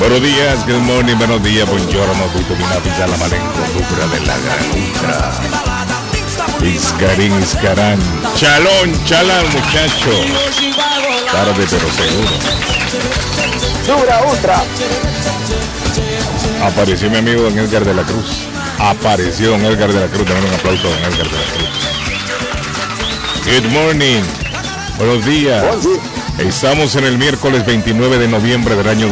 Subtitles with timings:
[0.00, 5.32] Buenos días, good morning, buenos días, buongiorno, vitamina pizza la malencotura de la gran ultra.
[6.62, 7.98] Iscarín, Iscarán.
[8.36, 10.10] Chalón, chalán, muchacho.
[11.32, 12.30] Tarde pero seguro.
[13.86, 14.62] Dura ultra.
[16.64, 18.46] Apareció mi amigo Don Edgar de la Cruz.
[18.78, 20.28] Apareció Don Edgar de la Cruz.
[20.28, 21.70] Dame un aplauso a Don Edgar de la Cruz.
[23.46, 24.22] Good morning.
[24.96, 25.64] Buenos días.
[26.38, 29.08] Estamos en el miércoles 29 de noviembre del año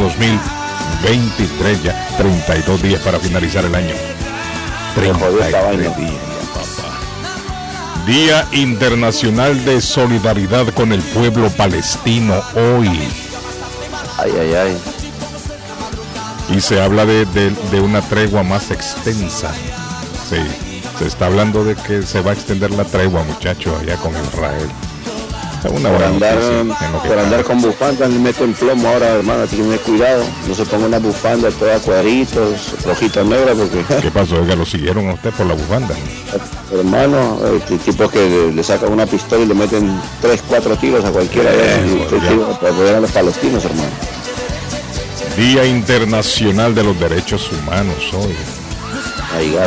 [1.01, 2.07] 2023 ya.
[2.17, 3.93] 32 días para finalizar el año.
[4.95, 6.11] 33 días,
[6.53, 8.05] papá.
[8.05, 12.87] Día Internacional de Solidaridad con el Pueblo Palestino hoy.
[14.17, 14.77] Ay, ay, ay.
[16.55, 19.51] Y se habla de, de- de una tregua más extensa.
[20.29, 20.37] Sí,
[20.97, 24.69] se está hablando de que se va a extender la tregua, muchachos, allá con Israel.
[25.71, 26.37] Una Por andar,
[27.07, 30.23] por andar con bufandas le meten plomo ahora, hermano, así que tener cuidado.
[30.47, 34.35] No se ponga una bufanda toda cuadritos, rojitas negras, porque, ¿Qué pasó?
[34.41, 35.95] Oiga, lo siguieron a usted por la bufanda.
[36.71, 40.75] hermano, eh, t- tipos que le, le sacan una pistola y le meten tres, cuatro
[40.77, 41.49] tiros a cualquiera
[42.61, 43.89] para apoyar a los palestinos, hermano.
[45.35, 48.35] Día Internacional de los Derechos Humanos hoy.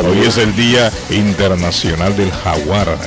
[0.05, 2.97] Hoy es el Día Internacional del Jaguar.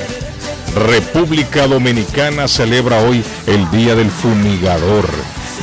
[0.75, 5.07] República Dominicana celebra hoy el Día del Fumigador.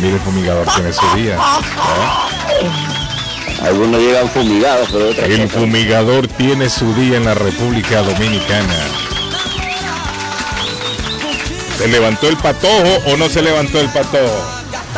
[0.01, 1.39] Mire, el fumigador tiene ese día.
[3.63, 8.75] Algunos llegan fumigados, pero otros El fumigador tiene su día en la República Dominicana.
[11.79, 14.43] ¿Se levantó el patojo o no se levantó el patojo?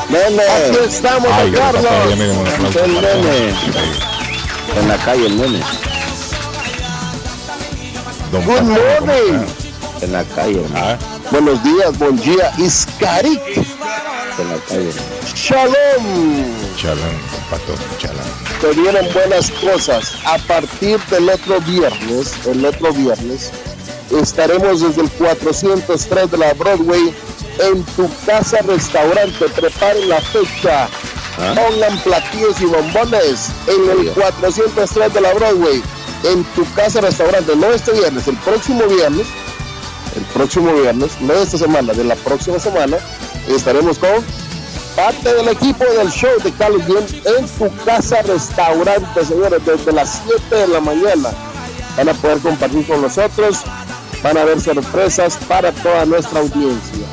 [0.08, 1.84] Nene, Aquí estamos, Ay, Carlos.
[2.08, 3.54] ya miren, un aplauso el nene.
[4.80, 5.60] En la calle el nene,
[8.32, 9.63] Don Good Patojo.
[10.04, 10.96] En la calle, Ah,
[11.30, 12.52] Buenos días, buen día.
[12.58, 13.40] Iskarik.
[13.56, 14.90] en la calle.
[15.34, 16.74] Shalom.
[16.76, 16.98] chalán,
[17.32, 18.26] don Patojo, chalán.
[18.60, 20.14] Te vienen buenas cosas.
[20.26, 23.50] A partir del otro viernes, el otro viernes,
[24.10, 27.14] estaremos desde el 403 de la Broadway
[27.60, 29.46] en tu casa restaurante.
[29.54, 30.88] Preparen la fecha.
[31.38, 31.54] ¿Ah?
[31.56, 35.82] Pongan platillos y bombones en el 403 de la Broadway.
[36.24, 37.54] En tu casa restaurante.
[37.56, 39.26] No este viernes, el próximo viernes.
[40.16, 42.98] El próximo viernes, no de esta semana, de la próxima semana,
[43.48, 44.24] estaremos con
[44.94, 47.04] parte del equipo del show de Carlos Bien
[47.38, 51.30] en tu casa restaurante, señores, desde las 7 de la mañana.
[51.96, 53.62] Van a poder compartir con nosotros,
[54.22, 57.06] van a haber sorpresas para toda nuestra audiencia.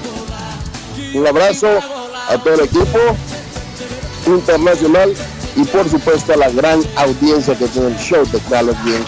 [1.16, 1.68] Un abrazo
[2.30, 3.00] a todo el equipo
[4.28, 5.14] internacional
[5.56, 9.04] y por supuesto a la gran audiencia que tiene el show de Carlos Bien.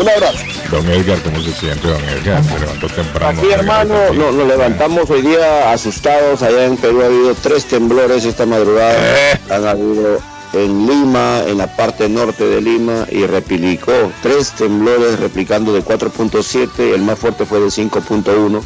[0.00, 0.38] Un abrazo.
[0.70, 2.42] Don Edgar, ¿cómo se siente, don Edgar?
[2.44, 3.38] Se levantó temprano.
[3.40, 6.42] Aquí, hermano, no- nos levantamos hoy día asustados.
[6.42, 8.94] Allá en Perú ha habido tres temblores esta madrugada.
[8.98, 9.38] Eh.
[9.50, 10.18] Han habido
[10.52, 13.92] en Lima, en la parte norte de Lima, y replicó
[14.22, 16.94] tres temblores replicando de 4.7.
[16.94, 18.60] El más fuerte fue de 5.1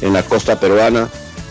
[0.00, 1.08] en la costa peruana.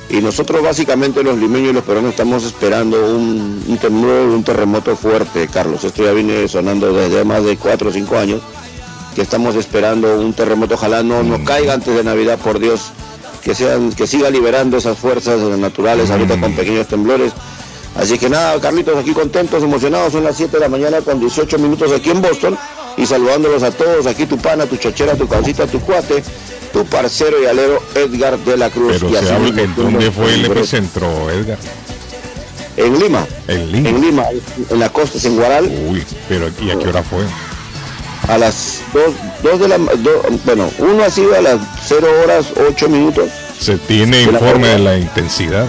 [0.09, 4.95] Y nosotros básicamente los limeños y los peruanos estamos esperando un, un temblor, un terremoto
[4.95, 5.83] fuerte, Carlos.
[5.83, 8.41] Esto ya viene sonando desde más de 4 o 5 años
[9.13, 12.91] que estamos esperando un terremoto, ojalá no, no caiga antes de Navidad, por Dios,
[13.43, 17.33] que sean, que siga liberando esas fuerzas naturales ahorita con pequeños temblores.
[17.95, 21.59] Así que nada, Carlitos, aquí contentos, emocionados, son las 7 de la mañana con 18
[21.59, 22.57] minutos aquí en Boston
[22.97, 26.23] y saludándolos a todos, aquí tu pana, tu chachera, tu causita, tu cuate,
[26.71, 28.93] tu parcero y alero Edgar de la Cruz.
[28.93, 31.57] Pero Y se habla, ¿en ¿dónde fue el epicentro, Edgar?
[32.75, 33.89] En Lima, En Lima.
[33.89, 34.23] en Lima,
[34.71, 37.23] en la costa, en Guaral, Uy, pero ¿y a qué hora fue?
[38.27, 38.81] A las
[39.43, 43.29] 2, de la do- bueno, uno ha sido a las 0 horas 8 minutos.
[43.59, 45.65] Se tiene De la informe de la intensidad.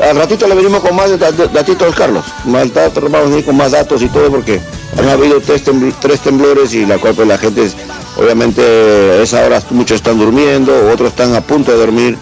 [0.00, 2.24] Al ratito le venimos con más dat- dat- datitos, Carlos.
[2.44, 4.60] Más datos, vamos a venir con más datos y todo porque
[4.96, 7.74] han habido tres, tembl- tres temblores y la cual pues la gente, es-
[8.16, 12.16] obviamente, a esa hora muchos están durmiendo, otros están a punto de dormir.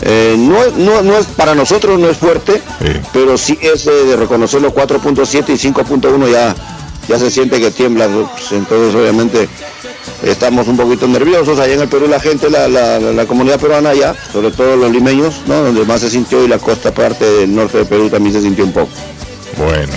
[0.00, 2.92] Eh, no, no, no es para nosotros no es fuerte, Sí.
[3.12, 6.54] pero sí es eh, de reconocerlo 4.7 y 5.1 ya,
[7.08, 8.06] ya se siente que tiembla.
[8.08, 9.48] Pues, entonces, obviamente,
[10.22, 11.58] estamos un poquito nerviosos.
[11.58, 14.90] Allá en el Perú la gente, la, la, la comunidad peruana allá, sobre todo los
[14.90, 15.62] limeños, ¿no?
[15.62, 18.64] donde más se sintió y la costa parte del norte de Perú también se sintió
[18.64, 18.90] un poco.
[19.56, 19.92] Bueno.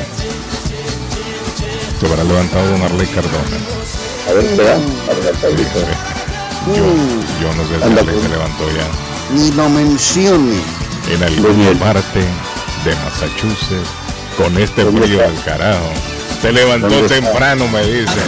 [2.00, 3.58] Se habrá levantado Don Arley Cardona.
[4.30, 4.74] A ver, espera.
[4.74, 5.80] A ver, está ahorita.
[6.68, 6.86] Yo,
[7.42, 8.24] yo no sé si Arley pues.
[8.24, 9.36] se levantó ya.
[9.36, 10.56] Ni lo mencione.
[11.12, 13.90] En alguna parte de Massachusetts,
[14.38, 15.90] con este ¿Dónde frío del carajo.
[16.42, 18.24] Se levantó temprano, me dicen.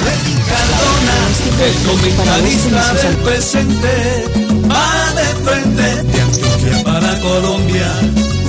[3.10, 4.26] El presente
[4.70, 7.92] va de frente de Antioquia para Colombia.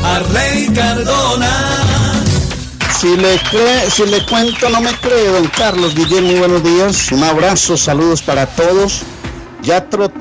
[0.04, 2.22] Arley Cardona.
[3.00, 7.10] Si le, cree, si le cuento, no me cree, don Carlos Guillén, muy buenos días.
[7.12, 9.02] Un abrazo, saludos para todos.
[9.62, 10.14] Ya troté.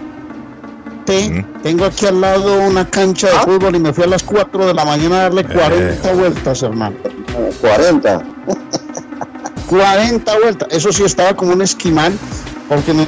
[1.08, 1.62] Mm.
[1.64, 4.74] Tengo aquí al lado una cancha de fútbol y me fui a las 4 de
[4.74, 6.96] la mañana a darle 40 vueltas, hermano.
[7.60, 8.24] 40.
[9.78, 10.68] 40 vueltas.
[10.72, 12.14] Eso sí, estaba como un esquimal
[12.70, 13.08] porque me,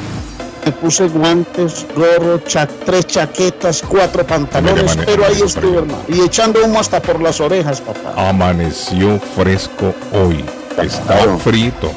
[0.66, 5.80] me puse guantes, gorro, cha- tres chaquetas, cuatro pantalones, pero ahí estuve, frío.
[5.80, 6.00] hermano.
[6.08, 8.30] Y echando humo hasta por las orejas, papá.
[8.30, 10.44] Amaneció fresco hoy.
[10.82, 11.38] Está Claro.
[11.38, 11.92] frito.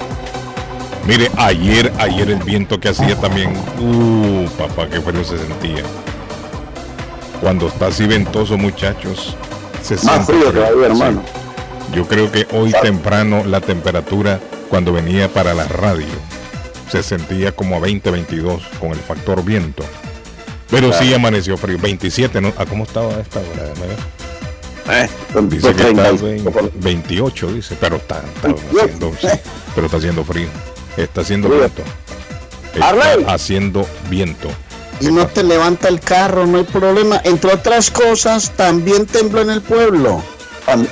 [1.07, 3.55] Mire, ayer, ayer el viento que hacía también.
[3.81, 5.83] Uh, papá, qué frío se sentía.
[7.41, 9.35] Cuando está así ventoso, muchachos,
[9.83, 11.23] se Más siente frío todavía, hermano.
[11.25, 11.95] Sí.
[11.97, 14.39] Yo creo que hoy temprano la temperatura,
[14.69, 16.07] cuando venía para la radio,
[16.91, 19.85] se sentía como a 20, 22 con el factor viento.
[20.71, 21.79] Pero sí amaneció frío.
[21.79, 22.53] 27, ¿no?
[22.59, 23.73] ¿A cómo estaba a esta hora?
[24.91, 25.09] Eh,
[25.43, 28.79] Dice que está 35 por- 28, dice, pero está, está 28.
[28.85, 29.29] haciendo, sí,
[29.75, 30.49] pero está haciendo frío.
[30.97, 31.83] Está haciendo viento.
[32.75, 34.49] Está haciendo viento.
[35.01, 37.21] Y no te levanta el carro, no hay problema.
[37.25, 40.23] Entre otras cosas, también tembló en el pueblo.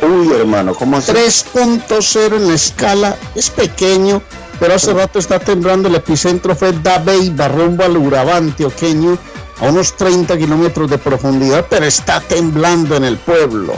[0.02, 1.12] Uy, hermano, ¿cómo así?
[1.12, 4.22] 3.0 en la escala, es pequeño,
[4.58, 5.88] pero hace rato está temblando.
[5.88, 9.18] El epicentro fue Dabeiba, rumbo al Urabá antioqueño,
[9.60, 13.74] a unos 30 kilómetros de profundidad, pero está temblando en el pueblo.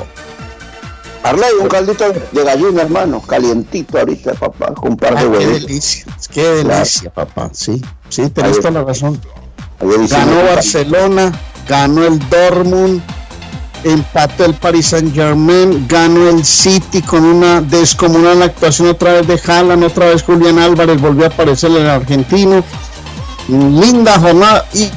[1.24, 5.46] Arley, un caldito de gallina, hermano, calientito ahorita, papá, con un par de Ah, qué
[5.46, 7.50] delicia, qué delicia, papá.
[7.52, 9.20] Sí, sí, tenés toda la razón.
[9.80, 11.32] Ganó Barcelona,
[11.68, 13.02] ganó el Dortmund,
[13.84, 19.40] empató el Paris Saint Germain, ganó el City con una descomunal actuación otra vez de
[19.44, 22.62] Haaland, otra vez Julián Álvarez volvió a aparecer el argentino.
[23.48, 24.90] Linda jornada y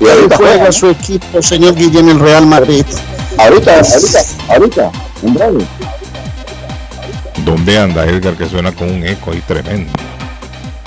[0.00, 2.84] Y ahorita juega juega, su equipo, señor Guillén, el Real Madrid.
[3.38, 4.92] ahorita, ahorita, ahorita,
[5.22, 5.66] en breve.
[7.44, 9.90] ¿Dónde anda Edgar que suena con un eco ahí tremendo?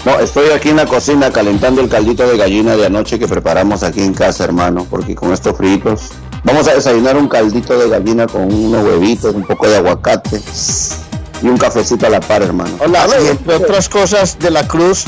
[0.05, 3.83] No, estoy aquí en la cocina calentando el caldito de gallina de anoche que preparamos
[3.83, 6.11] aquí en casa, hermano, porque con estos fritos
[6.43, 10.41] vamos a desayunar un caldito de gallina con unos huevitos, un poco de aguacate
[11.41, 12.71] y un cafecito a la par, hermano.
[12.79, 15.05] Hola, y entre otras cosas de la Cruz,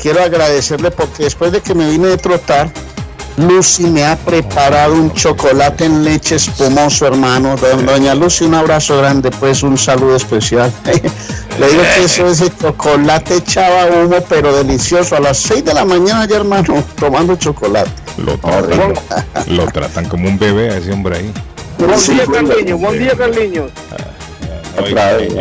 [0.00, 2.70] quiero agradecerle porque después de que me vine de trotar,
[3.36, 7.56] Lucy me ha preparado un chocolate en leche espumoso, hermano.
[7.56, 10.72] Do- Doña Lucy, un abrazo grande, pues un saludo especial.
[11.58, 15.16] Le digo que eso es el chocolate echaba humo, pero delicioso.
[15.16, 17.90] A las 6 de la mañana ya, hermano, tomando chocolate.
[18.18, 18.94] Lo tratan,
[19.48, 21.32] lo tratan como un bebé a ese hombre ahí.
[21.78, 22.78] Buen Sí, día, Carliño.
[22.78, 23.66] Buen día, Carliño.
[24.78, 25.32] Otra vez.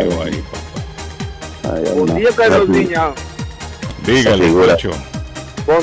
[1.64, 2.68] Ay, Buen día, Carlos.
[4.06, 4.78] Dígale, figura.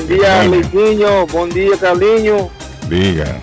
[0.07, 0.55] Día, Bueno.
[0.71, 1.27] Luisinho.
[1.27, 2.49] Buen día, Carliño.
[2.89, 3.41] Diga.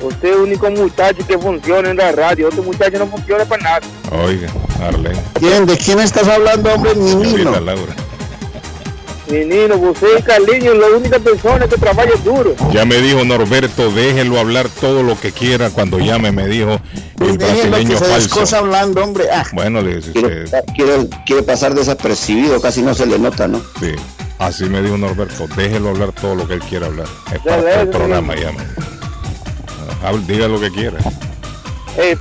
[0.00, 2.48] Usted es el único muchacho que funciona en la radio.
[2.48, 3.80] Otro muchacho no funciona para nada.
[4.24, 4.48] Oiga,
[4.82, 5.16] Arlen.
[5.34, 6.94] ¿Quién, ¿De quién estás hablando, hombre?
[6.94, 7.94] Señorita Laura.
[9.28, 12.54] Ni Nino, usted y Carliño es la única persona que trabaja duro.
[12.72, 16.80] Ya me dijo Norberto, déjelo hablar todo lo que quiera cuando llame, me dijo
[17.20, 18.14] el brasileño se falso.
[18.20, 19.24] descosa hablando, hombre.
[19.30, 23.46] Ah, Bueno, le dice Quiere, usted, quiere, quiere pasar desapercibido, casi no se le nota,
[23.48, 23.60] ¿no?
[23.80, 23.92] sí.
[24.38, 27.06] Así me dijo Norberto, déjelo hablar todo lo que él quiera hablar.
[27.32, 28.46] Es Ya parte del programa, bien.
[28.48, 28.64] llame.
[30.02, 30.98] Ah, hable- Diga lo que quiera.
[31.96, 32.16] Eh,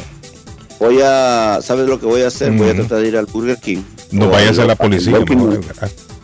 [0.80, 2.50] Voy a, ¿sabes lo que voy a hacer?
[2.52, 2.80] Voy a Ujú.
[2.80, 3.78] tratar de ir al Burger King.
[4.10, 5.36] No vayas a la policía, No, no, King.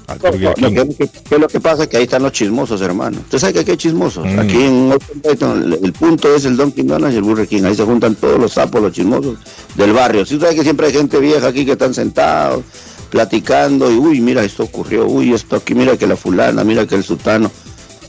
[0.08, 1.86] ¿qué, qué- qué es lo que pasa?
[1.88, 3.18] Que ahí están los chismosos, hermano.
[3.20, 4.26] Usted sabe que aquí hay chismosos.
[4.26, 4.38] Mm.
[4.40, 4.92] Aquí en
[5.24, 7.62] el, el punto es el Dunkin' Donuts y el Burger King.
[7.64, 9.38] Ahí se juntan todos los sapos, los chismosos
[9.76, 10.26] del barrio.
[10.26, 12.64] Si usted sabe que siempre hay gente vieja aquí que están sentados,
[13.10, 16.96] platicando, y uy, mira, esto ocurrió, uy, esto aquí, mira que la fulana, mira que
[16.96, 17.50] el sultano.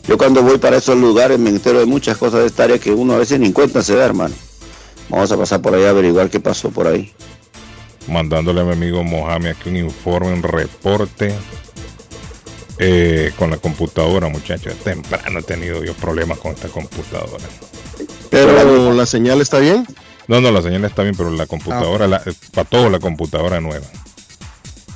[0.08, 2.92] Yo cuando voy para esos lugares me entero de muchas cosas de esta área que
[2.92, 4.34] uno a veces ni en cuenta se da, hermano.
[5.12, 7.14] Vamos a pasar por ahí a averiguar qué pasó por ahí.
[8.08, 11.36] mandándole a mi amigo Mohamed aquí un informe, un reporte
[12.80, 14.74] eh, con la computadora, muchachos.
[14.84, 17.44] Temprano he tenido yo problemas con esta computadora.
[18.30, 19.86] Pero la señal está bien.
[20.28, 23.86] No, no, la señal está bien, pero la computadora, la- para todos la computadora nueva.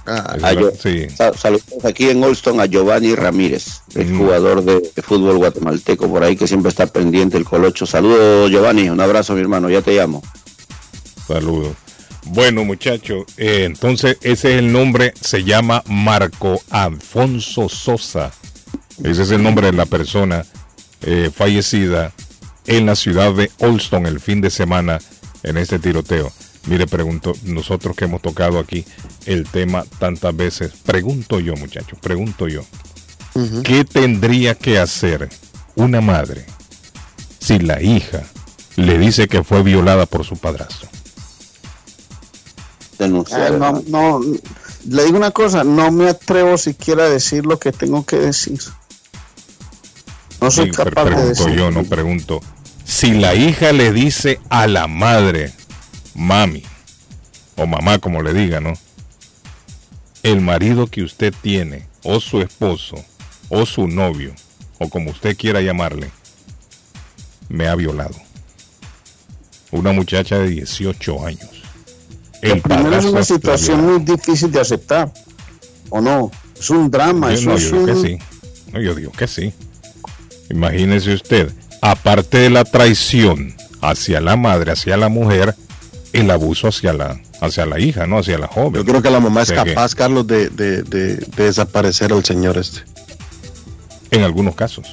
[0.07, 0.37] Ah,
[0.81, 1.07] sí.
[1.09, 4.17] Sa- Saludos aquí en Olston a Giovanni Ramírez, el Mm.
[4.19, 7.85] jugador de, de fútbol guatemalteco por ahí que siempre está pendiente el colocho.
[7.85, 10.21] Saludos Giovanni, un abrazo mi hermano, ya te llamo.
[11.27, 11.75] Saludos.
[12.27, 18.31] Bueno, muchachos, eh, entonces ese es el nombre, se llama Marco Alfonso Sosa.
[19.03, 20.45] Ese es el nombre de la persona
[21.01, 22.13] eh, fallecida
[22.65, 24.99] en la ciudad de Olston el fin de semana
[25.43, 26.31] en este tiroteo.
[26.67, 28.85] Mire, pregunto, nosotros que hemos tocado aquí
[29.25, 32.63] el tema tantas veces, pregunto yo, muchachos, pregunto yo,
[33.63, 35.29] ¿qué tendría que hacer
[35.75, 36.45] una madre
[37.39, 38.23] si la hija
[38.77, 40.89] le dice que fue violada por su padrastro?
[42.97, 43.53] Denunciar.
[43.53, 44.21] Ah, no, no,
[44.89, 48.59] le digo una cosa, no me atrevo siquiera a decir lo que tengo que decir.
[50.41, 51.55] No soy Sí, capaz de pregunto decir.
[51.55, 52.41] yo, no pregunto.
[52.85, 55.53] Si la hija le dice a la madre,
[56.15, 56.63] mami,
[57.55, 58.73] o mamá, como le diga, ¿no?
[60.23, 63.03] El marido que usted tiene, o su esposo,
[63.49, 64.33] o su novio,
[64.79, 66.09] o como usted quiera llamarle,
[67.49, 68.15] me ha violado.
[69.71, 71.49] Una muchacha de 18 años.
[72.41, 75.11] El Primero es una situación muy difícil de aceptar,
[75.89, 76.31] ¿o no?
[76.57, 78.03] Es un drama, Yo, eso no, es yo digo un...
[78.03, 78.17] que sí.
[78.71, 79.53] No, yo digo que sí.
[80.49, 85.55] Imagínese usted, aparte de la traición hacia la madre, hacia la mujer,
[86.21, 88.19] el abuso hacia la, hacia la hija, ¿no?
[88.19, 88.73] Hacia la joven.
[88.75, 91.43] Yo creo que la mamá es O sea que- capaz, Carlos, de, de, de- de
[91.43, 92.81] desaparecer al señor este.
[94.11, 94.87] En algunos casos.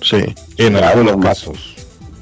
[0.00, 0.16] Sí.
[0.56, 1.24] En Claro, algunos mamá.
[1.28, 1.74] casos.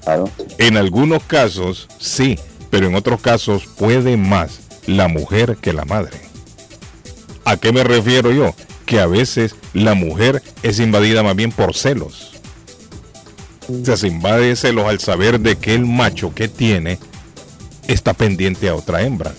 [0.05, 0.29] Claro.
[0.59, 2.39] En algunos casos, sí.
[2.71, 6.21] Pero en otros casos puede más la mujer que la madre.
[7.45, 8.55] ¿A qué me refiero yo?
[8.87, 12.33] Que a veces la mujer es invadida más bien por celos.
[13.69, 16.99] O sea, se invade de celos al saber de que el macho que tiene
[17.89, 19.33] está pendiente a otra hembra.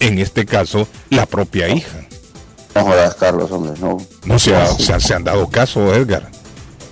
[0.00, 2.06] En este caso, la propia hija.
[2.74, 3.96] No jodas, Carlos, hombre, no.
[4.24, 6.30] No se, ha- se ha- se han dado caso, Edgar.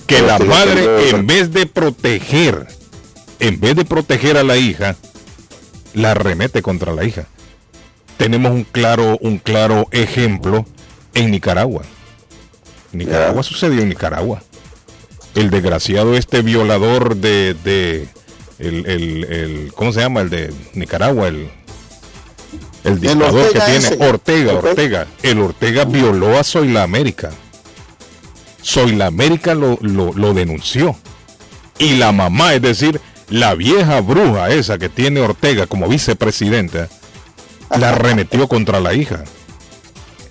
[0.06, 2.66] Que la Pero madre, en vez de proteger,
[3.40, 4.96] en vez de proteger a la hija,
[5.94, 7.26] la remete contra la hija.
[8.16, 10.64] Tenemos un claro, un claro ejemplo
[11.14, 11.82] en Nicaragua.
[12.92, 14.42] Nicaragua sucedió en Nicaragua.
[15.34, 18.08] El desgraciado este violador de, de
[18.58, 20.20] el, el, el- ¿cómo se llama?
[20.22, 21.50] El de Nicaragua, el,
[22.84, 23.96] el dictador que tiene ese.
[24.00, 24.52] Ortega.
[24.54, 25.06] Ortega.
[25.22, 27.30] El Ortega violó a Soy la América.
[28.62, 30.96] Soy la América lo, lo, lo denunció.
[31.78, 36.88] Y la mamá, es decir, la vieja bruja esa que tiene Ortega como vicepresidenta,
[37.78, 39.24] la arremetió contra la hija.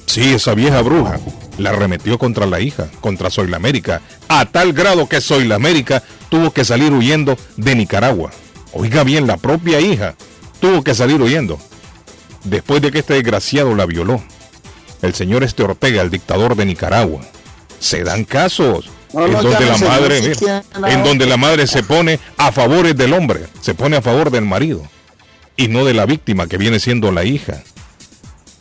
[0.05, 1.20] Sí, esa vieja bruja
[1.58, 5.56] la arremetió contra la hija, contra Soy la América, a tal grado que Soy la
[5.56, 8.32] América tuvo que salir huyendo de Nicaragua.
[8.74, 10.16] Oiga bien, la propia hija
[10.60, 11.60] tuvo que salir huyendo
[12.44, 14.22] después de que este desgraciado la violó.
[15.02, 17.22] El señor este Ortega, el dictador de Nicaragua.
[17.80, 21.84] Se dan casos No, en no, donde la madre, mira, en donde la madre se
[21.84, 24.82] pone a favores del hombre, se pone a favor del marido
[25.58, 27.62] y no de la víctima que viene siendo la hija.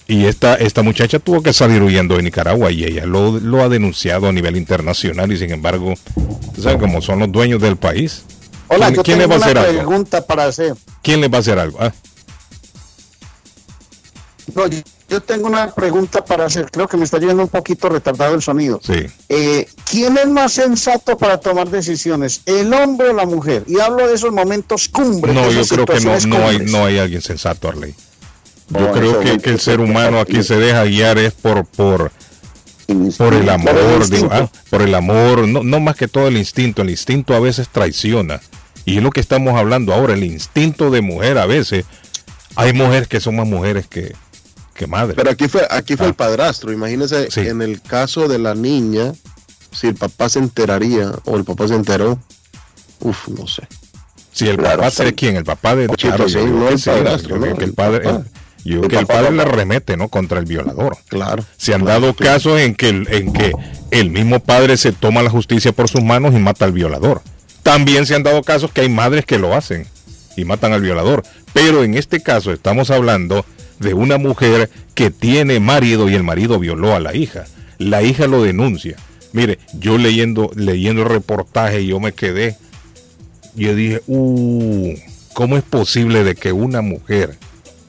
[0.06, 3.68] Y esta, esta muchacha tuvo que salir huyendo de Nicaragua y ella lo, lo ha
[3.70, 5.94] denunciado a nivel internacional y sin embargo,
[6.60, 8.22] ¿saben cómo son los dueños del país?
[8.68, 9.72] Hola, ¿Quién- yo quién tengo le va a hacer algo?
[9.78, 10.74] pregunta para hacer.
[11.02, 11.78] ¿Quién le va a hacer algo?
[11.80, 11.92] Ah,
[14.54, 16.70] No, yo- yo tengo una pregunta para hacer.
[16.70, 18.78] Creo que me está yendo un poquito retardado el sonido.
[18.84, 19.06] sí.
[19.30, 23.64] Eh, ¿Quién es más sensato para tomar decisiones, el hombre o la mujer?
[23.66, 25.34] Y hablo de esos momentos cumbres.
[25.34, 27.94] No, yo creo que no, no, hay, no hay alguien sensato, Arley.
[28.68, 32.10] Yo creo que, el ser humano aquí se deja guiar es por, por,
[33.18, 36.82] Por el amor, digo, ah, por el amor, no, no más que todo el instinto,
[36.82, 38.40] el instinto a veces traiciona.
[38.84, 41.84] Y es lo que estamos hablando ahora, el instinto de mujer a veces.
[42.56, 44.14] Hay mujeres que son más mujeres que,
[44.74, 45.16] que madres.
[45.16, 46.08] Pero aquí fue, aquí fue Ah.
[46.10, 46.72] el padrastro.
[46.72, 47.40] Imagínese Sí.
[47.40, 49.12] en el caso de la niña,
[49.72, 52.18] si el papá se enteraría o el papá se enteró.
[53.00, 53.66] Uf, no sé.
[54.32, 58.24] Si el Claro, papá quién, el papá de claro, sí, no padrastro, no, padre, el-
[58.64, 60.08] yo creo que el padre le remete, ¿no?
[60.08, 60.96] Contra el violador.
[61.08, 61.44] Claro.
[61.56, 62.34] Se han Claro, dado claro.
[62.34, 63.52] casos en que, el- en que
[63.90, 67.22] el mismo padre se toma la justicia por sus manos y mata al violador.
[67.62, 69.86] También se han dado casos que hay madres que lo hacen
[70.36, 71.22] y matan al violador.
[71.52, 73.44] Pero en este caso estamos hablando
[73.78, 77.44] de una mujer que tiene marido y el marido violó a la hija.
[77.78, 78.96] La hija lo denuncia.
[79.32, 82.56] Mire, yo leyendo, leyendo el reportaje yo me quedé.
[83.56, 84.94] Yo dije, uh,
[85.32, 87.36] ¿cómo es posible de que una mujer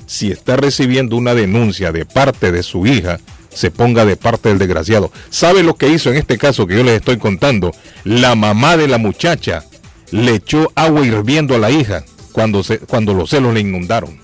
[0.06, 3.20] si está recibiendo una denuncia de parte de su hija,
[3.50, 5.12] se ponga de parte del desgraciado.
[5.30, 7.72] ¿Sabe lo que hizo en este caso que yo les estoy contando?
[8.04, 9.64] La mamá de la muchacha
[10.12, 14.20] le echó agua hirviendo a la hija cuando, se, cuando los celos le inundaron.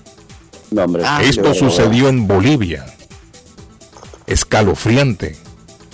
[0.70, 2.84] No, hombre, Ah, Esto sucedió en Bolivia.
[4.26, 5.36] Escalofriante.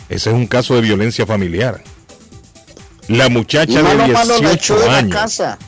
[0.08, 1.82] Ese es un caso de violencia familiar.
[3.08, 5.12] La muchacha malo, de malo la echó 18 de la años.
[5.14, 5.58] casa.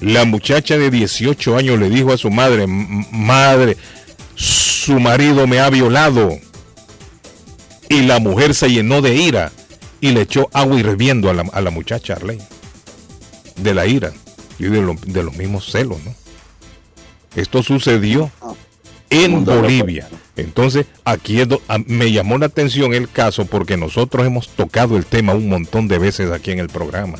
[0.00, 3.76] La muchacha de 18 años le dijo a su madre, "M- madre,
[4.34, 6.30] su marido me ha violado.
[7.88, 9.50] Y la mujer se llenó de ira
[10.00, 12.38] y le echó agua hirviendo a la, a la muchacha Arley.
[13.56, 14.12] De la ira
[14.58, 16.14] y de, lo- de los mismos celos, ¿no?
[17.34, 18.30] Esto sucedió
[19.10, 19.44] en.
[19.62, 20.08] Bolivia.
[20.36, 21.48] Entonces, aquí es
[21.86, 25.98] me llamó la atención el caso porque nosotros hemos tocado el tema un montón de
[25.98, 27.18] veces aquí en el programa.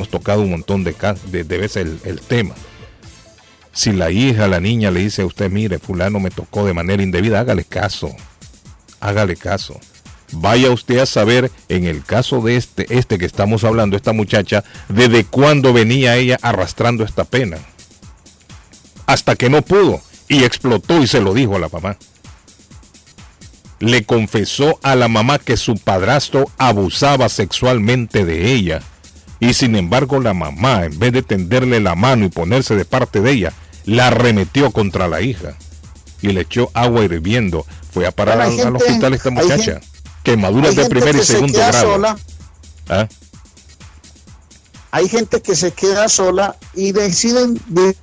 [0.00, 0.94] Hemos tocado un montón de,
[1.30, 2.54] de veces el, el tema.
[3.70, 7.02] Si la hija, la niña le dice a usted, mire, fulano me tocó de manera
[7.02, 8.16] indebida, hágale caso.
[8.98, 9.78] Hágale caso.
[10.32, 14.64] Vaya usted a saber, en el caso de este, este que estamos hablando, esta muchacha,
[14.88, 17.58] desde cuándo venía ella arrastrando esta pena.
[19.04, 21.98] Hasta que no pudo y explotó y se lo dijo a la mamá.
[23.80, 28.80] Le confesó a la mamá que su padrastro abusaba sexualmente de ella
[29.40, 33.20] y sin embargo la mamá, en vez de tenderle la mano y ponerse de parte
[33.20, 33.52] de ella,
[33.86, 35.54] la arremetió contra la hija
[36.22, 37.66] y le echó agua hirviendo.
[37.92, 39.56] Fue a parar al, hospital esta muchacha.
[39.56, 39.86] gente-
[40.22, 41.92] Quemaduras de primer y que se segundo queda grado.
[41.94, 42.18] sola,
[42.90, 43.08] ¿Ah?
[44.90, 47.96] hay gente que se queda sola y deciden de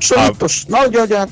[0.00, 0.66] solitos.
[0.68, 1.28] No, yo ya.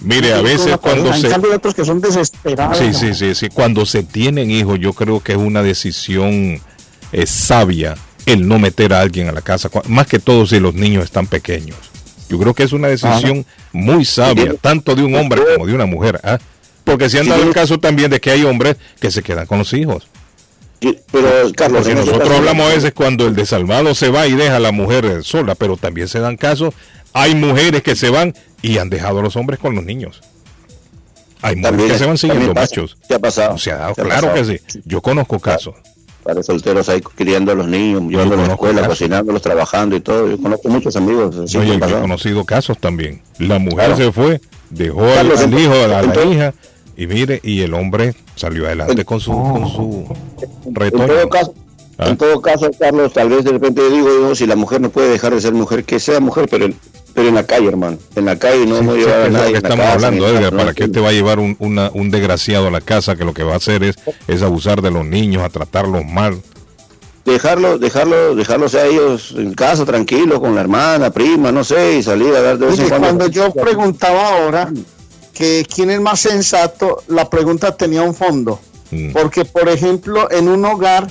[0.00, 1.26] Mire, a veces cuando se...
[1.26, 2.78] hay otros que son desesperados.
[2.78, 3.48] Sí, sí, sí, sí.
[3.48, 6.60] Cuando se tienen hijos, yo creo que es una decisión
[7.12, 10.74] eh, sabia el no meter a alguien a la casa, más que todo si los
[10.74, 11.78] niños están pequeños.
[12.28, 15.86] Yo creo que es una decisión muy sabia, tanto de un hombre como de una
[15.86, 16.20] mujer.
[16.22, 16.38] ¿ah?
[16.84, 19.58] Porque se han dado el caso también de que hay hombres que se quedan con
[19.58, 20.08] los hijos.
[20.80, 24.60] Pero, Carlos, Porque nosotros hablamos a veces cuando el desalmado se va y deja a
[24.60, 26.74] la mujer eh, sola, pero también se dan casos,
[27.12, 30.20] hay mujeres que se van y han dejado a los hombres con los niños.
[31.42, 32.60] Hay mujeres que se van siguiendo pasa.
[32.76, 32.96] machos.
[33.08, 33.58] ¿Qué ha pasado?
[33.58, 34.46] Se ha dado, ¿Qué ha claro pasado?
[34.52, 34.80] que sí.
[34.84, 35.74] Yo conozco casos.
[36.24, 38.98] Para solteros ahí criando a los niños, llevándolos a la escuela, casos.
[38.98, 40.28] cocinándolos, trabajando y todo.
[40.28, 41.50] Yo conozco muchos amigos.
[41.50, 43.22] yo he conocido casos también.
[43.38, 43.96] La mujer Claro.
[43.96, 44.40] se fue,
[44.70, 45.26] dejó al,
[45.58, 46.54] hijo, a la, hija,
[46.96, 50.16] y mire, y el hombre salió adelante con su, con su
[50.66, 51.54] En todo caso,
[52.00, 52.10] Ah.
[52.10, 54.88] en todo caso, Carlos, tal vez de repente yo digo, no, si la mujer no
[54.88, 56.76] puede dejar de ser mujer, que sea mujer, pero en,
[57.14, 57.98] pero en la calle, hermano.
[58.14, 59.52] En la calle no Sí, llevado a es lo nadie.
[59.52, 60.52] que en la estamos casa, hablando, Edgar.
[60.52, 60.58] ¿no?
[60.58, 63.34] ¿Para qué te va a llevar un, una- un desgraciado a la casa que lo
[63.34, 63.96] que va a hacer es,
[64.28, 66.40] es abusar de los niños, a tratarlos mal?
[67.24, 72.02] Dejarlo, dejarlo, dejarlos a ellos en casa, tranquilos, con la hermana, prima, no sé, y
[72.02, 73.06] salir a dar de vez en cuando.
[73.08, 74.72] cuando yo preguntaba ahora
[75.34, 78.60] que quién es más sensato, la pregunta tenía un fondo.
[78.90, 79.12] Mm.
[79.12, 81.08] Porque, por ejemplo, en un hogar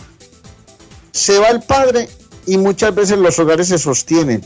[1.12, 2.10] se va el padre
[2.48, 4.44] y muchas veces los hogares se sostienen.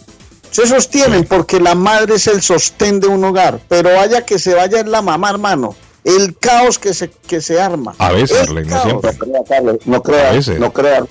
[0.51, 4.53] Se sostienen porque la madre es el sostén de un hogar, pero vaya que se
[4.53, 5.75] vaya es la mamá, hermano.
[6.03, 7.93] El caos que se, que se arma.
[7.99, 9.11] A veces, El Arley, no siempre.
[9.13, 11.03] No crea, Carlos, no crea, no crea,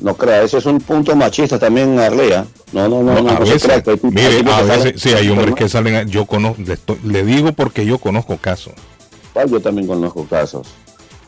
[0.00, 2.44] no crea, ese es un punto machista también, Arlea.
[2.72, 5.54] No, no, no, No, no, a veces, crea hay mire, a veces, sí, hay hombres
[5.54, 8.74] que salen, yo conozco, le, estoy- le digo porque yo conozco casos.
[9.48, 10.66] Yo también conozco casos.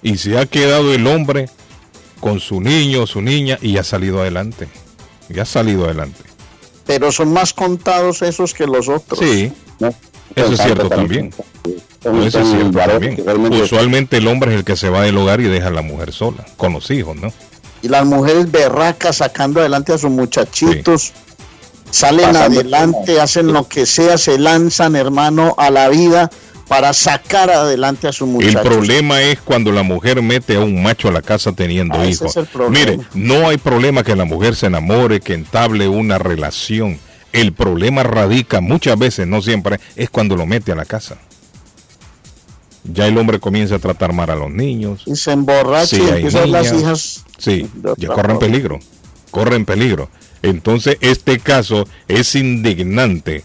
[0.02, 1.48] Y se ha quedado el hombre
[2.20, 4.66] con su niño, su niña, y ha salido adelante.
[5.30, 6.20] Y ha salido adelante.
[6.86, 9.18] Pero son más contados esos que los otros.
[9.18, 9.94] Sí, ¿no?
[10.34, 11.32] Eso es cierto también.
[12.02, 13.62] Eso es cierto también.
[13.62, 16.12] Usualmente el hombre es el que se va del hogar y deja a la mujer
[16.12, 17.32] sola, con los hijos, ¿no?
[17.82, 21.12] Y las mujeres berracas sacando adelante a sus muchachitos.
[21.90, 26.30] Salen Pasando adelante, hacen lo que sea, se lanzan, hermano, a la vida
[26.74, 28.62] para sacar adelante a su El muchacho.
[28.62, 32.36] problema es cuando la mujer mete a un macho a la casa teniendo Ah, hijos.
[32.36, 32.48] el.
[32.70, 36.98] Mire, no hay problema que la mujer se enamore, que entable una relación.
[37.32, 41.16] El problema radica muchas veces, no siempre, es cuando lo mete a la casa.
[42.82, 45.02] Ya el hombre comienza a tratar mal a los niños.
[45.06, 47.24] Y se emborracha y empiezan las hijas.
[47.38, 48.80] Sí, ya corren peligro.
[49.30, 50.10] Corren peligro.
[50.42, 53.44] Entonces, este caso es indignante.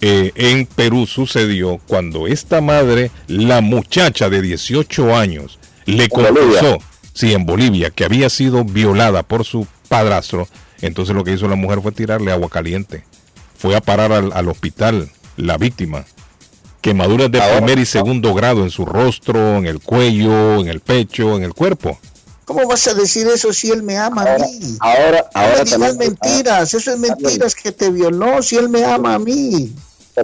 [0.00, 6.78] Eh, en Perú sucedió cuando esta madre, la muchacha de 18 años, le confesó,
[7.14, 10.46] sí, en Bolivia, que había sido violada por su padrastro.
[10.80, 13.02] Entonces lo que hizo la mujer fue tirarle agua caliente.
[13.56, 16.04] Fue a parar al, al hospital, la víctima.
[16.80, 20.78] Quemaduras de Ahora- primer y segundo grado en su rostro, en el cuello, en el
[20.78, 21.98] pecho, en el cuerpo.
[22.44, 24.76] ¿Cómo vas a decir eso si él me ama a mí?
[24.80, 28.68] Ahora, No ahora me digas también, mentiras, eso es mentiras que te violó si él
[28.70, 29.74] me ama a mí.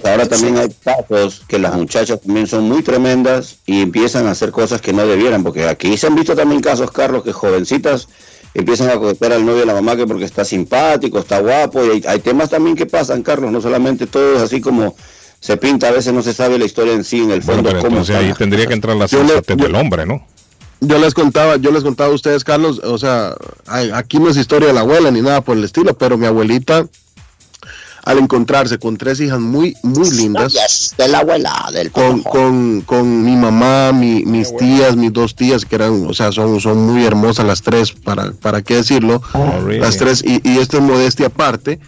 [0.02, 4.50] Ahora también hay casos que las muchachas también son muy tremendas y empiezan a hacer
[4.50, 8.09] cosas que no debieran, porque aquí se han visto también casos, Carlos, que jovencitas
[8.54, 11.90] empiezan a coquetear al novio de la mamá que porque está simpático, está guapo, y
[11.90, 14.94] hay, hay temas también que pasan, Carlos, no solamente todo es así como
[15.40, 17.68] se pinta, a veces no se sabe la historia en sí, en el Bueno, fondo,
[17.70, 20.24] pero cómo entonces ahí tendría que entrar la sensatez del hombre, ¿no?
[20.80, 23.35] Yo les contaba, yo les contaba a ustedes, Carlos, o sea,
[23.66, 26.87] aquí no es historia de la abuela ni nada por el estilo, pero mi abuelita,
[28.04, 30.52] al encontrarse con tres hijas muy, muy lindas,
[30.98, 35.64] de la abuela, del con, con, con mi mamá, mi- mis tías, mis dos tías,
[35.64, 39.60] que eran, o sea, son, son muy hermosas las tres, para, para qué decirlo, Oh,
[39.64, 39.80] really?
[39.80, 41.80] las tres, y, y esto es modestia aparte,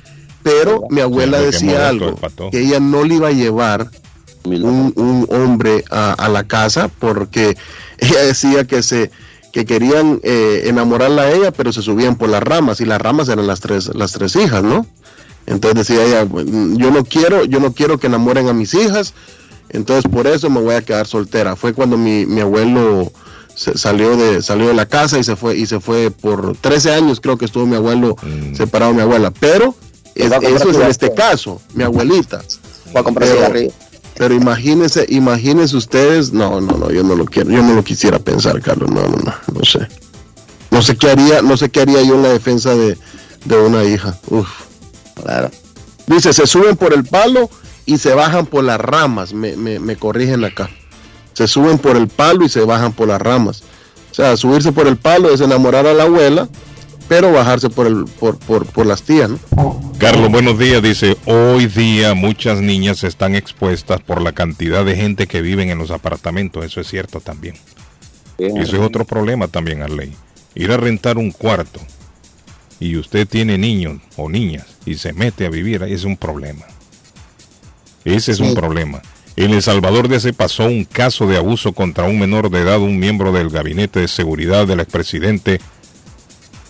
[0.42, 3.90] pero mi abuela Sí, decía algo, el que ella no le iba a llevar
[4.44, 7.56] un, un hombre a, a la casa porque
[7.98, 9.10] ella decía que se
[9.52, 13.28] que querían eh, enamorarla a ella pero se subían por las ramas y las ramas
[13.28, 14.86] eran las tres las tres hijas no
[15.46, 19.14] entonces decía ella "Mm, yo no quiero yo no quiero que enamoren a mis hijas
[19.68, 23.10] entonces por eso me voy a quedar soltera fue cuando mi, mi abuelo
[23.54, 26.92] se- salió de salió de la casa y se fue y se fue por 13
[26.92, 28.54] años creo que estuvo mi abuelo Mm.
[28.54, 29.74] separado de mi abuela pero
[30.14, 32.42] es- eso es en este caso mi abuelita
[32.92, 33.70] Voy a comprar Pero-
[34.18, 38.18] pero imagínense, imagínense ustedes, no, no, no, yo no lo quiero, yo no lo quisiera
[38.18, 39.86] pensar, Carlos, no, no, no, no sé.
[40.70, 42.96] No sé qué haría, no sé qué haría yo en la defensa de,
[43.44, 44.18] de una hija.
[44.30, 44.48] Uf.
[45.26, 45.50] Claro.
[46.06, 47.50] Dice, se suben por el palo
[47.84, 50.70] y se bajan por las ramas, me, me, me corrigen acá.
[51.32, 53.64] Se suben por el palo y se bajan por las ramas.
[54.12, 56.48] O sea, subirse por el palo es enamorar a la abuela,
[57.08, 59.92] pero bajarse por, el, por, por, por las tías, ¿no?
[59.98, 60.80] Carlos, buenos días.
[60.80, 65.78] Dice, hoy día muchas niñas están expuestas por la cantidad de gente que viven en
[65.78, 66.64] los apartamentos.
[66.64, 67.56] Eso es cierto también.
[68.38, 68.56] Bien.
[68.58, 70.12] Eso es otro problema también, Arley.
[70.54, 71.80] Ir a rentar un cuarto
[72.80, 76.64] y usted tiene niños o niñas y se mete a vivir ahí es un problema.
[78.04, 79.02] Ese es un problema.
[79.36, 82.80] En El Salvador de se pasó un caso de abuso contra un menor de edad,
[82.80, 85.60] un miembro del gabinete de seguridad del expresidente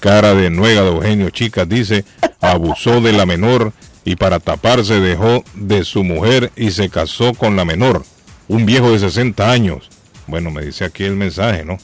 [0.01, 2.05] Cara de Nuega de Eugenio Chicas dice,
[2.41, 3.73] abusó de la menor
[4.05, 8.05] y para taparse dejó de su mujer y se casó con la menor,
[8.49, 9.91] un viejo de 60 años.
[10.27, 11.79] Bueno, me dice aquí el mensaje, ¿no?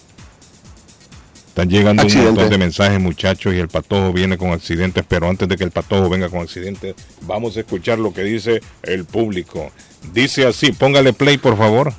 [1.53, 5.47] Están llegando un montón de mensajes, muchachos, y el patojo viene con accidentes, pero antes
[5.47, 6.95] de que el patojo venga con accidentes,
[7.27, 9.71] vamos a escuchar lo que dice el público.
[10.15, 11.93] Dice así, póngale play, por favor.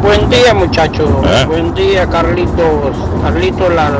[0.00, 1.10] Buen día, muchachos.
[1.22, 1.44] Ah.
[1.46, 2.96] Buen día, Carlitos.
[3.22, 3.90] Carlitos, la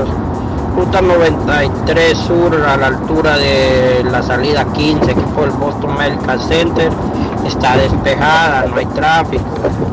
[0.75, 6.40] ruta 93 Sur, a la altura de la salida 15, que fue el Boston Medical
[6.40, 6.90] Center,
[7.49, 9.45] está despejada, no hay tráfico.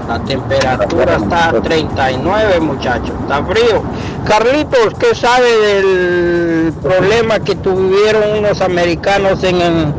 [0.07, 3.11] La temperatura está a 39, muchachos.
[3.21, 3.83] Está frío.
[4.25, 9.93] Carlitos, ¿qué sabe del problema que tuvieron unos americanos en el,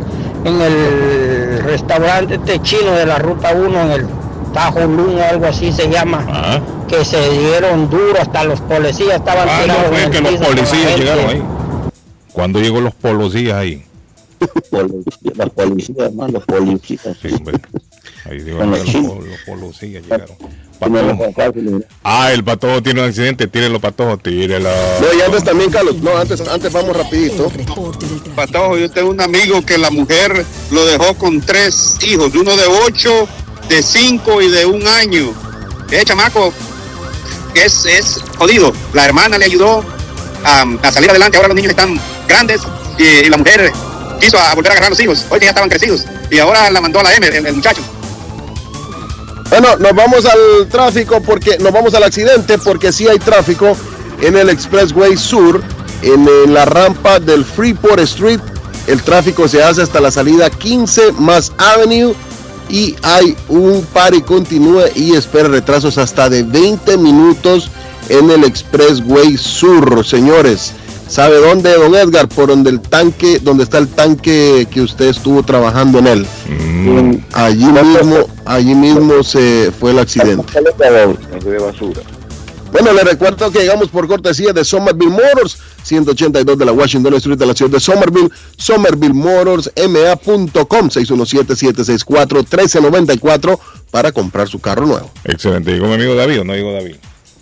[0.45, 4.07] en el restaurante este chino de la ruta 1 en el
[4.53, 6.25] Tajo Lun o algo así se llama?
[6.29, 10.19] Ah, que se dieron duro, hasta los policías estaban ah no, tirados fue en que
[10.19, 11.43] el los policías llegaron ahí.
[12.33, 13.85] ¿Cuándo llegó los policías ahí?
[14.71, 16.29] Policía, Los policías, ¿no?
[16.29, 17.17] Los policías.
[17.21, 17.61] Sí, hombre.
[18.25, 20.37] Ahí digo, Con los, los policías llegaron.
[20.79, 21.33] Patojo.
[22.03, 24.69] Ah, el patojo tiene un accidente, tírelo patojo, tírelo.
[25.01, 27.51] No, y antes también, Carlos, no, antes, antes vamos rapidito.
[28.35, 32.67] Patojo, yo tengo un amigo que la mujer lo dejó con tres hijos, uno de
[32.87, 33.29] ocho,
[33.69, 35.33] de cinco y de un año.
[35.91, 36.53] Ese chamaco
[37.55, 38.73] es, es jodido.
[38.93, 39.85] La hermana le ayudó
[40.45, 41.37] a, a salir adelante.
[41.37, 42.63] Ahora los niños están grandes
[42.99, 43.73] y, y la mujer
[44.23, 45.27] quiso volver a agarrar los hijos.
[45.29, 46.05] Hoy ya estaban crecidos.
[46.31, 47.83] Y ahora la mandó a la M, el, muchacho.
[49.51, 53.77] Bueno, nos vamos al tráfico porque nos vamos al accidente porque sí hay tráfico
[54.23, 55.63] en el Expressway Sur,
[56.01, 58.41] en, eh, la rampa del Freeport Street.
[58.87, 62.15] El tráfico se hace hasta la salida 15 más Avenue.
[62.71, 67.69] y hay un par y continúa y espera retrasos hasta de 20 minutos
[68.09, 70.73] en el Expressway Sur, señores.
[71.13, 72.27] ¿Sabe dónde, don Edgar?
[72.27, 76.27] Por donde el tanque, donde está el tanque que usted estuvo trabajando en él.
[76.49, 80.51] Mm, Allí mismo, allí mismo se fue el accidente.
[80.55, 82.01] de basura.
[82.73, 87.37] Bueno, le recuerdo que llegamos por cortesía de Somerville Motors, 182 de la Washington Street
[87.37, 93.59] de la ciudad de Somerville, somervillemotorsma.com, 617-764-1394
[93.91, 95.11] para comprar su carro nuevo.
[95.25, 95.73] excelente.
[95.73, 96.95] ¿Llegó mi amigo David o no llegó David?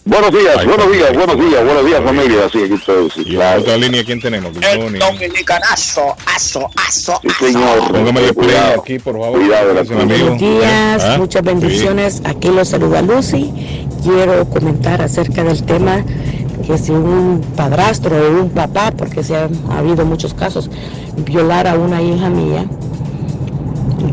[0.04, 2.48] Buenos días, buenos días, buenos días, buenos días familia.
[2.50, 3.10] Sí, aquí estoy.
[3.10, 3.60] Sí, claro.
[3.60, 4.52] otra línea, ¿quién tenemos?
[4.54, 4.98] Morning.
[4.98, 7.92] dominicanazo, aso, aso, Sí, señor.
[7.92, 8.80] Póngame el play Cuidado.
[8.80, 9.38] aquí, por favor.
[9.38, 9.96] Cuidado, Gracias.
[10.06, 11.16] Buenos días, ¿Ah?
[11.18, 12.22] muchas bendiciones.
[12.24, 13.52] Aquí los saluda Lucy.
[14.02, 16.02] Quiero comentar acerca del tema
[16.66, 20.70] que si un padrastro o un papá, porque se han ha habido muchos casos,
[21.18, 22.64] violar a una hija mía,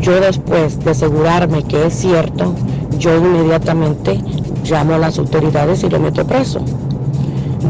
[0.00, 2.54] yo después de asegurarme que es cierto,
[2.98, 4.20] yo inmediatamente
[4.64, 6.60] llamo a las autoridades y lo meto preso.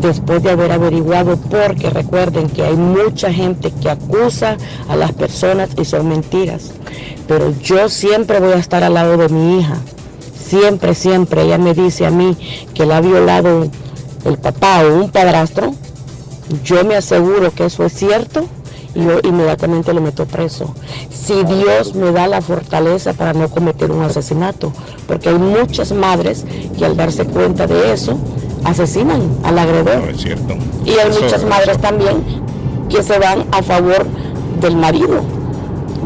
[0.00, 4.56] Después de haber averiguado, porque recuerden que hay mucha gente que acusa
[4.88, 6.72] a las personas y son mentiras.
[7.26, 9.76] Pero yo siempre voy a estar al lado de mi hija.
[10.38, 11.42] Siempre, siempre.
[11.42, 12.36] Ella me dice a mí
[12.74, 13.66] que la ha violado
[14.24, 15.74] el papá o un padrastro.
[16.64, 18.46] Yo me aseguro que eso es cierto
[18.98, 20.74] yo inmediatamente lo meto preso.
[21.10, 24.72] Si Dios me da la fortaleza para no cometer un asesinato,
[25.06, 26.44] porque hay muchas madres
[26.76, 28.18] que al darse cuenta de eso
[28.64, 29.98] asesinan al agredor.
[30.04, 30.54] No, es cierto.
[30.84, 32.22] Y hay Eso- muchas madres también
[32.88, 34.06] que se van a favor
[34.60, 35.20] del marido.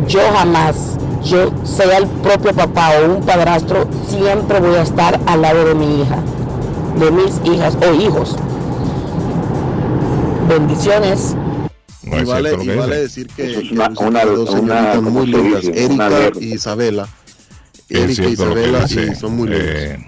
[0.08, 5.42] Yo jamás, yo sea el propio papá o un padrastro, siempre voy a estar al
[5.42, 6.18] lado de mi hija,
[6.98, 8.36] de mis hijas o hijos.
[10.48, 11.36] Bendiciones.
[12.16, 15.10] No y vale, y que decir que, es que una- tiene dos una- señoritas ¿cómo
[15.10, 17.08] muy lindas, Erika y Isabela.
[17.88, 19.66] Erika y que Isabela y son muy lindas.
[19.68, 20.06] Eh,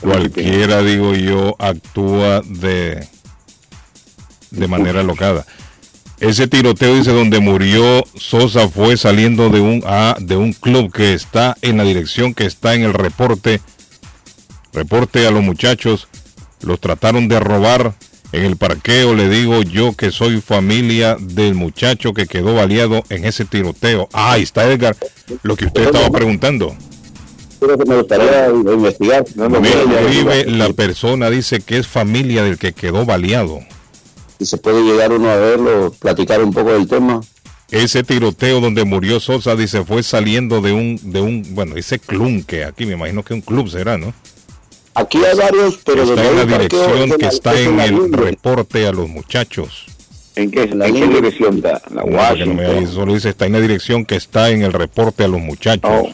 [0.00, 3.06] cualquiera, digo yo, actúa de,
[4.50, 5.46] de manera locada.
[6.18, 11.12] Ese tiroteo dice donde murió Sosa fue saliendo de un ah, de un club que
[11.12, 13.60] está en la dirección que está en el reporte.
[14.72, 16.08] Reporte a los muchachos,
[16.62, 17.94] los trataron de robar
[18.32, 19.14] en el parqueo.
[19.14, 24.08] Le digo yo que soy familia del muchacho que quedó baleado en ese tiroteo.
[24.12, 24.96] Ah, ahí está Edgar,
[25.42, 26.76] lo que usted estaba preguntando.
[27.60, 29.24] Creo que me gustaría investigar.
[29.34, 33.60] No, Me escribe la persona, dice que es familia del que quedó baleado.
[34.38, 37.22] Y se puede llegar uno a verlo, platicar un poco del tema.
[37.70, 42.44] Ese tiroteo donde murió Sosa, dice, fue saliendo de un, de un, bueno, ese club
[42.46, 44.12] que aquí me imagino que un club será, ¿no?
[44.96, 47.66] Aquí hay varios, pero está donde en hay la un dirección en que está es
[47.66, 48.18] en el línea.
[48.18, 49.84] reporte a los muchachos.
[50.36, 51.82] ¿En qué, en qué dirección está?
[51.94, 55.28] La No, no solo dice, está en la dirección que está en el reporte a
[55.28, 55.90] los muchachos.
[55.90, 56.08] Oh.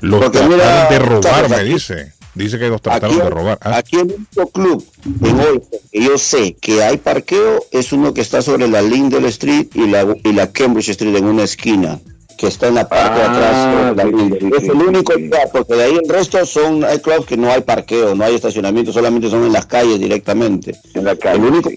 [0.00, 2.12] Los Porque trataron mira, de robar, me dice.
[2.34, 3.58] Dice que los trataron Aquí, de robar.
[3.62, 4.86] Ah, aquí el único club
[5.22, 9.24] en Olsen que yo sé que hay parqueo es uno que está sobre la Lindell
[9.26, 11.98] Street y la, y la Cambridge Street en una esquina,
[12.36, 13.96] que está en la parte de Ah, atrás.
[13.96, 15.22] de la sí, es sí, el único sí.
[15.22, 18.34] lugar, porque de ahí el resto son hay clubs que no hay parqueo, no hay
[18.34, 20.74] estacionamiento, solamente son en las calles directamente.
[20.94, 21.70] En la calle, El único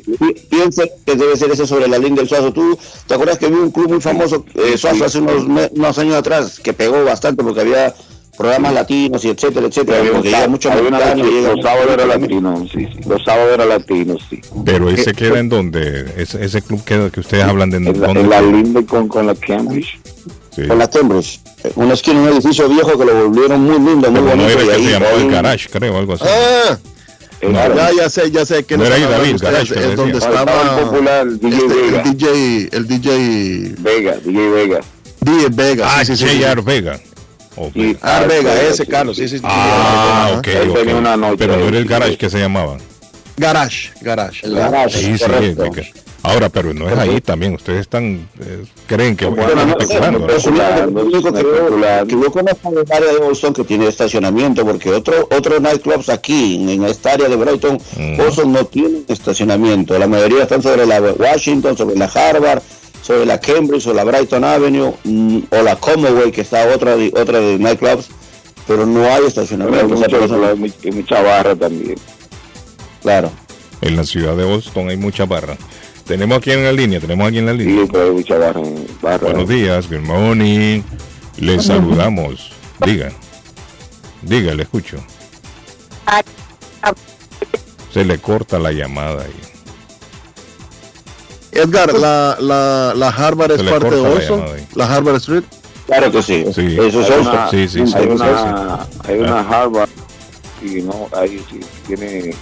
[0.49, 2.51] piensa que debe ser ese sobre la Lindell Suazo.
[2.51, 6.59] ¿Tú te acuerdas que había un club muy famoso, eh, Suazo, hace unos, años atrás,
[6.59, 7.93] que pegó bastante porque había
[8.37, 11.91] programas latinos y etcétera, etcétera, Había porque llega mucho había una noche- llega Los sábados
[11.91, 12.99] era mucho- latino, sí, sí.
[13.09, 14.39] Los sábados era latino, sí.
[14.65, 18.07] pero ese queda en donde, ese, ese club que, que ustedes hablan de En la,
[18.07, 18.41] dónde en la?
[18.41, 19.99] Linde con, con la Cambridge.
[20.55, 20.67] Sí.
[20.67, 21.39] con la Cambridge.
[21.63, 24.49] Eh, Una esquina, un edificio viejo que lo volvieron muy lindo, muy Pero no bonito.
[24.49, 26.23] era y que ahí se llamaba el un- garage, creo, algo así.
[26.27, 26.77] Ah,
[27.41, 27.75] No.
[27.75, 30.29] ya, ya sé, ya sé que No era ahí, David, ustedes, Garage, es donde decía.
[30.29, 32.03] estaba el popular DJ este, el Vega.
[32.03, 34.79] DJ, el DJ, Vega, DJ Vega.
[35.21, 35.88] DJ Vega.
[35.99, 36.41] Ah, sí, sí, sí.
[36.63, 36.99] Vega.
[37.73, 37.97] Sí.
[38.01, 39.27] Ah, Vega, ese Carlos, sí.
[39.27, 40.75] sí, Ah, ok, Él ok.
[40.79, 42.77] tenía una noche Pero no era el garage que se llamaba.
[43.38, 44.45] Garage, Garage.
[44.45, 45.55] El garage, Sí, sí,
[46.21, 47.53] Ahora, pero no es ahí también.
[47.53, 50.25] Ustedes están, eh, creen que Bueno, están no, especulando, ¿no?
[50.27, 52.08] Pero es que yo- especulando.
[52.08, 56.10] que yo conozco en el área de Boston que tiene estacionamiento, porque otro otros nightclubs
[56.10, 58.17] aquí, en, esta área de Brighton, Mm.
[58.17, 59.97] Boston no tienen estacionamiento.
[59.97, 62.62] La mayoría están sobre la Washington, sobre la Harvard,
[63.01, 67.13] sobre la Cambridge, o la Brighton Avenue, mm, o la Commonwealth, que está otra de,
[67.15, 68.10] otra de nightclubs,
[68.67, 69.88] pero no hay Pero estacionamiento.
[69.95, 70.17] mucha-
[70.84, 71.95] hay mucha barra también.
[73.01, 73.32] claro.
[73.82, 75.55] En la ciudad de Boston hay mucha barra.
[76.09, 77.85] Tenemos aquí en la línea, tenemos aquí en la línea.
[77.85, 78.61] Sí, barra.
[78.99, 79.27] barra.
[79.27, 80.81] Buenos días, good morning.
[81.37, 82.51] Les saludamos.
[82.83, 83.11] Diga.
[84.23, 84.97] Diga, le escucho.
[87.93, 89.35] Se le corta la llamada ahí.
[91.51, 94.67] Edgar, la, la, la Harvard es parte de la Olson, ahí.
[94.73, 95.43] la Harvard Street.
[95.85, 96.43] Claro que sí.
[96.55, 96.75] Sí.
[96.79, 97.93] Eso es una, Sí, sí, sí.
[97.95, 99.89] hay una, hay una Harvard
[100.63, 102.33] y no, ahí sí tiene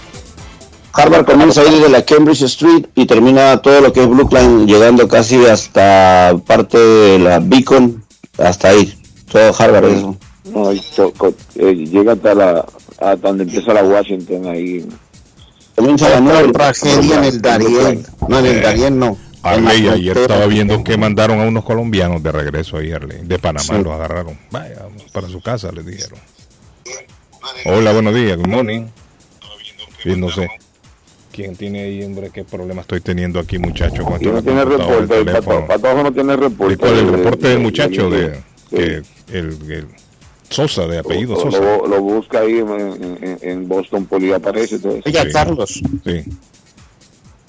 [0.98, 5.06] Harvard comienza ahí desde la Cambridge Street y termina todo lo que es Brookline, llegando
[5.06, 8.04] casi hasta parte de la Beacon,
[8.36, 8.92] hasta ahí.
[9.30, 10.16] Todo Harvard es eso.
[10.52, 12.64] no, ahí to- co- eh, llega hasta la
[12.98, 14.84] hasta donde empieza la Washington ahí.
[15.76, 18.06] Comienza la nueva tragedia en el Darién.
[18.26, 19.16] No, en el Darién no.
[19.44, 23.18] Arley, ayer estaba viendo que mandaron a unos colombianos de regreso ahí, Arley.
[23.22, 23.82] De Panamá Sí.
[23.84, 24.36] los agarraron.
[24.50, 26.18] Vaya, para su casa, les dijeron.
[27.66, 28.86] Hola, buenos días, good morning.
[30.02, 30.48] Sí, no sé.
[31.38, 32.30] ¿Quién tiene ahí, hombre?
[32.30, 34.02] ¿Qué problema estoy teniendo aquí, muchacho?
[34.02, 35.66] Con no tiene reporte, el el teléfono?
[35.68, 36.74] pato, pato no tiene reporte.
[36.74, 39.86] ¿Y cuál es el reporte de- del muchacho de, que el, el
[40.50, 41.60] Sosa, de apellido lo, Sosa?
[41.60, 42.68] lo- lo busca ahí en,
[43.22, 44.98] en- en Boston Poli aparece eso.
[45.06, 45.28] Oiga, Sí.
[45.32, 46.24] Carlos, Sí.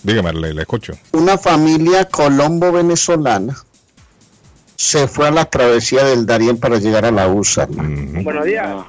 [0.03, 0.93] Dígame, le escucho.
[1.13, 3.57] una familia colombo-venezolana
[4.75, 7.63] se fue a la travesía del Darién para llegar a la USA.
[7.63, 8.11] hermano.
[8.13, 8.23] Ujú.
[8.23, 8.85] Buenos días.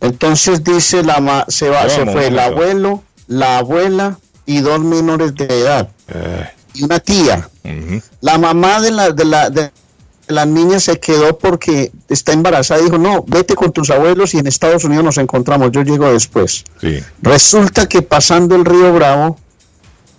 [0.00, 5.34] Entonces dice la ma se va, se fue el abuelo, la abuela y dos menores
[5.34, 7.48] de edad Eh, y una tía.
[8.20, 9.70] La mamá de la de la de
[10.28, 14.38] la niña se quedó porque está embarazada y dijo, no, vete con tus abuelos y
[14.38, 16.64] en Estados Unidos nos encontramos, yo llego después.
[16.80, 17.00] Sí.
[17.20, 19.36] Resulta que pasando el río Bravo,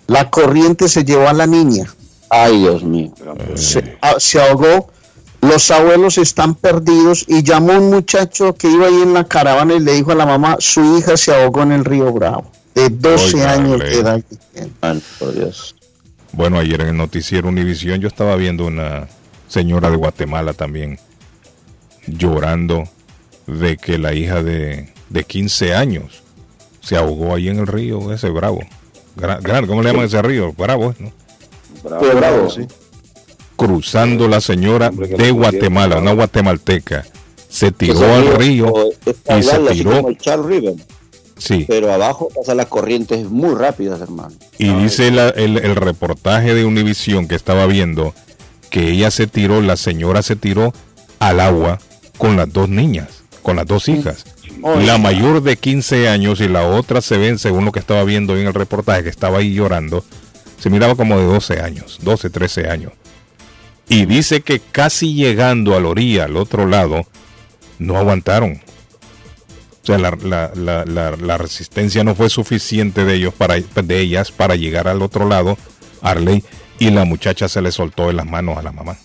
[0.07, 1.85] la corriente se llevó a la niña,
[2.29, 3.11] Ay, Dios mío.
[3.55, 4.89] se, a- se ahogó,
[5.41, 9.79] los abuelos están perdidos y llamó un muchacho que iba ahí en la caravana y
[9.79, 13.35] le dijo a la mamá, su hija se ahogó en el río Bravo, de 12
[13.35, 14.21] Oiga, años de edad.
[14.81, 15.75] Ay, por Dios.
[16.31, 19.07] Bueno, ayer en el noticiero Univisión yo estaba viendo una
[19.47, 20.99] señora de Guatemala también
[22.07, 22.83] llorando
[23.47, 26.23] de que la hija de, de 15 años
[26.81, 28.61] se ahogó ahí en el río ese Bravo.
[29.15, 30.53] Gra- gran- ¿Cómo le llaman ese río?
[30.53, 31.11] Bravo, ¿no?
[31.83, 32.61] Bravo, Sí, bravo, sí.
[33.55, 37.05] Cruzando la señora que de Guatemala, una guatemalteca.
[37.47, 38.73] Se tiró al río
[39.05, 40.07] está y se tiró.
[41.45, 41.65] Sí.
[41.67, 44.31] pero abajo pasan las corrientes muy rápidas, hermano.
[44.57, 48.13] Y dice la- el, el reportaje de Univisión que estaba viendo
[48.69, 50.73] que ella se tiró, la señora se tiró
[51.19, 51.79] al agua
[52.17, 54.23] con las dos niñas, con las dos hijas.
[54.85, 58.37] La mayor de 15 años y la otra se ven, según lo que estaba viendo
[58.37, 60.05] en el reportaje, que estaba ahí llorando,
[60.59, 62.93] se miraba como de 12 años, 12, 13 años.
[63.89, 67.05] Y dice que casi llegando a la orilla, al otro lado,
[67.79, 68.61] no aguantaron.
[69.83, 73.99] O sea, la, la- la- la- la resistencia no fue suficiente de ellos para de
[73.99, 75.57] ellas para llegar al otro lado,
[76.01, 76.43] Arley,
[76.79, 78.97] y la muchacha se le soltó de las manos a la mamá.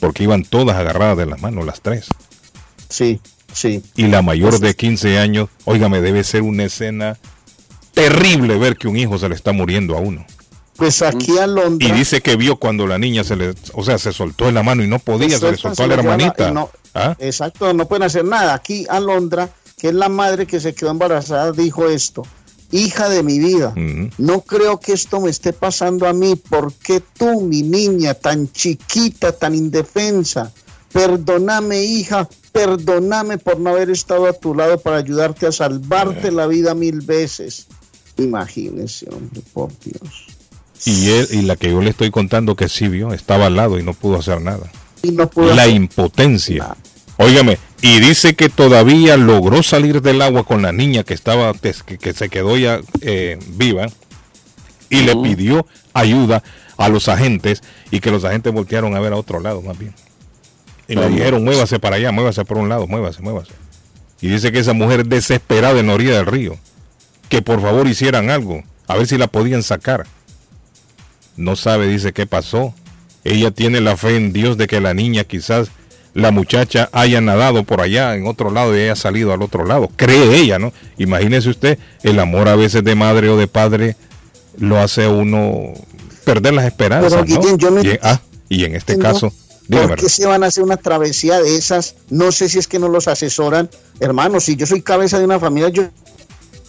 [0.00, 2.06] Porque iban todas agarradas de las manos, las tres.
[2.88, 3.20] Sí,
[3.52, 3.82] sí.
[3.96, 7.18] Y la mayor de 15 años, óigame, debe ser una escena
[7.92, 10.24] terrible ver que un hijo se le está muriendo a uno.
[10.76, 11.94] Pues aquí a Y Londres...
[11.94, 14.82] dice que vio cuando la niña se le, o sea, se soltó de la mano
[14.82, 16.50] y no podía, se le soltó a la hermanita.
[16.50, 17.14] No, ¿Ah?
[17.20, 18.54] Exacto, no pueden hacer nada.
[18.54, 19.48] Aquí Alondra,
[19.84, 22.22] que es la madre que se quedó embarazada, dijo esto.
[22.72, 23.74] Hija de mi vida,
[24.16, 26.36] no creo que esto me esté pasando a mí.
[26.36, 30.50] ¿Por qué tú, mi niña, tan chiquita, tan indefensa?
[30.90, 36.46] Perdóname, hija, perdóname por no haber estado a tu lado para ayudarte a salvarte la
[36.46, 37.66] vida mil veces.
[38.16, 40.28] Imagínese, hombre, por Dios.
[40.86, 43.78] Y él, y la que yo le estoy contando que sí vio, estaba al lado
[43.78, 44.72] y no pudo hacer nada.
[45.02, 46.74] Y no pudo La hacer- impotencia.
[47.18, 51.98] Óigame, y dice que todavía logró salir del agua con la niña que estaba, que,
[51.98, 53.88] que se quedó ya eh, viva,
[54.88, 56.42] y le pidió ayuda
[56.78, 59.94] a los agentes, y que los agentes voltearon a ver a otro lado más bien.
[60.88, 63.52] Y le dijeron, muévase para allá, muévase por un lado, muévase, muévase.
[64.22, 66.56] Y dice que esa mujer desesperada en la orilla del río,
[67.28, 70.06] que por favor hicieran algo, a ver si la podían sacar.
[71.36, 72.72] No sabe, dice, qué pasó.
[73.24, 75.70] Ella tiene la fe en Dios de que la niña, quizás
[76.14, 79.90] la muchacha, haya nadado por allá en otro lado y haya salido al otro lado.
[79.96, 80.72] Cree ella, ¿no?
[80.96, 83.96] Imagínese usted, el amor a veces de madre o de padre
[84.58, 85.72] lo hace a uno
[86.24, 87.40] perder las esperanzas, Pero, ¿no?
[87.42, 89.32] Guillén, yo no y, en- ah, y en este caso,
[89.66, 91.96] dígame, ¿Por qué se van a hacer una travesía de esas?
[92.10, 93.68] No sé si es que no los asesoran.
[93.98, 95.84] Hermano, si yo soy cabeza de una familia, yo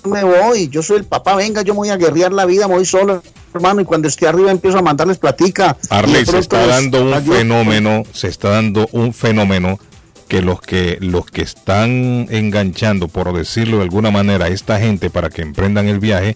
[0.06, 2.76] me voy, yo soy el papá, venga, yo me voy a guerrear la vida, me
[2.76, 3.22] voy solo,
[3.54, 5.78] hermano, y cuando esté arriba empiezo a mandarles platica.
[5.90, 9.80] Arley, se está es- dando un ayuda- fenómeno, se está dando un fenómeno
[10.28, 15.10] que los que los que están enganchando, por decirlo de alguna manera, a esta gente
[15.10, 16.36] para que emprendan el viaje,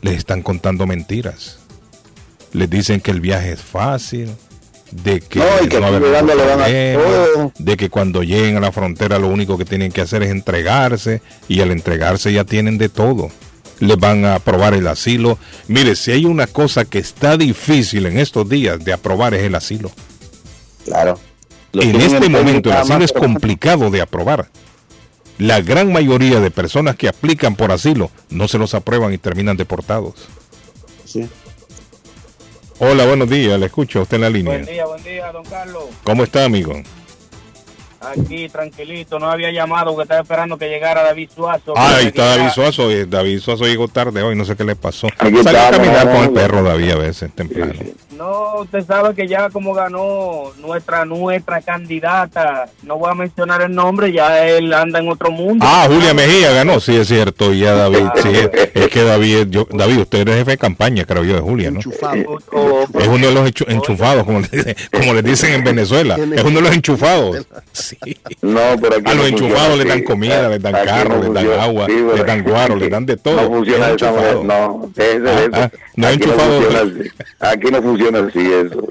[0.00, 1.58] les están contando mentiras.
[2.52, 4.30] Les dicen que el viaje es fácil,
[4.92, 7.52] de que No, y que no aquí haber llegando ningún le van a problema, todo.
[7.58, 11.22] de que cuando lleguen a la frontera lo único que tienen que hacer es entregarse
[11.48, 13.30] y al entregarse ya tienen de todo.
[13.80, 15.38] Les van a aprobar el asilo.
[15.66, 19.54] Mire, si hay una cosa que está difícil en estos días de aprobar es el
[19.56, 19.90] asilo.
[20.84, 21.18] Claro.
[21.72, 24.48] En este en momento el asilo es complicado de aprobar.
[25.38, 29.56] La gran mayoría de personas que aplican por asilo no se los aprueban y terminan
[29.56, 30.14] deportados.
[31.04, 31.26] Sí.
[32.84, 34.54] Hola, buenos días, le escucho a usted en la línea.
[34.54, 35.84] Buen día, buen día, don Carlos.
[36.02, 36.72] ¿Cómo está, amigo?
[38.04, 41.74] Aquí, tranquilito, no había llamado porque estaba esperando que llegara David Suazo.
[41.76, 42.88] Ah, ahí está David Suazo.
[43.06, 45.08] David Suazo llegó tarde hoy, no sé qué le pasó.
[45.18, 47.72] Salió a caminar con el perro David a veces temprano.
[48.16, 53.74] No, usted sabe que ya como ganó nuestra nuestra candidata, no voy a mencionar el
[53.74, 55.64] nombre, ya él anda en otro mundo.
[55.68, 59.46] Ah, Julia Mejía ganó, sí es cierto, y ya David, sí, es, es que David,
[59.48, 61.80] yo, David, usted es jefe de campaña, creo yo, de Julia, ¿no?
[62.52, 66.44] O- Es uno de los enchu- enchufados, como, le como les dicen en Venezuela, es
[66.44, 67.46] uno de los enchufados.
[67.72, 67.91] Sí.
[68.42, 70.04] No, pero aquí A los no enchufados le dan así.
[70.04, 72.90] comida, les dan Aquí carro, no les dan funciona- agua, sí, les dan guaro, les
[72.90, 73.36] dan de todo.
[73.42, 74.42] No funciona de esa enchufado.
[74.44, 74.90] manera, no.
[74.96, 76.60] es Ah, ah, no Aquí enchufado.
[76.62, 77.10] funciona así.
[77.40, 78.88] Aquí no funciona así eso.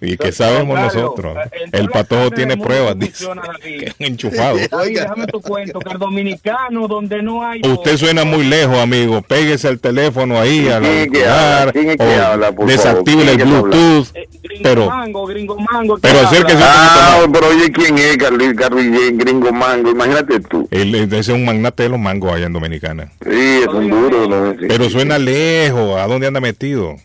[0.00, 1.34] ¿Y qué sabemos Carlos, nosotros?
[1.34, 3.26] todas El patojo tiene pruebas, no dice.
[3.62, 4.58] que es un enchufado.
[4.72, 7.60] Oye, déjame tu cuento, que el dominicano donde no hay...
[7.62, 9.22] Usted suena muy lejos, amigo.
[9.22, 11.72] Péguese el teléfono ahí al ¿Quién es que auricular, habla?
[11.72, 13.44] ¿Quién es que o habla, por desactive el.
[13.44, 14.08] Bluetooth.
[14.14, 15.94] Eh, gringo Pero, mango, gringo mango.
[15.96, 19.90] ¿qué pero acérquese un Ah, poquito pero oye, ¿quién es Carlos Carlos Gringo Mango?
[19.90, 20.66] Imagínate tú.
[20.70, 23.10] Él, ese es un magnate de los mangos allá en Dominicana.
[23.22, 24.26] Sí, es un duro.
[24.28, 24.52] ¿no?
[24.52, 24.90] Sí, Pero sí.
[24.90, 25.98] suena lejos.
[25.98, 26.96] ¿A dónde anda metido?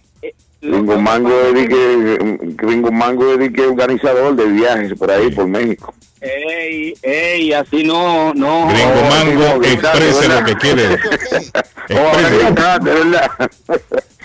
[0.62, 1.70] Gringo Mango es
[2.58, 5.94] Gringo Mango que organizador de viajes por ahí, por México.
[6.22, 8.68] Ey, ey, así no, no.
[8.68, 10.98] Gringo Oh, Mango, exprese lo que quiere.
[11.92, 12.44] Oh, Exprese.
[12.44, 12.82] ¿verdad?
[12.82, 13.32] ¿De verdad?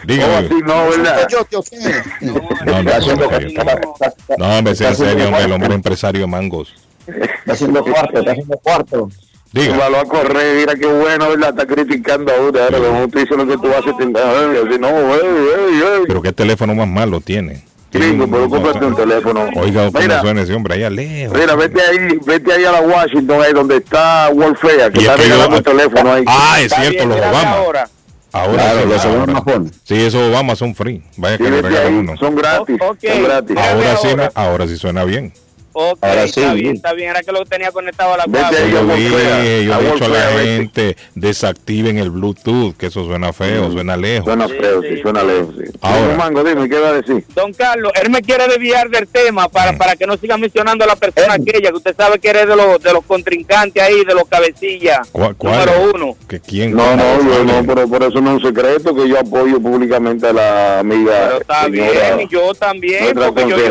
[0.07, 0.33] Dígame.
[0.35, 1.29] Oh, así no, ¿verdad?
[1.31, 1.79] Yo, ¿qué, o qué?
[2.21, 2.33] No,
[2.67, 6.75] no, no, haciendo- no, no, no, hombre, sea serio, hombre, el hombre empresario de mangos.
[7.07, 9.09] Está haciendo cuarto, está haciendo cuarto.
[9.53, 9.89] Diga.
[9.89, 11.51] lo a correr, mira qué bueno, ¿verdad?
[11.51, 12.59] Está criticando a uno.
[12.61, 16.05] Ahora, como tú dices lo que tú haces, te así, no, ey, ey, ey.
[16.09, 17.63] Pero qué teléfono más malo tiene.
[17.93, 19.47] Gringo, pero cómprate un teléfono.
[19.55, 21.39] Oiga, cómo Mira, suena ese hombre allá lejos.
[21.39, 24.29] Mira, vete ahí, vete ahí a la Washington, ahí donde está
[24.61, 26.25] Fair, que Y es está regalando el teléfono ahí.
[26.27, 27.51] Ah, es cierto, los Obama.
[27.51, 27.89] ahora.
[28.33, 29.33] Ahora Claro, sí, los ahora.
[29.39, 29.71] Obama.
[29.85, 31.05] Sí, esos Obama son free.
[31.17, 32.17] Vaya Sí, que le regalan uno.
[32.17, 33.57] son gratis, son gratis.
[33.57, 34.33] Ahora sí, ahora.
[34.35, 35.33] ahora sí suena bien.
[35.77, 36.61] Ok, Ahora está sí.
[36.62, 37.11] bien, está bien.
[37.11, 40.09] Era que lo tenía conectado a la ahí, Yo a dije, yo he dicho a
[40.09, 44.25] la gente, desactiven el Bluetooth, que eso suena feo, suena lejos.
[44.27, 45.27] Suena feo, sí, sí, suena sí.
[45.27, 45.79] lejos, sí.
[45.81, 46.16] Ahora.
[46.16, 47.25] Mango, dime, ¿qué va a decir?
[47.35, 49.79] Don Carlos, él me quiere desviar del tema para, Mm.
[49.79, 52.55] para que no siga mencionando a la persona aquella que usted sabe que eres de
[52.55, 55.09] los, de los contrincantes ahí, de los cabecillas.
[55.11, 55.35] ¿Cuál?
[55.37, 55.55] cuál?
[55.66, 56.16] Número uno.
[56.29, 56.75] ¿Que ¿Quién?
[56.77, 60.29] No, no, yo no, pero por eso no es un secreto que yo apoyo públicamente
[60.29, 63.68] a la amiga Pero está señora, bien, y yo también, nuestra porque yo, yo,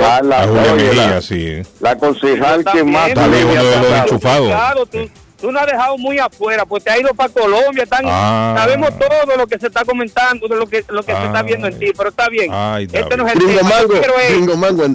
[1.80, 4.48] la, La, concejal que uno de los enchufados.
[4.48, 4.98] Claro, tú,
[5.40, 8.56] tú no has dejado muy afuera, pues te has ido para Colombia, están, Ah.
[8.58, 11.68] sabemos todo lo que se está comentando, de lo que, lo que se está viendo
[11.68, 12.50] en ti, pero está bien.
[12.54, 13.70] Ay, este no es el Gringo tema.
[13.70, 13.94] Mango,
[14.30, 14.86] Gringo Mango,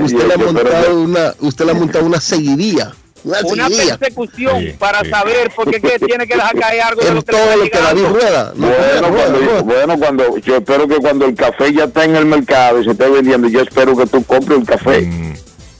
[0.00, 2.92] usted le ha montado una, usted le ha montado una seguidilla,
[3.24, 5.10] una persecución Sí, para sí.
[5.10, 7.64] saber por qué que tiene que dejar caer algo de en lo que todo lo
[7.64, 8.52] que David rueda.
[8.54, 9.62] No, Bueno, rueda, cuando, rueda.
[9.62, 12.92] bueno, cuando yo espero que cuando el café ya está en el mercado y se
[12.92, 15.02] esté vendiendo, yo espero que tú compres el café.
[15.02, 15.34] Mm,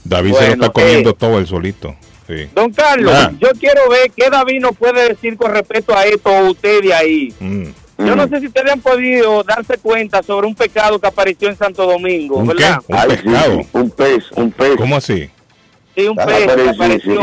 [0.09, 1.15] David se lo está comiendo eh.
[1.17, 1.95] todo el solito.
[2.27, 2.47] Sí.
[2.53, 3.31] Don Carlos, Ah.
[3.39, 7.33] yo quiero ver qué David nos puede decir con respecto a esto, usted de ahí.
[7.39, 7.63] Mm.
[7.99, 8.29] Yo no Mm.
[8.29, 12.37] sé si ustedes han podido darse cuenta sobre un pecado que apareció en Santo Domingo,
[12.37, 12.53] ¿Un qué?
[12.53, 12.81] ¿verdad?
[12.87, 14.75] Un Ay, sí, un pez, un pez.
[14.77, 15.29] ¿Cómo así?
[15.95, 17.19] Sí, un Ah, pez que apareció,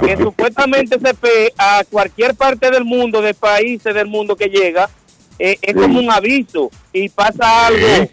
[0.00, 0.22] que Ajá.
[0.22, 4.88] supuestamente ese pez a cualquier parte del mundo, de países del mundo que llega,
[5.38, 5.80] eh, es Sí.
[5.80, 8.08] como un aviso y pasa algo.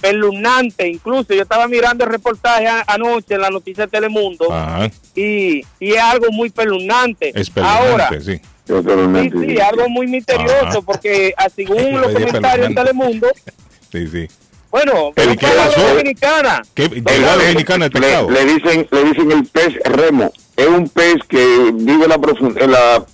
[0.00, 0.88] Pelunante.
[0.88, 4.90] Incluso yo estaba mirando el reportaje a- anoche en la noticia de Telemundo Ajá.
[5.14, 7.32] y, y es algo muy pelunante.
[7.34, 8.40] Es Ahora, sí.
[8.66, 10.80] Sí, algo muy misterioso Ajá.
[10.82, 12.82] porque ah, según los comentarios en pelunante.
[12.82, 13.28] Telemundo,
[13.92, 14.28] Sí, sí.
[14.70, 15.88] bueno, ¿Pero es qué palabra pasó?
[15.88, 16.62] dominicana.
[16.74, 18.30] ¿Qué, ¿Llegó a Dominicana el le, pescado?
[18.30, 22.60] le dicen le dicen el pez remo es un pez que vive en la profun-
[22.62, 23.06] en la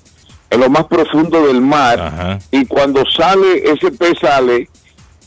[0.50, 2.38] en lo más profundo del mar Ajá.
[2.50, 4.68] y cuando sale ese pez sale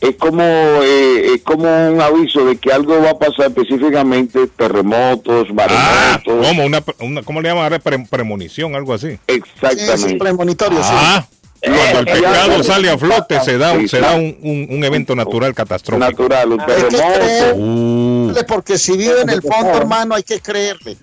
[0.00, 5.48] es como eh, es como un aviso de que algo va a pasar específicamente terremotos
[5.50, 6.64] Ah, maremotos ¿cómo?
[6.64, 7.80] Una, una, ¿Cómo le llaman?
[7.82, 9.08] Pre- premonición, algo así.
[9.10, 10.90] Sí, es exactamente premonitorio, sí.
[10.92, 11.26] Ah,
[11.60, 14.36] cuando el Eh, pescado ya- sale a flote, se da, un- Sí, se da un,
[14.42, 16.08] un- un evento natural catastrófico.
[16.10, 20.22] natural un Hay que terremoto creerle, Uh, porque si vive en el fondo, hermano, hay
[20.22, 20.96] que creerle.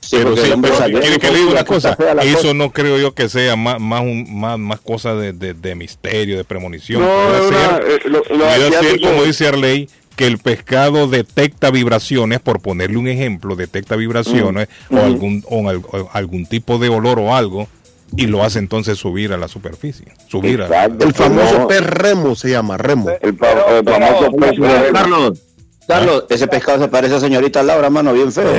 [0.00, 2.54] Sí, pero sí, pero salió quiere que le diga una cosa, eso cosa.
[2.54, 6.36] no creo yo que sea más, más, un, más, más cosa de, de, de misterio,
[6.38, 7.02] de premonición.
[7.02, 11.06] No, Puede ser- eh, lo- lo puede ser, asiático- como dice Arley, que el pescado
[11.06, 14.96] detecta vibraciones, por ponerle un ejemplo, detecta vibraciones Mm.
[14.98, 17.68] o, algún, o al- o algún tipo de olor o algo,
[18.16, 20.06] y lo hace entonces subir a la superficie.
[20.28, 20.84] Subir a.
[20.86, 21.68] El famoso No.
[21.68, 23.08] pez remo se llama, remo.
[23.20, 24.92] el, pa- el famoso pez remo.
[24.92, 25.38] Carlos,
[25.86, 28.52] Carlos, ese pescado se parece a señorita Laura, mano, bien feo.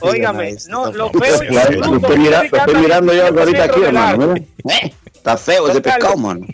[0.00, 4.34] Óigame, no, lo feo es Lo que lo estoy, mirando yo ahorita aquí, hermano.
[4.34, 4.92] ¿eh?
[5.12, 6.00] Está feo ese Don Carlos.
[6.02, 6.46] pescado, mano.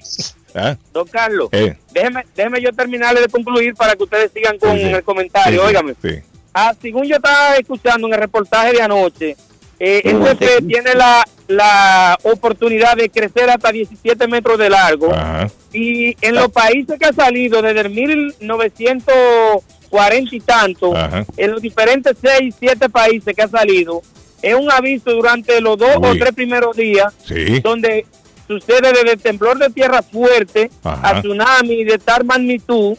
[0.55, 0.77] ¿Ah?
[0.93, 1.77] Don Carlos, Eh.
[1.93, 4.89] déjeme, déjeme yo terminarle de concluir para que ustedes sigan con Sí, sí.
[4.89, 5.61] el comentario.
[5.61, 6.21] Sí, sí, Óigame, sí.
[6.55, 9.37] ah, según yo estaba escuchando en el reportaje de anoche,
[9.81, 15.13] eh, este tiene la, la oportunidad de crecer hasta 17 metros de largo.
[15.15, 15.49] Ajá.
[15.73, 21.25] Y en los países que ha salido desde el 1940 y tanto, Ajá.
[21.37, 24.03] en los diferentes 6, 7 países que ha salido,
[24.43, 27.61] es un aviso durante los dos o tres primeros días Sí.
[27.61, 28.07] donde
[28.47, 31.19] sucede desde temblor de tierra fuerte Ajá.
[31.19, 32.97] a tsunami de tal magnitud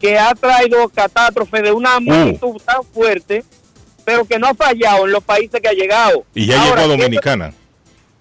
[0.00, 3.44] que ha traído catástrofe de una magnitud tan fuerte,
[4.06, 6.24] pero que no ha fallado en los países que ha llegado.
[6.32, 7.52] Y ya Ahora, llegó a ¿qué- Dominicana.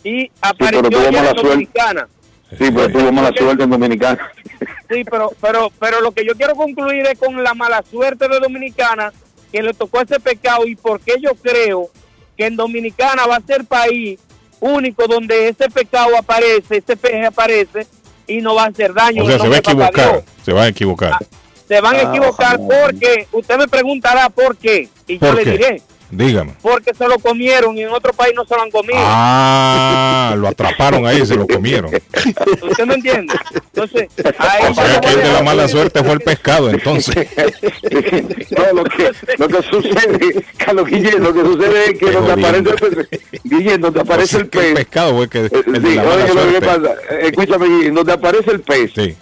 [0.03, 1.41] Y apareció tuvo en suerte.
[1.43, 2.07] Dominicana.
[2.49, 4.31] Sí, pero tuvo mala suerte en Dominicana.
[4.87, 8.39] Sí, pero, pero, pero lo que yo quiero concluir es con la mala suerte de
[8.39, 9.11] Dominicana
[9.51, 11.89] que le tocó ese pecado y por qué yo creo
[12.37, 14.19] que en Dominicana va a ser país
[14.59, 17.87] único donde ese pecado aparece, ese peje aparece
[18.27, 19.23] y no va a hacer daño.
[19.23, 20.23] O sea, se va a equivocar.
[20.43, 21.17] Se va a equivocar.
[21.67, 25.43] Se van a Ah, equivocar porque usted me preguntará por qué y yo ¿Por le
[25.43, 25.51] qué?
[25.51, 26.53] diré Dígame.
[26.61, 28.99] porque se lo comieron y en otro país no se lo han comido.
[28.99, 31.91] Ah, lo atraparon ahí y se lo comieron.
[31.93, 33.33] ¿Usted me entiende?
[33.73, 34.07] Entonces,
[34.37, 37.27] ahí O sea que el de la mala suerte fue el pescado, entonces.
[38.55, 42.69] No, lo que, lo que sucede, Carlos Guillén, lo que sucede es que donde aparece
[42.69, 45.45] el pez, Guillén, donde aparece O sea, el que el pez, pescado fue que el
[45.45, 45.49] eh,
[45.79, 46.61] de sí, la mala oye, lo que suerte.
[46.65, 49.15] pasa, eh, escúchame, Guillén, donde aparece el pez, Sí.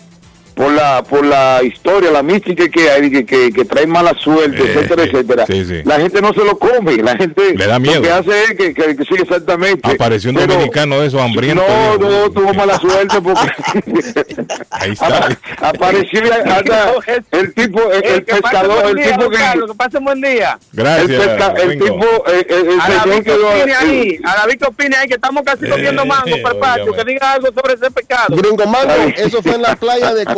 [0.55, 4.57] Por la por la historia, la mística que hay, que, que, que trae mala suerte,
[4.63, 5.81] Eh, etcétera, etcétera, sí, sí.
[5.85, 7.95] la gente no se lo come, la gente Le da miedo.
[7.97, 9.91] lo que hace es que, que, que sí, exactamente.
[9.91, 11.65] Apareció un Pero- dominicano de esos hambrientos.
[11.67, 13.51] No, no, tuvo mala suerte porque
[14.71, 15.07] Ahí está.
[15.07, 15.37] Apa-
[15.69, 16.93] apareció anda,
[17.31, 19.99] el tipo, el, el que pase pescador, buen el día, tipo que Carlos, que pase
[19.99, 20.59] buen día.
[20.71, 21.21] el, Gracias.
[21.23, 24.95] pesca- el tipo, el A señor David que opine ahí, el- a David que opine
[24.97, 28.35] ahí, que estamos casi comiendo Eh, mango por patio, que diga algo sobre ese pecado.
[28.35, 30.25] Gringo Mango, eso fue en la playa de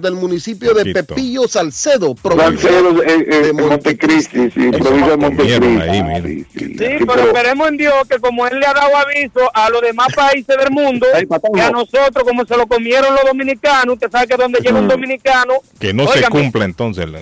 [0.00, 0.92] Del municipio de.
[0.92, 5.66] Pepillo Salcedo, provincia Salcedo, eh, eh, de Montecristi, sí, provincia de Montecristi.
[5.80, 6.22] ahí, mira.
[6.22, 9.50] Sí, sí, Sí, sí, pero esperemos en Dios que como él le ha dado aviso
[9.54, 11.06] a los demás países del mundo,
[11.54, 14.88] que a nosotros, como se lo comieron los dominicanos, usted sabe que donde llega un
[14.88, 17.08] dominicano, Que no se cumpla entonces.
[17.08, 17.20] la-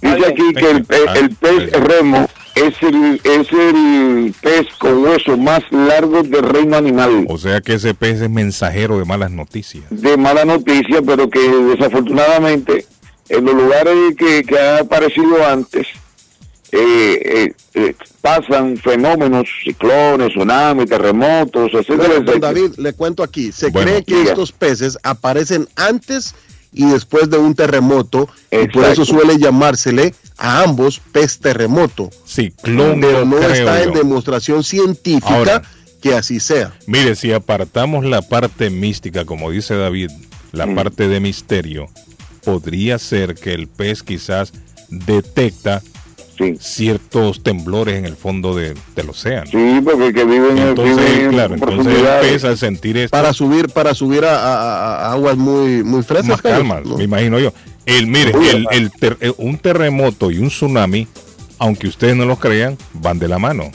[0.00, 5.36] dice aquí que el, el- el pez remo es el, es el pez con hueso
[5.36, 7.26] más largo del reino animal.
[7.28, 9.84] O sea que ese pez es mensajero de malas noticias.
[9.90, 12.86] de mala noticia, pero que desafortunadamente
[13.28, 15.86] en los lugares que, que han aparecido antes
[16.72, 22.40] eh, eh, eh, pasan fenómenos, ciclones, tsunamis, terremotos, etcétera, Bueno, don.
[22.40, 23.52] David, le cuento aquí.
[23.52, 24.30] Se Bueno, cree que diga.
[24.30, 26.34] estos peces aparecen antes
[26.74, 32.10] y después de un terremoto y por eso suele llamársele a ambos pez terremoto.
[32.26, 35.62] Ciclón, Pero no está en demostración científica Ahora.
[36.02, 36.72] que así sea.
[36.86, 40.10] Mire, si apartamos la parte mística, como dice David,
[40.52, 40.74] la Mm.
[40.74, 41.86] parte de misterio,
[42.44, 44.52] podría ser que el pez quizás
[44.90, 45.82] detecta
[46.36, 49.46] Sí, ciertos temblores en el fondo de- del océano.
[49.50, 53.94] sí, porque que viven, Entonces, viven claro, entonces pez al sentir esto, Para subir, para
[53.94, 56.28] subir a, a- a aguas muy, muy frescas.
[56.28, 56.96] más calma, ¿no?
[56.98, 57.52] me imagino yo.
[57.86, 58.76] El, mire, Uy, el, papá.
[58.76, 61.06] el ter- eh, un terremoto y un tsunami,
[61.58, 63.70] aunque ustedes no lo crean, van de la mano.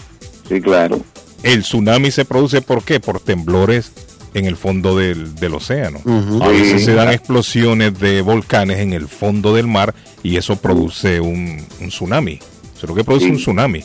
[0.50, 1.00] Sí, claro.
[1.44, 3.00] El tsunami se produce ¿por qué?
[3.00, 3.92] Por temblores
[4.34, 6.00] en el fondo del, del océano.
[6.42, 11.20] A veces se dan explosiones de volcanes en el fondo del mar y eso produce
[11.20, 12.34] un, un tsunami.
[12.34, 13.32] Eso es lo que produce Sí.
[13.32, 13.84] un tsunami.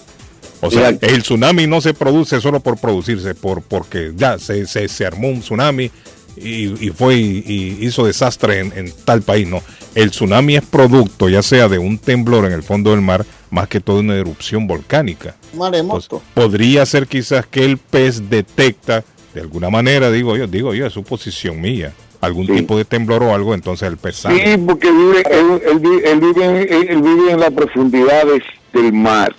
[0.60, 4.88] O sea, el tsunami no se produce solo por producirse, por porque ya se, se,
[4.88, 5.90] se armó un tsunami
[6.36, 7.44] y, y fue y,
[7.80, 9.46] y hizo desastre en, en tal país.
[9.46, 9.62] No,
[9.94, 13.68] el tsunami es producto ya sea de un temblor en el fondo del mar, más
[13.68, 15.36] que todo una erupción volcánica.
[15.54, 16.22] Maremoto.
[16.32, 19.04] Podría ser quizás que el pez detecta
[19.34, 22.52] de alguna manera, digo yo, digo yo, es suposición mía, algún Sí.
[22.54, 24.42] tipo de temblor o algo, entonces el pez sabe.
[24.52, 28.92] Sí, porque vive, él, él vi- él vive, en- él vive en las profundidades del
[28.92, 29.34] mar.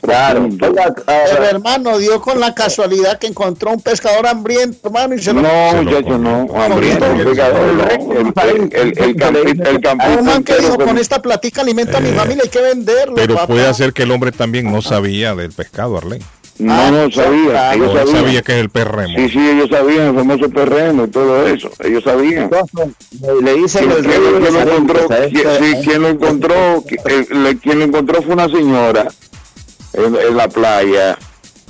[0.00, 0.48] Claro.
[0.48, 5.42] El hermano dio con la casualidad que encontró un pescador hambriento, hermano, y se lo
[5.42, 6.18] No, Se lo muchacho, comió.
[6.48, 6.60] no.
[6.60, 7.06] Hambriento.
[7.06, 8.98] El, el, el,
[10.28, 13.14] el, que dijo, con- con esta platica alimenta a mi familia, hay que venderlo.
[13.14, 13.46] Pero papá".
[13.46, 16.24] puede ser que el hombre también no sabía del pescado, Arlene.
[16.62, 17.70] No, no sabía.
[17.70, 18.24] Ah, Ellos No él sabían.
[18.24, 19.14] sabía que es el remo.
[19.18, 21.70] Sí, sí, ellos sabían el famoso perreno y todo eso.
[21.80, 22.50] Ellos sabían.
[23.42, 24.98] Le dicen ¿Quién, el quién- rey de quién lo encontró?
[24.98, 25.58] arepas, ¿Quién- ¿eh?
[25.60, 26.84] sí, ¿quién lo encontró?
[27.06, 29.08] El- quien lo encontró fue una señora
[29.94, 31.18] en, en la playa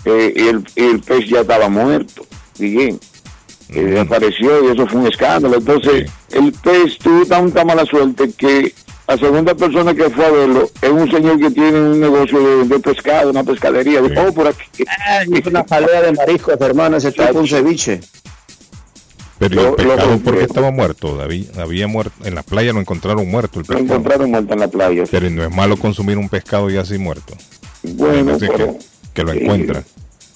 [0.04, 2.26] eh, y, el, y el pez ya estaba muerto.
[2.58, 2.98] Bien.
[3.68, 5.56] Y desapareció y eso fue un escándalo.
[5.56, 8.74] Entonces, el pez tuvo tanta mala suerte que
[9.12, 12.64] la segunda persona que fue a verlo es un señor que tiene un negocio de,
[12.64, 14.00] de pescado, una pescadería.
[14.00, 14.84] De todo por aquí.
[15.32, 18.00] Es una jalea de mariscos, hermano, ese tipo un ceviche.
[19.38, 21.46] Pero Lo- el pescado, lo- ¿por qué estaba muerto, David?
[21.58, 23.84] Había muerto, en la playa lo encontraron muerto el Lo pescado.
[23.84, 25.04] encontraron muerto en la playa.
[25.10, 27.34] Pero no es malo consumir un pescado ya así muerto.
[27.82, 28.78] Bueno, pero- que,
[29.14, 29.38] que lo sí.
[29.40, 29.84] encuentran.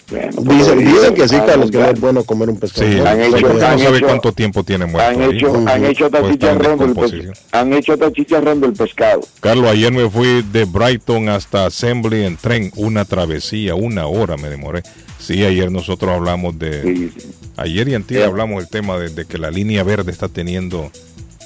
[0.09, 2.87] Bueno, Dicen, dicen que sí, Carlos, que no es bueno comer un pescado.
[2.87, 5.11] Sí, han hecho- porque han sabe hecho- cuánto tiempo tiene muerto.
[5.11, 5.37] Han ahí.
[5.37, 7.33] hecho, han hecho del pescado.
[7.53, 9.21] Han hecho hasta chicharrón del pescado.
[9.41, 14.49] Carlos, ayer me fui de Brighton hasta Assembly en tren, una travesía, una hora me
[14.49, 14.83] demoré.
[15.19, 16.83] Sí, ayer nosotros hablamos de...
[16.83, 17.27] Sí, sí.
[17.57, 20.93] Ayer y antier hablamos del tema de, de que la línea verde está teniendo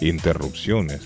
[0.02, 1.00] interrupciones.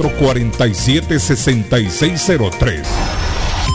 [0.00, 2.82] 617-447-6603.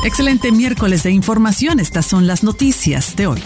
[0.04, 1.80] Excelente miércoles de información.
[1.80, 3.42] Estas son las noticias de hoy.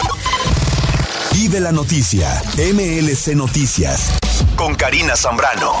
[1.32, 2.42] Vive la noticia.
[2.56, 4.10] MLC Noticias.
[4.56, 5.72] Con Karina Zambrano.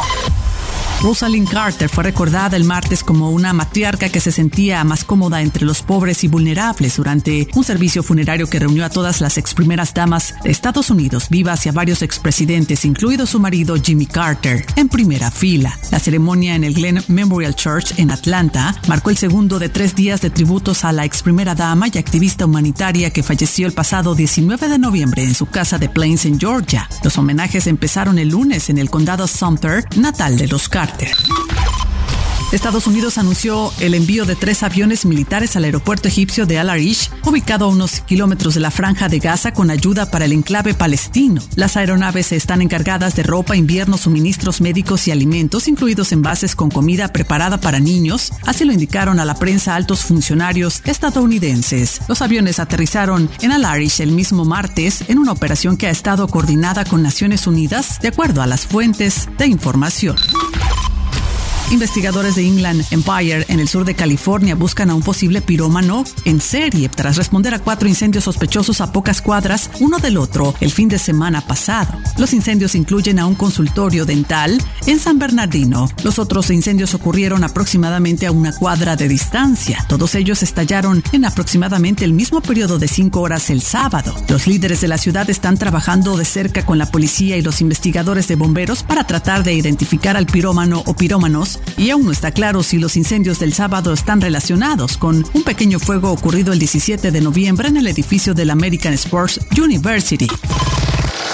[1.02, 5.64] Rosalind Carter fue recordada el martes como una matriarca que se sentía más cómoda entre
[5.64, 9.94] los pobres y vulnerables durante un servicio funerario que reunió a todas las ex primeras
[9.94, 14.90] damas de Estados Unidos vivas y a varios expresidentes, incluido su marido Jimmy Carter, en
[14.90, 15.78] primera fila.
[15.90, 20.20] La ceremonia en el Glen Memorial Church en Atlanta marcó el segundo de tres días
[20.20, 24.68] de tributos a la ex primera dama y activista humanitaria que falleció el pasado 19
[24.68, 26.90] de noviembre en su casa de Plains en Georgia.
[27.02, 30.89] Los homenajes empezaron el lunes en el condado Sumter, natal de los Carter.
[30.94, 31.89] って。
[32.52, 37.68] Estados Unidos anunció el envío de tres aviones militares al aeropuerto egipcio de Al-Arish, ubicado a
[37.68, 41.42] unos kilómetros de la franja de Gaza, con ayuda para el enclave palestino.
[41.54, 47.12] Las aeronaves están encargadas de ropa, invierno, suministros médicos y alimentos, incluidos envases con comida
[47.12, 48.32] preparada para niños.
[48.44, 52.00] Así lo indicaron a la prensa altos funcionarios estadounidenses.
[52.08, 56.84] Los aviones aterrizaron en Al-Arish el mismo martes en una operación que ha estado coordinada
[56.84, 60.16] con Naciones Unidas, de acuerdo a las fuentes de información.
[61.70, 66.40] Investigadores de Inland Empire en el sur de California buscan a un posible pirómano en
[66.40, 70.88] serie tras responder a cuatro incendios sospechosos a pocas cuadras uno del otro el fin
[70.88, 71.96] de semana pasado.
[72.18, 75.88] Los incendios incluyen a un consultorio dental en San Bernardino.
[76.02, 79.84] Los otros incendios ocurrieron aproximadamente a una cuadra de distancia.
[79.88, 84.12] Todos ellos estallaron en aproximadamente el mismo periodo de cinco horas el sábado.
[84.28, 88.26] Los líderes de la ciudad están trabajando de cerca con la policía y los investigadores
[88.26, 92.62] de bomberos para tratar de identificar al pirómano o pirómanos y aún no está claro
[92.62, 97.20] si los incendios del sábado están relacionados con un pequeño fuego ocurrido el 17 de
[97.20, 100.28] noviembre en el edificio de la American Sports University.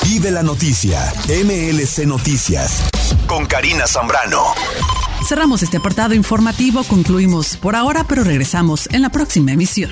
[0.04, 1.12] Vive la noticia.
[1.28, 2.82] MLC Noticias.
[3.26, 4.54] Con Karina Zambrano.
[5.28, 9.90] Cerramos este apartado informativo, concluimos por ahora, pero regresamos en la próxima emisión.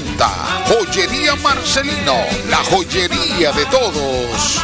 [0.67, 2.15] Joyería Marcelino,
[2.49, 4.63] la joyería de todos.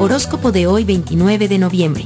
[0.00, 2.04] Horóscopo de hoy 29 de noviembre.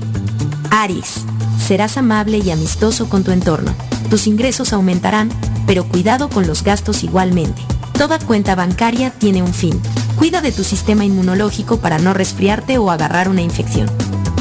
[0.71, 1.25] Aries,
[1.59, 3.75] serás amable y amistoso con tu entorno.
[4.09, 5.31] Tus ingresos aumentarán,
[5.67, 7.61] pero cuidado con los gastos igualmente.
[7.93, 9.79] Toda cuenta bancaria tiene un fin.
[10.17, 13.91] Cuida de tu sistema inmunológico para no resfriarte o agarrar una infección.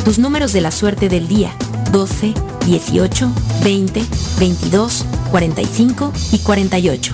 [0.05, 1.51] Tus números de la suerte del día.
[1.91, 2.33] 12,
[2.65, 3.31] 18,
[3.65, 4.05] 20,
[4.39, 7.13] 22, 45 y 48.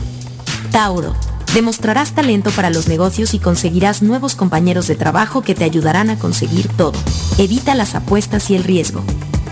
[0.72, 1.16] Tauro.
[1.54, 6.20] Demostrarás talento para los negocios y conseguirás nuevos compañeros de trabajo que te ayudarán a
[6.20, 6.94] conseguir todo.
[7.38, 9.04] Evita las apuestas y el riesgo.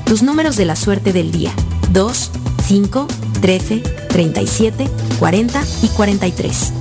[0.05, 1.51] Tus números de la suerte del día.
[1.91, 2.31] 2,
[2.67, 3.07] 5,
[3.41, 3.79] 13,
[4.09, 4.89] 37,
[5.19, 6.73] 40 y 43.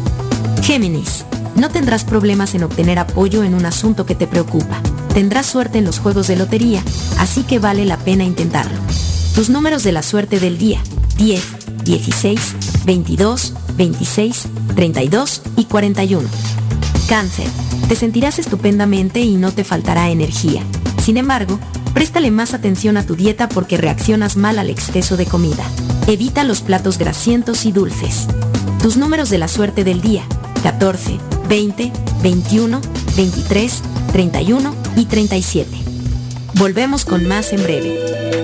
[0.62, 1.25] Géminis.
[1.57, 4.81] No tendrás problemas en obtener apoyo en un asunto que te preocupa.
[5.15, 6.83] Tendrás suerte en los juegos de lotería,
[7.19, 8.77] así que vale la pena intentarlo.
[9.35, 10.83] Tus números de la suerte del día.
[11.17, 12.55] 10, 16,
[12.85, 16.29] 22, 26, 32 y 41.
[17.09, 17.47] Cáncer.
[17.89, 20.62] Te sentirás estupendamente y no te faltará energía.
[21.03, 21.59] Sin embargo,
[21.93, 25.64] préstale más atención a tu dieta porque reaccionas mal al exceso de comida.
[26.07, 28.27] Evita los platos grasientos y dulces.
[28.81, 30.25] Tus números de la suerte del día.
[30.62, 31.18] 14,
[31.49, 32.81] 20, 21,
[33.16, 35.70] 23, 31 y 37.
[36.55, 38.43] Volvemos con más en breve.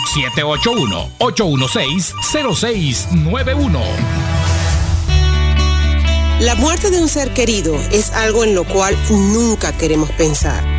[1.20, 3.82] 781-816-0691.
[6.40, 10.79] La muerte de un ser querido es algo en lo cual nunca queremos pensar.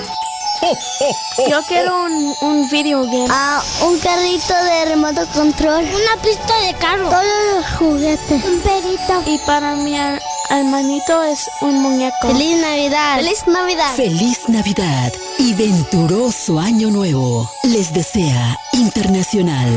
[1.50, 3.26] Yo quiero un, un video game.
[3.30, 5.84] Ah, un carrito de remoto control.
[5.84, 7.08] Una pista de carro.
[7.08, 7.24] Todos
[7.56, 8.44] los juguetes.
[8.44, 9.24] Un perito.
[9.26, 9.96] Y para mi
[10.60, 12.28] hermanito es un muñeco.
[12.28, 13.16] Feliz Navidad.
[13.16, 13.94] Feliz Navidad.
[13.96, 17.50] Feliz Navidad y venturoso Año Nuevo.
[17.64, 19.70] Les desea Internacional.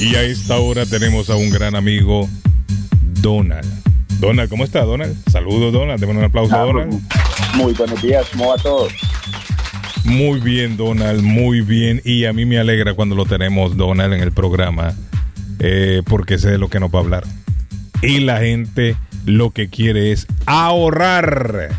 [0.00, 2.28] Y a esta hora tenemos a un gran amigo,
[3.20, 3.66] Donald.
[4.20, 5.16] Donald, ¿cómo está, Donald?
[5.30, 5.98] Saludos, Donald.
[5.98, 7.00] Demos un aplauso a Donald.
[7.54, 8.88] Muy buenos días, ¿cómo va todo?
[10.04, 12.00] Muy bien, Donald, muy bien.
[12.04, 14.94] Y a mí me alegra cuando lo tenemos, Donald, en el programa,
[15.60, 17.24] eh, porque sé de lo que nos va a hablar.
[18.02, 21.70] Y la gente lo que quiere es ahorrar.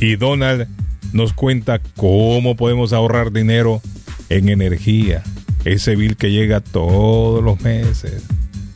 [0.00, 0.68] Y Donald
[1.12, 3.80] nos cuenta cómo podemos ahorrar dinero
[4.28, 5.22] en energía.
[5.64, 8.24] Ese bill que llega todos los meses.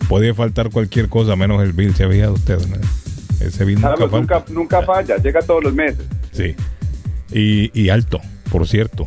[0.09, 1.94] Puede faltar cualquier cosa menos el bill.
[1.94, 2.84] ¿Se ha fijado usted, Donald?
[3.40, 4.34] Ese bill nunca Carlos, falta.
[4.38, 6.07] nunca, nunca falla, llega todos los meses.
[6.32, 6.55] Sí.
[7.32, 8.20] Y, y alto,
[8.57, 9.07] por cierto.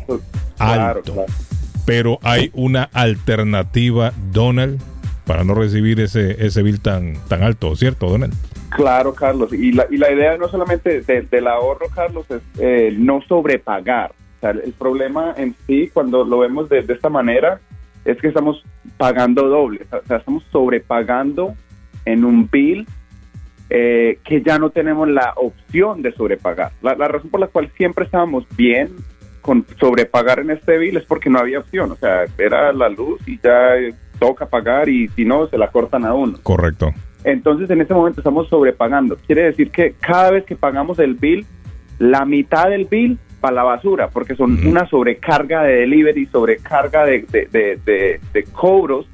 [0.56, 1.12] Claro, alto.
[1.12, 1.32] claro.
[1.84, 4.80] Pero hay una alternativa, Donald,
[5.26, 8.32] para no recibir ese, ese bill tan, tan alto, ¿cierto, Donald?
[8.70, 9.52] Claro, Carlos.
[9.52, 14.12] Y la, y la idea no solamente de- del ahorro, Carlos, es eh, no sobrepagar.
[14.36, 17.60] O sea, el problema en sí, cuando lo vemos de, de esta manera,
[18.04, 18.62] es que estamos
[18.96, 19.80] pagando doble.
[19.90, 21.54] O sea, estamos sobrepagando
[22.04, 22.86] en un bill
[23.68, 26.70] eh, que ya no tenemos la opción de sobrepagar.
[26.82, 28.90] La, la razón por la cual siempre estábamos bien
[29.40, 31.90] con sobrepagar en este bill es porque no había opción.
[31.92, 35.68] O sea, era la luz y ya eh, toca pagar y si no, se la
[35.70, 36.38] cortan a uno.
[36.42, 36.90] Correcto.
[37.24, 39.16] Entonces, en este momento estamos sobrepagando.
[39.26, 41.44] Quiere decir que cada vez que pagamos el bill,
[41.98, 47.24] la mitad del bill para la basura, porque son una sobrecarga de delivery, sobrecarga de,
[47.30, 49.06] de, de- de- de cobros,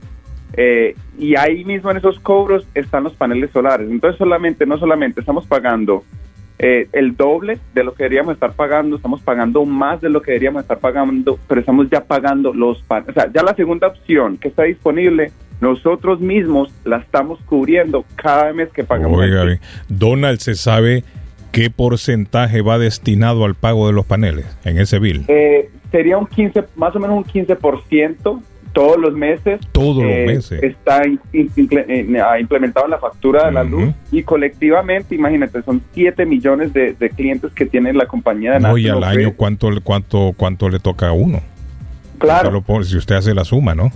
[0.57, 3.91] eh, y ahí mismo en esos cobros están los paneles solares.
[3.91, 6.05] Entonces, solamente, no solamente estamos pagando
[6.59, 10.33] eh, el doble de lo que deberíamos estar pagando, estamos pagando más de lo que
[10.33, 13.17] deberíamos estar pagando, pero estamos ya pagando los paneles.
[13.17, 18.53] O sea, ya la segunda opción que está disponible, nosotros mismos la estamos cubriendo cada
[18.53, 19.21] mes que pagamos.
[19.21, 19.61] Oiga, bien.
[19.89, 21.05] Donald, ¿se sabe
[21.53, 25.25] qué porcentaje va destinado al pago de los paneles en ese bill?
[25.29, 28.41] Eh, sería un 15, más o menos un 15%
[28.77, 29.59] todos los meses.
[29.73, 30.63] Todos los eh, meses.
[30.63, 35.63] Está in- in- imple- ah, implementado en la factura de la luz y colectivamente, imagínate,
[35.63, 39.33] son 7 millones de, de clientes que tiene la compañía de No, y al año,
[39.35, 41.41] ¿cuánto, cuánto, ¿cuánto le toca a uno?
[42.19, 42.49] Claro.
[42.49, 43.91] Solo por- si usted hace la suma, ¿no?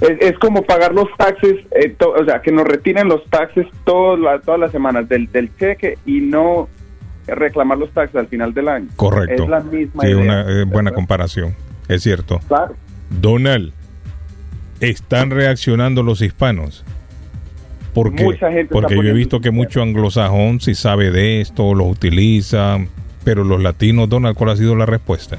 [0.00, 3.66] Es, es como pagar los taxes, eh, to- o sea, que nos retiren los taxes
[3.84, 6.68] todas las todas las semanas del, del cheque y no
[7.26, 8.88] reclamar los taxes al final del año.
[8.96, 9.44] Correcto.
[9.44, 10.18] Es la misma Sí, idea.
[10.18, 11.54] una eh, buena comparación.
[11.88, 12.40] Es cierto.
[12.48, 12.74] Claro.
[13.20, 13.72] Donald,
[14.80, 16.84] ¿están reaccionando los hispanos?
[17.94, 21.74] Porque, Mucha gente está porque yo he visto que mucho anglosajón sí sabe de esto,
[21.74, 22.78] lo utiliza,
[23.24, 25.38] pero los latinos, Donald, ¿cuál ha sido la respuesta?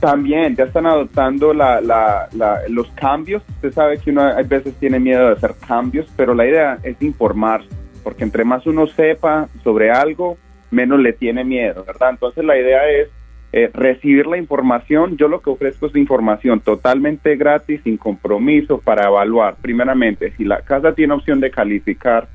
[0.00, 3.42] También ya están adoptando la, la- la- los cambios.
[3.56, 7.00] Usted sabe que uno a veces tiene miedo de hacer cambios, pero la idea es
[7.00, 7.68] informarse,
[8.04, 10.36] porque entre más uno sepa sobre algo,
[10.70, 12.10] menos le tiene miedo, ¿verdad?
[12.10, 13.08] Entonces la idea es
[13.52, 15.16] eh, recibir la información.
[15.16, 20.60] Yo lo que ofrezco es información totalmente gratis, sin compromiso, para evaluar, primeramente, si la
[20.60, 22.28] casa tiene opción de calificar,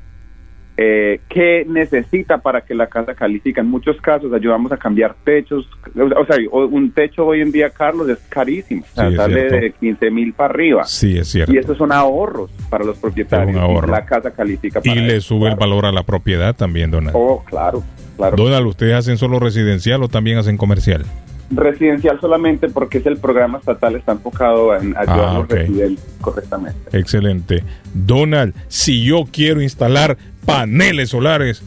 [0.76, 3.60] eh, qué necesita para que la casa califique.
[3.60, 5.70] En muchos casos ayudamos a cambiar techos.
[5.96, 8.84] O sea, un techo hoy en día, Carlos, es carísimo.
[8.92, 10.84] O sea, Sí, sale de 15 mil para arriba.
[10.86, 11.54] Sí, es cierto.
[11.54, 13.56] Y esos son ahorros para los propietarios.
[13.56, 13.88] Un ahorro.
[13.92, 17.16] La casa califica para Y le eso, sube el valor a la propiedad también, Donald.
[17.16, 17.84] Oh, claro,
[18.18, 18.36] claro.
[18.36, 21.06] Donald, ¿ustedes hacen solo residencial o también hacen comercial?
[21.52, 26.16] Residencial solamente porque es el programa estatal, está enfocado en ayudar Ah, a los residentes
[26.20, 26.98] correctamente.
[26.98, 27.64] Excelente.
[27.94, 31.64] Donald, si yo quiero instalar paneles solares,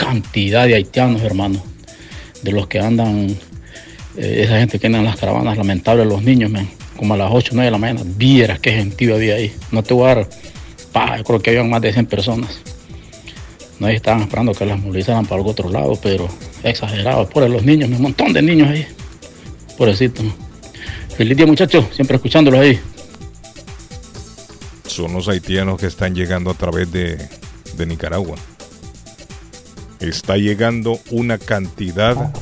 [0.00, 1.62] cantidad de haitianos, hermano.
[2.42, 3.28] De los que andan,
[4.16, 6.50] eh, esa gente que anda en las caravanas, lamentable los niños.
[6.96, 8.00] Como a las 8 o 9 de la mañana.
[8.16, 9.52] Vieras qué gentío había ahí.
[9.70, 10.28] No te voy a dar,
[10.90, 12.60] pa, yo creo que habían más de 100 personas.
[13.78, 16.28] No estaban esperando que las movilizaran para algún otro lado, pero
[16.62, 17.28] exagerado.
[17.28, 18.86] Por los niños, un montón de niños ahí.
[19.76, 20.22] Pobrecito.
[21.14, 21.84] Feliz día, muchachos.
[21.94, 22.80] Siempre escuchándolos ahí.
[24.86, 27.18] Son los haitianos que están llegando a través de
[27.86, 28.36] Nicaragua.
[30.00, 32.32] Está llegando una cantidad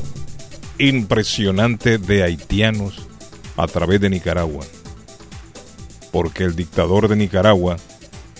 [0.78, 3.06] impresionante de haitianos
[3.56, 4.64] a través de Nicaragua.
[6.12, 7.76] Porque el dictador de Nicaragua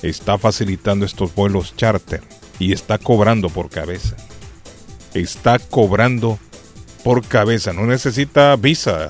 [0.03, 2.23] está facilitando estos vuelos charter
[2.59, 4.17] y está cobrando por cabeza.
[5.15, 6.39] Está cobrando
[7.03, 7.73] por cabeza.
[7.73, 9.09] No necesita visa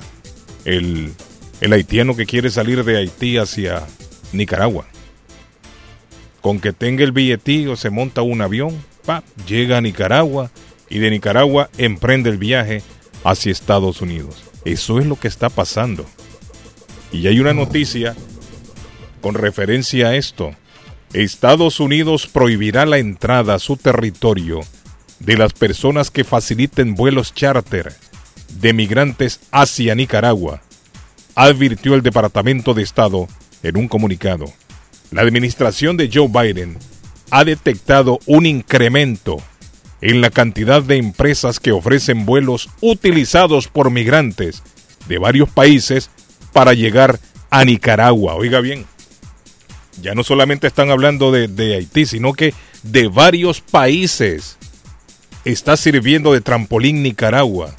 [0.65, 1.13] el,
[1.61, 3.83] el haitiano que quiere salir de Haití hacia
[4.33, 4.85] Nicaragua.
[6.41, 10.51] Con que tenga el billetillo se monta un avión, pa, llega a Nicaragua
[10.89, 12.81] y de Nicaragua emprende el viaje
[13.23, 14.43] hacia Estados Unidos.
[14.65, 16.05] Eso es lo que está pasando.
[17.11, 18.15] Y hay una noticia
[19.21, 20.51] con referencia a esto.
[21.13, 24.61] Estados Unidos prohibirá la entrada a su territorio
[25.19, 27.93] de las personas que faciliten vuelos charter
[28.59, 30.61] de migrantes hacia Nicaragua,
[31.35, 33.27] advirtió el Departamento de Estado
[33.63, 34.45] en un comunicado.
[35.11, 36.77] La administración de Joe Biden
[37.31, 39.37] ha detectado un incremento
[40.01, 44.63] en la cantidad de empresas que ofrecen vuelos utilizados por migrantes
[45.07, 46.09] de varios países
[46.53, 47.19] para llegar
[47.49, 48.35] a Nicaragua.
[48.35, 48.85] Oiga bien,
[50.01, 52.53] ya no solamente están hablando de, de Haití, sino que
[52.83, 54.57] de varios países
[55.45, 57.75] está sirviendo de trampolín Nicaragua.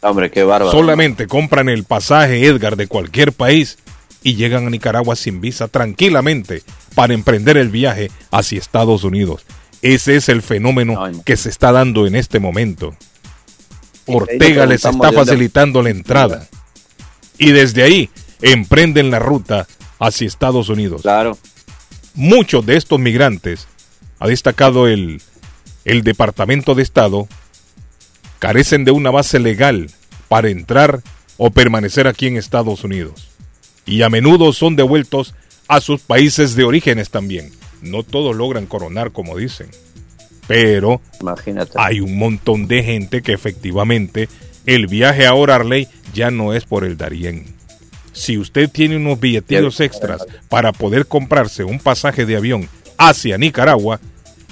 [0.00, 0.70] Hombre, qué bárbaro.
[0.70, 3.78] Solamente compran el pasaje Edgar de cualquier país
[4.22, 6.62] y llegan a Nicaragua sin visa tranquilamente
[6.94, 9.44] para emprender el viaje hacia Estados Unidos.
[9.82, 12.94] Ese es el fenómeno que se está dando en este momento.
[14.06, 16.48] Ortega les está facilitando la entrada.
[17.38, 18.10] Y desde ahí
[18.40, 19.66] emprenden la ruta
[19.98, 21.02] hacia Estados Unidos.
[21.02, 21.36] Claro.
[22.14, 23.66] Muchos de estos migrantes,
[24.18, 25.20] ha destacado el,
[25.84, 27.28] el Departamento de Estado,
[28.38, 29.90] carecen de una base legal
[30.28, 31.02] para entrar
[31.36, 33.28] o permanecer aquí en Estados Unidos.
[33.86, 35.34] Y a menudo son devueltos
[35.68, 37.52] a sus países de orígenes también.
[37.82, 39.68] No todos logran coronar, como dicen.
[40.46, 41.72] Pero Imagínate.
[41.76, 44.28] hay un montón de gente que efectivamente
[44.66, 47.44] el viaje ahora Arley ya no es por el Darién.
[48.12, 54.00] Si usted tiene unos billetillos extras para poder comprarse un pasaje de avión hacia Nicaragua,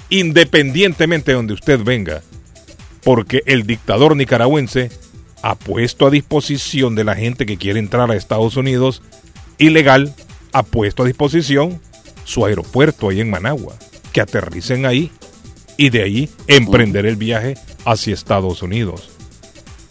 [0.09, 2.21] independientemente de donde usted venga,
[3.03, 4.91] porque el dictador nicaragüense
[5.41, 9.01] ha puesto a disposición de la gente que quiere entrar a Estados Unidos
[9.57, 10.13] ilegal
[10.53, 11.81] ha puesto a disposición
[12.23, 13.75] su aeropuerto ahí en Managua,
[14.11, 15.11] que aterricen ahí
[15.77, 17.55] y de ahí emprender el viaje
[17.85, 19.09] hacia Estados Unidos.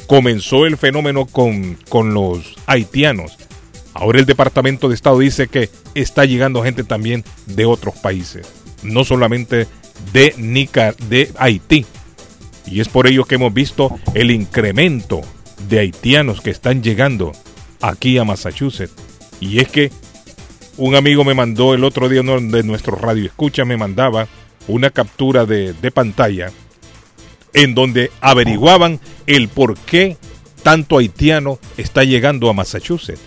[0.06, 3.36] Comenzó el fenómeno con, con los haitianos.
[3.94, 8.46] Ahora el Departamento de Estado dice que está llegando gente también de otros países,
[8.82, 9.66] no solamente
[10.12, 11.84] de, Nica, de Haití.
[12.66, 15.20] Y es por ello que hemos visto el incremento
[15.68, 17.32] de haitianos que están llegando
[17.80, 18.94] aquí a Massachusetts.
[19.40, 19.90] Y es que
[20.76, 24.26] un amigo me mandó el otro día uno de nuestro radio escucha, me mandaba
[24.68, 26.50] una captura de, de pantalla
[27.54, 30.16] en donde averiguaban el por qué
[30.62, 33.20] tanto haitiano está llegando a Massachusetts.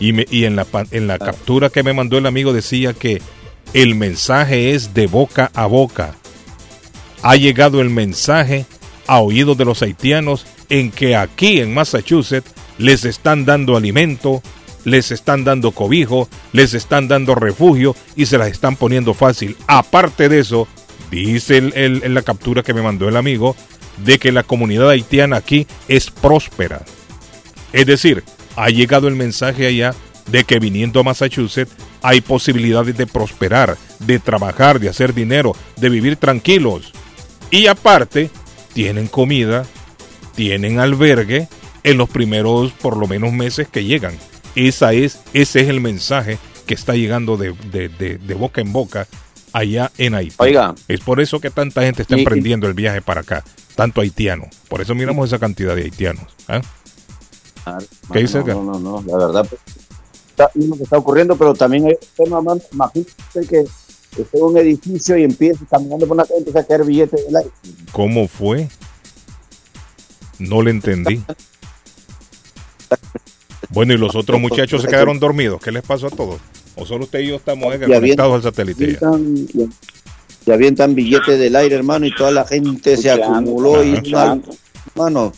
[0.00, 3.20] Y, me- y en, la, en la captura que me mandó el amigo decía que
[3.72, 6.14] el mensaje es de boca a boca.
[7.22, 8.66] Ha llegado el mensaje
[9.06, 14.42] a oídos de los haitianos en que aquí en Massachusetts les están dando alimento,
[14.86, 19.56] les están dando cobijo, les están dando refugio y se las están poniendo fácil.
[19.66, 20.68] Aparte de eso,
[21.10, 23.56] dice el- en la captura que me mandó el amigo,
[24.04, 26.82] de que la comunidad haitiana aquí es próspera.
[27.72, 28.22] Es decir,
[28.54, 29.92] ha llegado el mensaje allá
[30.30, 31.72] de que viniendo a Massachusetts
[32.02, 36.92] hay posibilidades de prosperar, de trabajar, de hacer dinero, de vivir tranquilos.
[37.50, 38.30] Y aparte,
[38.72, 39.64] tienen comida,
[40.36, 41.48] tienen albergue
[41.82, 44.16] en los primeros por lo menos meses que llegan.
[44.56, 48.72] Esa es, ese es el mensaje que está llegando de, de- de- de boca en
[48.72, 49.06] boca
[49.52, 50.34] allá en Haití.
[50.38, 50.74] Oiga.
[50.88, 53.44] Es por eso que tanta gente está emprendiendo el viaje para acá,
[53.76, 54.48] tanto haitiano.
[54.68, 56.24] Por eso miramos esa cantidad de haitianos.
[56.48, 56.60] ¿ah?
[58.12, 59.46] ¿Qué dice no, no, no, no, la verdad.
[59.48, 59.60] pues,
[60.30, 63.12] está- es lo que está ocurriendo, pero también hay un tema, man, imagínate
[63.48, 63.60] que
[64.22, 67.26] esté en un edificio y empiece caminando por una calle y empieza a caer billetes
[67.26, 67.50] del aire.
[67.92, 68.68] ¿Cómo fue?
[70.38, 71.22] No le entendí.
[73.70, 75.60] Bueno, y los otros muchachos se quedaron dormidos.
[75.62, 76.40] ¿Qué les pasó a todos?
[76.76, 78.98] ¿O solo usted y yo estamos avientan- conectados al satélite?
[79.00, 79.10] ya?
[80.46, 83.96] y avientan billetes del aire, hermano, y toda la gente se acumuló y
[84.94, 85.32] hermano,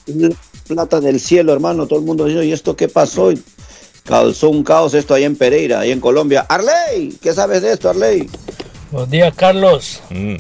[0.67, 3.33] plata del cielo, hermano, todo el mundo dijo, ¿y esto qué pasó?
[3.33, 3.43] Y
[4.05, 6.45] causó un caos esto ahí en Pereira, ahí en Colombia.
[6.49, 8.29] Arley, ¿qué sabes de esto, Arley?
[8.91, 10.03] Buenos días, Carlos.
[10.11, 10.37] Mm.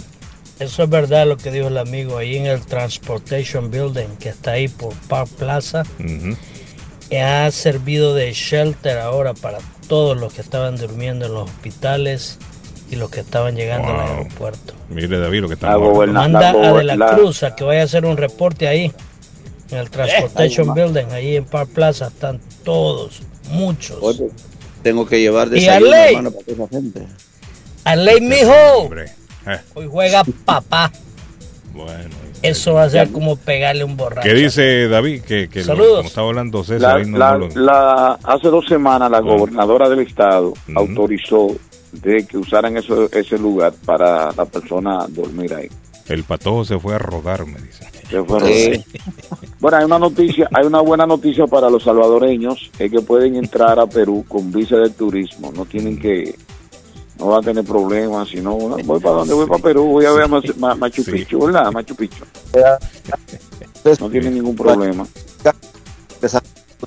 [0.58, 4.52] Eso es verdad lo que dijo el amigo ahí en el Transportation Building, que está
[4.52, 5.84] ahí por Park Plaza.
[7.16, 9.58] Ha servido de shelter ahora para
[9.88, 12.38] todos los que estaban durmiendo en los hospitales
[12.90, 14.74] y los que estaban llegando al aeropuerto.
[14.88, 18.04] Mire, David, lo que está Manda a De la Cruz a que vaya a hacer
[18.04, 18.92] un reporte ahí,
[19.70, 22.08] en el Transportation Ay, Building, ahí en Park Plaza.
[22.08, 23.20] Están todos,
[23.50, 23.98] muchos.
[24.00, 24.28] Oye,
[24.82, 26.08] tengo que llevar ¿Y desayuno, Arley?
[26.16, 27.06] hermano, para toda esa gente.
[27.84, 28.90] Arley, mijo,
[29.46, 30.92] Eh, hoy juega papá.
[31.72, 32.27] Bueno.
[32.42, 34.28] Eso va a ser como pegarle un borracho.
[34.28, 35.22] ¿Qué dice David?
[35.22, 35.96] Que, que lo- Saludos.
[35.96, 39.20] como estaba hablando César, La- ahí no- la- no lo- la- hace dos semanas la
[39.20, 41.48] gobernadora del estado autorizó
[41.92, 45.68] de que usaran eso, ese lugar para la persona dormir ahí.
[46.08, 47.84] el patojo se fue a rodar, me dice.
[48.08, 48.84] Se fue a rodar.
[49.60, 53.78] Bueno, hay una noticia, hay una buena noticia para los salvadoreños, es que pueden entrar
[53.78, 56.34] a Perú con visa de turismo, no tienen que,
[57.18, 60.22] no van a tener problemas, sino voy para donde voy para Perú, voy a ver
[60.24, 61.70] a Mas- Ma- Machu Picchu, ¿verdad?
[61.72, 62.24] Machu Picchu.
[64.00, 65.06] No tienen ningún problema.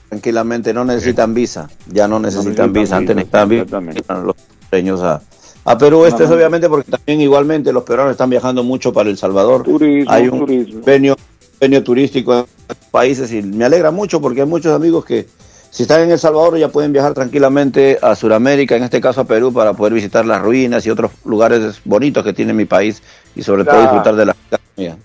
[0.10, 4.36] Tranquilamente, no necesitan visa, ya no necesitan necesitan visa, antes visa, necesitaban visa los
[4.70, 5.22] peruanos a,
[5.66, 6.06] a Perú.
[6.06, 6.36] Esto es No, no.
[6.36, 9.64] obviamente porque también igualmente los peruanos están viajando mucho para El Salvador.
[9.64, 10.82] Turismo, hay un turismo.
[10.86, 11.16] venio,
[11.60, 12.46] venio turístico en
[12.92, 15.28] países y me alegra mucho porque hay muchos amigos que
[15.72, 19.24] si están en El Salvador ya pueden viajar tranquilamente a Sudamérica, en este caso a
[19.24, 23.02] Perú, para poder visitar las ruinas y otros lugares bonitos que tiene mi país
[23.38, 24.98] y sobre todo disfrutar de la gastronomía.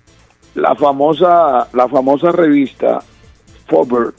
[0.56, 2.98] La famosa, la famosa revista
[3.68, 4.14] Forbes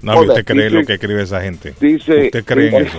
[0.00, 1.74] No, ¿usted Joder, cree dice- lo que escribe esa gente?
[1.78, 2.98] dice ¿Usted cree en eso?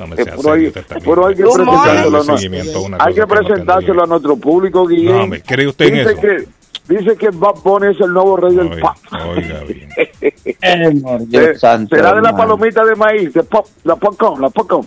[0.00, 4.06] No me pero hay, usted pero que presentárselo, a hay que que no presentárselo a
[4.06, 5.12] nuestro público, Guillén.
[5.12, 6.20] No, hombre, ¿cree usted en eso?
[6.20, 6.48] Que,
[6.88, 8.96] dice que Bob Bunny es el nuevo rey del pop.
[9.28, 9.88] Oiga bien.
[11.58, 14.86] Santo, será de la palomita de maíz, de pop, la popcorn, la popcorn.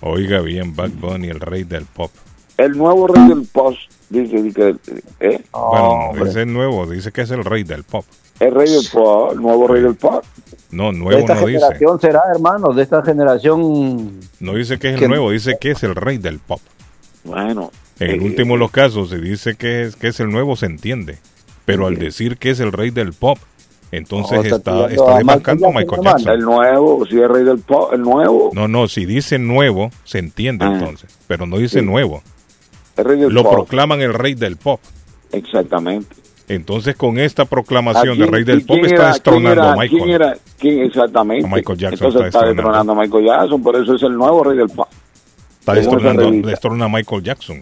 [0.00, 2.10] Oiga bien, Bad Bunny, el rey del pop.
[2.56, 3.74] El nuevo rey del pop,
[4.10, 4.74] dice, dice,
[5.20, 5.40] ¿eh?
[5.52, 8.04] bueno, no, ese es nuevo, dice que es el rey del pop.
[8.40, 10.24] El rey del pop, el nuevo rey del pop.
[10.70, 11.60] No, De nuevo esta no dice.
[11.60, 15.70] generación será, hermano, de esta generación No dice que es el que- nuevo, dice que
[15.72, 16.60] es el rey del pop.
[17.24, 17.70] Bueno.
[18.00, 20.56] En el eh, último de los casos se dice que es, que es el nuevo,
[20.56, 21.18] se entiende.
[21.64, 23.38] Pero al decir que es el rey del pop,
[23.92, 26.32] entonces No, está está, está a Michael Jackson, Jackson.
[26.32, 28.50] El nuevo, si es rey del pop, el nuevo.
[28.54, 30.72] No, no, si dice nuevo, se entiende Ah.
[30.72, 31.16] entonces.
[31.28, 31.84] Pero no dice Sí.
[31.86, 32.22] nuevo.
[32.96, 33.52] El rey del Lo pop.
[33.52, 34.80] proclaman el rey del pop.
[35.30, 36.16] Exactamente.
[36.48, 40.02] Entonces, con esta proclamación ¿A de rey del pop, está destronando a Michael.
[40.02, 40.36] ¿Quién era?
[40.58, 41.46] ¿Quién exactamente?
[41.46, 42.92] A Michael Jackson Entonces está está destronando.
[42.92, 44.88] a Michael Jackson, por eso es el nuevo rey del pop.
[45.60, 46.48] Está revista.
[46.48, 47.60] destrona a Michael Jackson.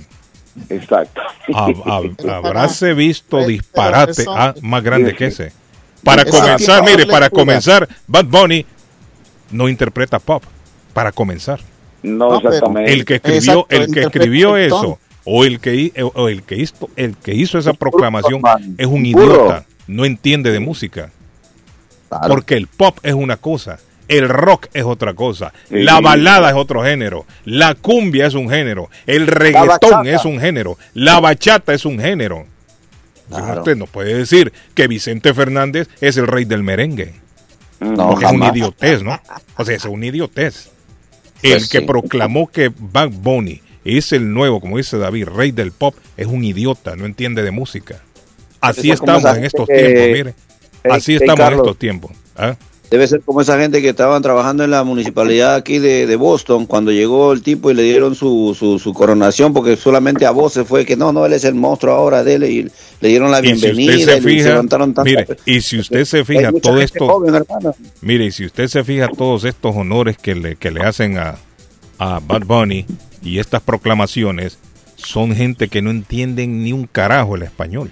[0.68, 1.20] Exacto.
[1.48, 5.52] Hab- hab- habráse visto disparate eso- ah, más grande que ese.
[6.04, 8.64] Para comenzar, mire, para comenzar, Bad Bunny
[9.50, 10.42] no interpreta pop.
[10.94, 11.60] Para comenzar.
[12.02, 12.92] No, exactamente.
[12.92, 16.56] El que escribió, Exacto, el que escribió eso o el que hi- o el que
[16.56, 18.40] hizo, el que hizo esa proclamación
[18.78, 21.12] es un idiota, no entiende de música.
[22.28, 23.78] Porque el pop es una cosa,
[24.10, 25.76] el rock es otra cosa, Sí.
[25.82, 30.76] la balada es otro género, la cumbia es un género, el reggaetón es un género,
[30.94, 32.46] la bachata es un género.
[33.30, 37.14] Usted no puede decir que Vicente Fernández es el rey del merengue.
[37.78, 38.50] No, porque es jamás.
[38.56, 39.18] idiotez, ¿no?
[39.56, 40.70] O sea, es una idiotez.
[41.42, 41.84] El Pues que sí.
[41.86, 46.44] proclamó que Bad Bunny es el nuevo, como dice David, rey del pop, es un
[46.44, 48.00] idiota, no entiende de música.
[48.60, 50.34] Así estamos en estos que- tiempos, mire.
[50.82, 52.10] Hey, Así hey, estamos en estos tiempos.
[52.36, 52.56] ¿ah?
[52.90, 56.66] Debe ser como esa gente que estaban trabajando en la municipalidad aquí de, de Boston
[56.66, 60.66] cuando llegó el tipo y le dieron su, su, su coronación porque solamente a voces
[60.66, 62.62] fue que no, no, él es el monstruo ahora de él y
[63.00, 66.50] le dieron la Y si bienvenida se levantaron tantas- mire, y si usted se fija
[66.50, 67.44] todo esto, joven,
[68.00, 71.36] mire, y si usted se fija todos estos honores que le, que le hacen a,
[71.98, 72.86] a Bad Bunny
[73.22, 74.58] y estas proclamaciones,
[74.96, 77.90] son gente que no entienden ni un carajo el español.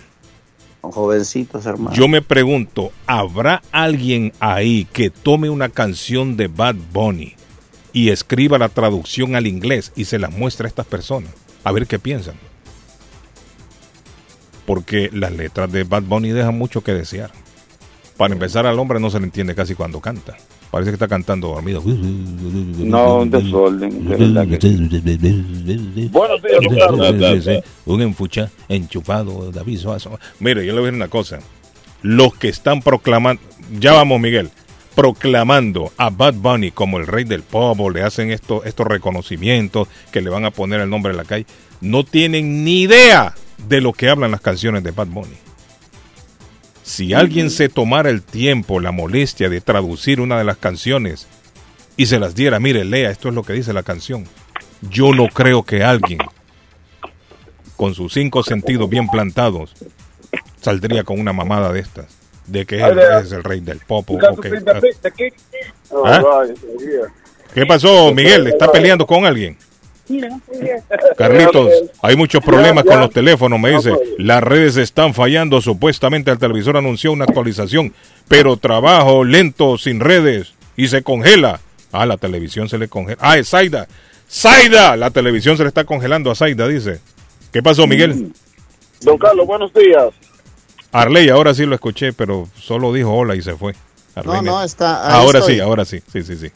[0.81, 1.95] Son jovencitos, hermano.
[1.95, 7.35] Yo me pregunto, ¿habrá alguien ahí que tome una canción de Bad Bunny
[7.93, 11.33] y escriba la traducción al inglés y se la muestre a estas personas?
[11.65, 12.37] A ver qué piensan.
[14.67, 17.33] Porque las letras de Bad Bunny dejan mucho que desear.
[18.17, 20.37] Para empezar, al hombre no se le entiende casi cuando canta.
[20.71, 21.83] Parece que está cantando dormido.
[21.85, 23.91] No, un desorden.
[24.09, 26.99] de que- Buenos días, doctor.
[27.43, 30.19] Sí, sí, Un enfucha enchufado, David Suazo.
[30.41, 31.39] Mire, yo le voy a decir una cosa.
[32.03, 33.41] Los que están proclamando,
[33.81, 34.51] ya vamos, Miguel,
[34.95, 40.21] proclamando a Bad Bunny como el rey del pop, le hacen esto, estos reconocimientos que
[40.21, 41.47] le van a poner el nombre en la calle,
[41.81, 43.35] no tienen ni idea
[43.69, 45.35] de lo que hablan las canciones de Bad Bunny.
[46.89, 51.29] Si alguien se tomara el tiempo, la molestia de traducir una de las canciones
[51.99, 54.25] y se las diera, mire, lea, esto es lo que dice la canción.
[54.81, 56.19] Yo no creo que alguien
[57.77, 59.75] con sus cinco sentidos bien plantados
[60.63, 62.17] saldría con una mamada de estas.
[62.47, 64.11] De que él es el rey del pop.
[64.11, 64.49] o- o que-
[66.07, 66.21] ¿Ah?
[67.53, 68.47] ¿Qué pasó, Miguel?
[68.47, 69.59] ¿Está peleando con alguien?
[71.17, 71.71] Carlitos,
[72.03, 73.93] hay muchos problemas con los teléfonos, me dice.
[74.19, 75.61] Las redes están fallando.
[75.61, 77.93] Supuestamente el televisor anunció una actualización,
[78.29, 81.61] pero trabajo lento, sin redes, y se congela.
[81.93, 83.19] Ah, la televisión se le congela.
[83.21, 83.89] Ah, es Zaida.
[84.31, 87.01] Zaida, la televisión se le está congelando a Zaida, dice.
[87.53, 88.33] ¿Qué pasó, Miguel?
[89.01, 90.09] Don Carlos, buenos días.
[90.93, 93.75] Arley, ahora sí lo escuché, pero solo dijo hola y se fue.
[94.15, 95.55] Arley No, no, está- Ahora estoy.
[95.55, 96.01] sí, ahora sí.
[96.13, 96.49] Sí, sí, sí.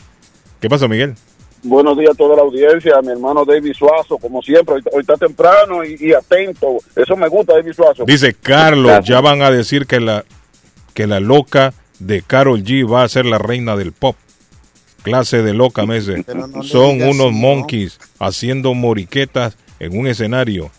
[0.60, 1.14] ¿Qué pasó, Miguel?
[1.64, 5.00] Buenos días a toda la audiencia, a mi hermano David Suazo, como siempre, hoy, hoy
[5.00, 6.78] está temprano y, y atento.
[6.96, 8.04] Eso me gusta, David Suazo.
[8.04, 10.24] Dice Carlos, ya van a decir que la
[10.94, 14.16] que la loca de Carol G va a ser la reina del pop.
[15.02, 16.24] Clase de loca, me dice.
[16.62, 17.30] Son unos así, ¿no?
[17.32, 20.70] monkeys haciendo moriquetas en un escenario.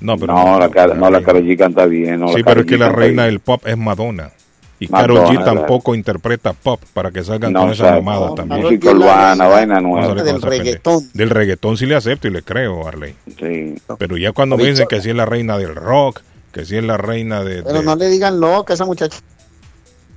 [0.00, 2.20] No, pero No, la, cara, no, la Karol G canta bien.
[2.20, 3.34] No, sí, la pero es que la reina bien.
[3.34, 4.32] del pop es Madonna.
[4.84, 5.44] Y Carol G ¿verdad?
[5.44, 8.62] tampoco interpreta pop para que salgan No, con esa mamada no, también.
[8.62, 10.22] música urbana, vaina No nueva.
[10.22, 11.08] Del reggaetón.
[11.14, 13.14] Del reggaetón sí le acepto y le creo, Arley.
[13.38, 13.74] Sí.
[13.98, 16.20] Pero ya cuando me dicen que sí es la reina del rock,
[16.52, 17.62] que sí es la reina de...
[17.62, 19.18] Pero de- no le digan loca, esa muchacha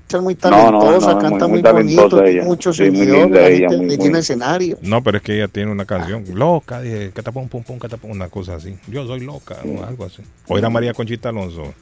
[0.07, 2.43] es muy No, no, talentosa, no, es canta muy- muy, muy bonito, talentosa tiene ella.
[2.45, 4.77] muchos Sí, muy linda la ella, muy- tiene escenario.
[4.81, 8.29] No, pero es que ella tiene una canción loca, dije, catapum, pum, pum, catapum, una
[8.29, 8.77] cosa así.
[8.87, 10.21] Yo soy loca, o algo así.
[10.47, 11.73] O era María Conchita Alonso.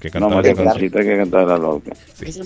[0.00, 0.54] Que No, cantaba María.
[0.54, 1.92] Conchita que cantaba la loca.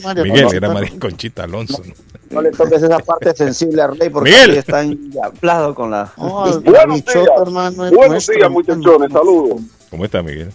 [0.02, 0.74] María Miguel, Conchita era Alonso.
[0.74, 1.82] María Conchita Alonso.
[1.85, 1.94] ¿no?
[2.31, 4.51] No le toques esa parte sensible a Rey porque Miguel.
[4.73, 4.98] ahí
[5.39, 6.12] está con la...
[6.16, 7.90] Buenos días.
[7.93, 9.60] Buenos días, muchachones, saludos.
[9.90, 10.51] ¿Cómo está, Miguel?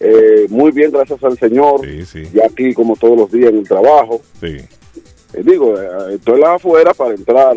[0.00, 1.80] Eh, muy bien, gracias al Señor.
[1.82, 2.22] Sí, sí.
[2.32, 4.20] Ya aquí, como todos los días, en el trabajo.
[4.40, 4.58] Sí.
[5.32, 7.56] Eh, digo, eh, estoy la afuera para entrar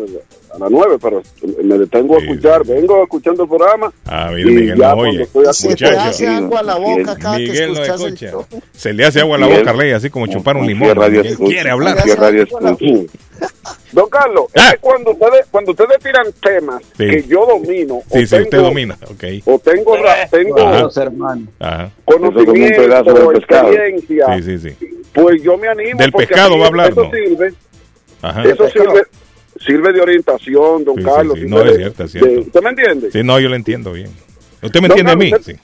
[0.54, 1.22] a las nueve, pero
[1.62, 2.64] me detengo a escuchar.
[2.66, 3.92] Vengo escuchando el programa.
[4.06, 5.22] Ah, mire, y Miguel ya no cuando oye.
[5.22, 8.30] estoy aquí- Se te hace agua a la boca cada que Miguel no el escucha.
[8.72, 9.60] Se le hace agua a la Miguel.
[9.64, 10.96] boca, Rey, así como chupar un ¿Con limón.
[10.96, 11.96] radio Miguel quiere hablar.
[11.96, 12.46] ¿Con qué radio?
[13.92, 16.94] Don Carlos, es que cuando ustedes, cuando ustedes tiran temas Ah.
[16.96, 17.06] Sí.
[17.08, 18.98] que yo domino, Sí, o sí, tengo, usted domina.
[19.04, 19.24] Ok.
[19.46, 19.96] o tengo,
[20.30, 21.02] tengo Ajá.
[21.02, 21.48] hermanos.
[21.58, 21.90] Ajá.
[22.04, 22.82] conocimiento,
[23.32, 23.68] pescado.
[23.72, 24.88] experiencia, Sí, sí, sí.
[25.14, 25.98] pues yo me animo.
[25.98, 27.54] Del porque pescado va a hablar, Eso sirve,
[28.22, 28.42] Ajá.
[28.44, 29.02] eso sirve,
[29.64, 31.34] sirve de orientación, don Sí, sí, Carlos.
[31.34, 31.40] sí.
[31.40, 32.30] sirve No, es cierto, es cierto.
[32.30, 33.10] de- ¿Usted me entiende?
[33.10, 34.10] Sí, no, yo lo entiendo bien.
[34.62, 35.30] ¿Usted me Don entiende a mí?
[35.30, 35.54] Carlos, Sí.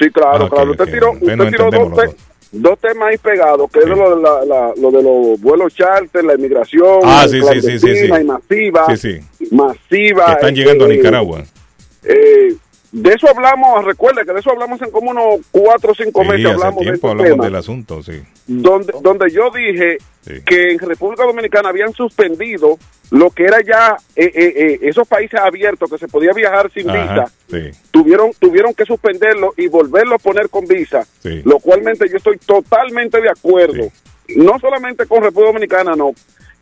[0.00, 0.70] Sí, claro, Ah, claro.
[0.72, 0.90] Usted ok.
[0.90, 2.16] tiró, usted tiró dos, te-
[2.52, 6.24] dos temas ahí pegados, que es lo, de la- la- lo de los vuelos charter,
[6.24, 8.06] la inmigración Ah, sí, sí, sí, sí, sí.
[8.06, 9.46] y masiva, Sí, sí.
[9.54, 10.26] masiva.
[10.26, 11.42] Que están eh, llegando a eh, Nicaragua.
[12.04, 12.54] eh,
[12.98, 16.28] de eso hablamos, recuerde que de eso hablamos en como unos cuatro o cinco Sí,
[16.28, 18.22] meses hace hablamos de tiempo este hablamos tema, del asunto, sí.
[18.46, 19.98] donde, donde yo dije
[20.46, 22.78] que en República Dominicana habían suspendido
[23.10, 26.88] lo que era ya eh, eh, eh, esos países abiertos que se podía viajar sin
[26.88, 27.02] Ajá,
[27.50, 27.78] visa, sí.
[27.90, 31.06] tuvieron tuvieron que suspenderlo y volverlo a poner con visa,
[31.44, 33.92] lo cualmente yo estoy totalmente de acuerdo,
[34.36, 36.12] no solamente con República Dominicana, no,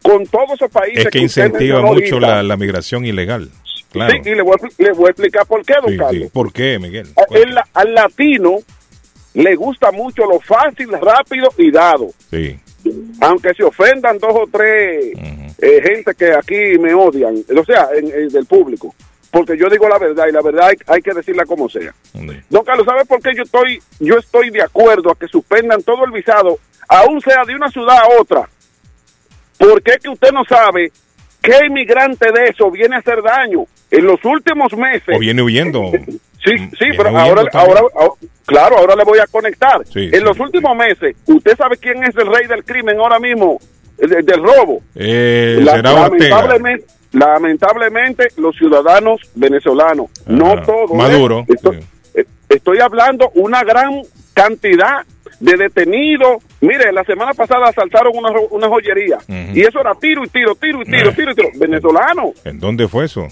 [0.03, 3.51] con todos esos países Es que usted incentiva mucho la, la migración ilegal.
[3.95, 4.13] Claro.
[4.13, 6.23] Sí, y le voy, a, expli- le voy a explicar por qué, don Sí, Carlos.
[6.25, 6.31] sí.
[6.33, 7.07] ¿Por qué, Miguel?
[7.31, 8.59] El- al latino
[9.35, 12.09] le gusta mucho lo fácil, rápido y dado.
[12.31, 12.59] Sí.
[13.21, 15.13] Aunque se ofendan dos o tres
[15.63, 18.95] eh, gente que aquí me odian, o sea, en- en- del público.
[19.31, 21.95] Porque yo digo la verdad y la verdad hay, hay que decirla como sea.
[22.51, 26.05] Don Carlos, ¿sabe por qué yo estoy, yo estoy de acuerdo a que suspendan todo
[26.05, 26.59] el visado,
[26.89, 28.49] aún sea de una ciudad a otra?
[29.59, 30.93] Porque es que usted no sabe
[31.45, 33.65] qué inmigrante de eso viene a hacer daño.
[33.91, 35.91] En los últimos meses, O viene huyendo.
[36.45, 38.15] Sí, sí, pero ahora, ahora, ahora-
[38.45, 39.83] claro, ahora le voy a conectar.
[39.87, 40.21] Sí, en sí.
[40.21, 43.59] los últimos meses, ¿usted sabe quién es el rey del crimen ahora mismo?
[43.99, 44.81] El- el del robo.
[44.97, 46.37] Eh, La- será Ortega.
[46.37, 50.91] lamentablemente, lamentablemente, los ciudadanos venezolanos, no todos.
[50.91, 50.95] ¿eh?
[50.97, 51.45] Maduro.
[51.49, 51.79] Estoy,
[52.15, 54.03] eh, estoy hablando una gran
[54.35, 55.05] cantidad
[55.41, 56.43] de detenidos.
[56.61, 59.19] Mire, la semana pasada asaltaron una, una joyería
[59.55, 61.15] y eso era tiro y tiro, tiro y tiro, Eh.
[61.15, 61.49] tiro y tiro.
[61.57, 63.27] Venezolanos, ¿En dónde fue eso?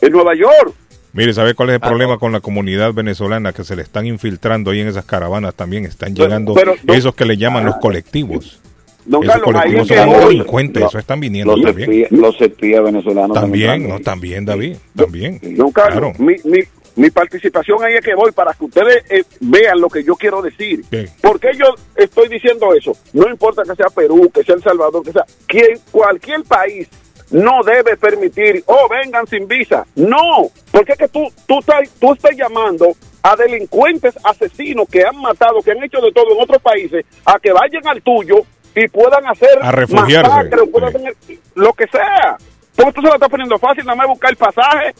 [0.00, 0.74] en Nueva York.
[1.12, 3.52] Mire, ¿sabe cuál es Ah, el problema con la comunidad venezolana?
[3.52, 5.84] Que se le están infiltrando ahí en esas caravanas también.
[5.86, 8.60] Están llegando pero, esos que le llaman los colectivos.
[9.06, 12.06] Don esos Carlos, colectivos es que son delincuentes, eso están viniendo Los también.
[12.10, 13.32] los espías venezolanos.
[13.32, 13.94] También, entrando.
[13.98, 15.40] no, también, David, también.
[15.56, 16.58] Don Carlos, mi, mi,
[16.98, 20.42] mi participación ahí es que voy para que ustedes eh, vean lo que yo quiero
[20.42, 20.84] decir.
[21.22, 22.92] ¿Por qué yo estoy diciendo eso?
[23.12, 26.88] No importa que sea Perú, que sea El Salvador, que sea quien, cualquier país
[27.30, 29.86] no debe permitir, oh, vengan sin visa.
[29.94, 32.88] No, porque es que tú, tú, estás, tú estás llamando
[33.22, 37.38] a delincuentes asesinos que han matado, que han hecho de todo en otros países, a
[37.38, 38.38] que vayan al tuyo
[38.74, 41.14] y puedan hacer A masacre, puedan hacer
[41.54, 42.36] lo que sea.
[42.74, 44.94] Porque tú se lo estás poniendo fácil, nada más buscar el pasaje.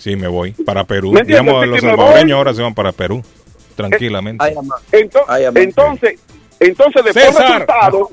[0.00, 1.12] Sí, me voy para Perú.
[1.12, 1.44] ¿Me entiendes?
[1.44, 3.22] Digamos, Sí, los salvadoreños ahora se van para Perú,
[3.76, 4.44] tranquilamente.
[4.92, 5.24] Ento-
[5.62, 6.18] entonces,
[6.58, 7.50] entonces después el César.
[7.50, 8.10] resultado,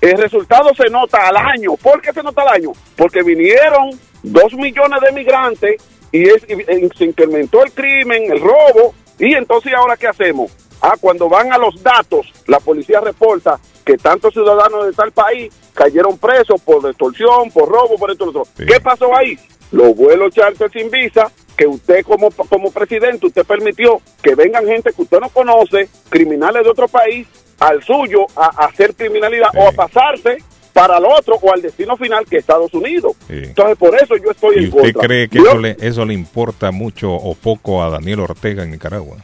[0.00, 1.76] el resultado se nota al año.
[1.76, 2.72] ¿Por qué se nota al año?
[2.96, 3.90] Porque vinieron
[4.22, 5.76] dos millones de migrantes
[6.12, 10.50] y, es, y- y se incrementó el crimen, el robo, y entonces ahora qué hacemos?
[10.82, 15.52] Ah, cuando van a los datos, la policía reporta que tantos ciudadanos de tal país
[15.74, 18.52] cayeron presos por extorsión, por robo, por esto y lo otro.
[18.66, 19.38] ¿Qué pasó ahí?
[19.72, 24.92] Los vuelos charter sin visa, que usted como, como presidente, usted permitió que vengan gente
[24.92, 27.26] que usted no conoce, criminales de otro país,
[27.60, 30.38] al suyo a, a hacer criminalidad o a pasarse
[30.72, 33.12] para el otro o al destino final que es Estados Unidos.
[33.28, 35.02] Entonces, por eso yo estoy ¿Y en usted contra.
[35.08, 38.70] cree que Yo- eso le, eso le importa mucho o poco a Daniel Ortega en
[38.70, 39.16] Nicaragua?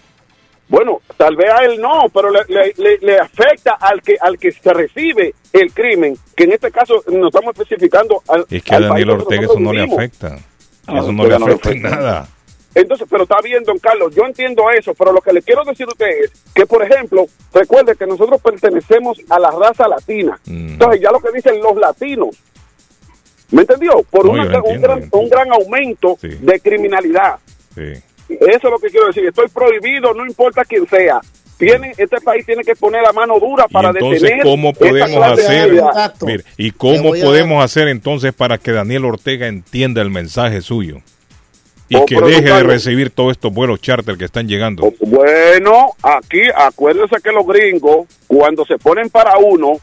[0.68, 4.51] Bueno, tal vez a él no, pero le, le- le- afecta al que al que
[4.51, 8.80] se recibe el crimen, que en este caso nos estamos especificando al, Es que a
[8.80, 10.38] Daniel país Ortega eso no le afecta.
[10.88, 11.97] Ah, Eso no le no afecta en afecta.
[11.97, 12.28] nada.
[12.74, 15.86] Entonces, pero está bien, don Carlos, yo entiendo eso, pero lo que le quiero decir
[15.86, 20.38] a usted es que, por ejemplo, recuerde que nosotros pertenecemos a la raza latina.
[20.44, 20.72] Mm.
[20.72, 22.36] Entonces, ya lo que dicen los latinos,
[23.51, 24.02] ¿me entendió?
[24.10, 27.36] Por No, una- un, gran, un gran aumento de criminalidad.
[27.74, 27.93] Sí.
[28.28, 29.27] Eso es lo que quiero decir.
[29.27, 31.20] Estoy prohibido, no importa quién sea.
[31.59, 34.44] Tiene, este país tiene que poner la mano dura para entonces, detener.
[34.44, 35.82] ¿cómo esta podemos clase hacer?
[36.23, 40.98] Mire, ¿y cómo podemos hacer entonces para que Daniel Ortega entienda el mensaje suyo?
[41.89, 44.93] Y Oh, que deje de recibir todos estos vuelos charter que están llegando.
[45.01, 49.78] Bueno, aquí acuérdese que los gringos, cuando se ponen para uno,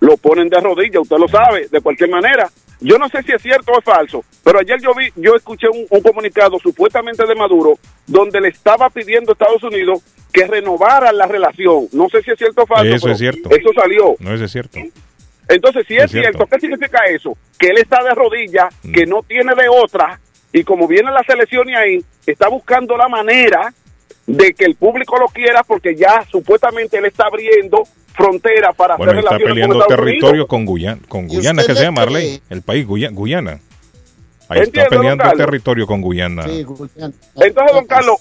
[0.00, 2.50] lo ponen de rodillas, usted lo sabe, de cualquier manera.
[2.82, 5.68] Yo no sé si es cierto o es falso, pero ayer yo vi, yo escuché
[5.68, 10.02] un, un comunicado supuestamente de Maduro, donde le estaba pidiendo a Estados Unidos
[10.32, 11.88] que renovara la relación.
[11.92, 12.94] No sé si es cierto o falso.
[12.94, 13.50] Eso es cierto.
[13.50, 14.14] Eso salió.
[14.18, 14.78] No, eso es cierto.
[15.48, 16.30] Entonces, si es, Es cierto.
[16.38, 17.36] cierto, ¿qué significa eso?
[17.58, 20.18] Que él está de rodillas, que no tiene de otra,
[20.52, 23.72] y como viene la selección y ahí, está buscando la manera
[24.26, 27.82] de que el público lo quiera, porque ya supuestamente él está abriendo
[28.14, 31.00] frontera para Bueno, hacer está relaciones peleando con territorio con Guyana.
[31.08, 32.16] Con ¿Y Guyana, que se llama cree?
[32.16, 33.60] Arley, el país Guya- Guyana.
[34.48, 36.44] Ahí Entiendo, está peleando territorio con Guyana.
[36.44, 38.16] Entonces, don Carlos,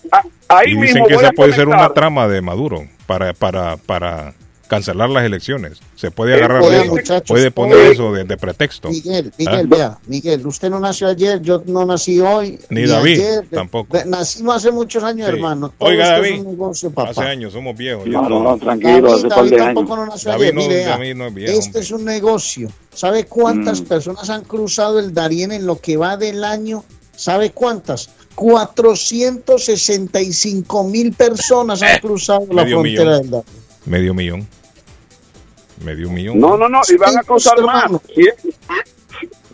[0.48, 3.34] ahí y mismo dicen que voy esa a puede ser una trama de Maduro para,
[3.34, 4.34] para, para
[4.72, 5.80] cancelar las elecciones.
[5.98, 8.88] Se puede Eh, agarrar de eso, muchachos, puede poner eso de, de pretexto.
[8.90, 9.36] Miguel, ¿Ah?
[9.38, 12.58] Miguel, vea, Miguel, usted no nació ayer, yo no nací hoy.
[12.70, 13.46] Ni David, ayer.
[13.52, 13.92] tampoco.
[13.92, 15.34] Ve- Nacimos hace muchos años, Sí.
[15.36, 15.74] hermano.
[15.78, 17.10] Todo Oiga, David, negocio, papá.
[17.10, 18.08] Hace años, somos viejos.
[18.08, 20.06] No, no, no, tranquilo, David, hace par David de tampoco años.
[20.06, 20.56] no nació David ayer.
[20.56, 22.70] no- Mire, David no es viejo, este es un negocio.
[22.94, 23.86] ¿Sabe cuántas Mm.
[23.86, 26.86] personas han cruzado el Darién en lo que va del año?
[27.14, 28.10] ¿Sabe cuántas?
[28.36, 33.08] 465 mil personas han cruzado la frontera millón.
[33.22, 33.44] del Darién.
[33.86, 34.48] Medio millón.
[35.84, 36.40] Medio millón.
[36.40, 37.92] No, no, no, y van a cruzar más.
[38.16, 38.26] Si-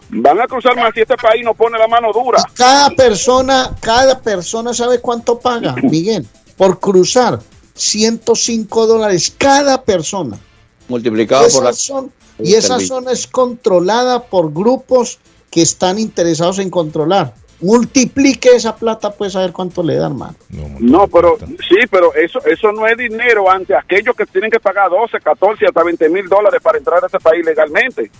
[0.10, 2.42] Van a cruzar más si este país no pone la mano dura.
[2.54, 6.26] Cada persona, cada persona sabe cuánto paga, Miguel,
[6.56, 7.40] por cruzar
[7.74, 10.40] 105 dólares cada persona.
[10.88, 11.74] Multiplicado por la...
[11.74, 12.96] son- y esa servicio.
[12.96, 17.34] zona es controlada por grupos que están interesados en controlar.
[17.60, 20.36] Multiplique esa plata, pues a ver cuánto le da, hermano.
[20.80, 24.90] No, pero sí, pero eso eso no es dinero ante aquellos que tienen que pagar
[24.90, 28.12] 12, 14, hasta 20 mil dólares para entrar a este país legalmente.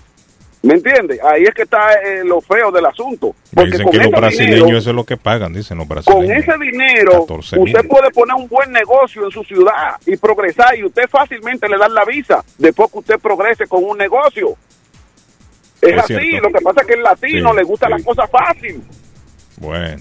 [0.64, 1.20] ¿Me entiende?
[1.24, 3.36] Ahí es que está eh, lo feo del asunto.
[3.54, 5.96] Porque Dicen con que los brasileños dinero- eso es lo que pagan, dicen los con
[6.04, 6.44] brasileños.
[6.48, 10.84] ese dinero 14 usted puede poner un buen negocio en su ciudad y progresar y
[10.84, 14.56] usted fácilmente le dan la visa después que usted progrese con un negocio.
[15.80, 16.50] Es, Es así, cierto.
[16.50, 17.92] lo que pasa es que el latino Sí, le gusta sí.
[17.92, 18.82] las cosas fácil.
[19.58, 19.98] Bueno.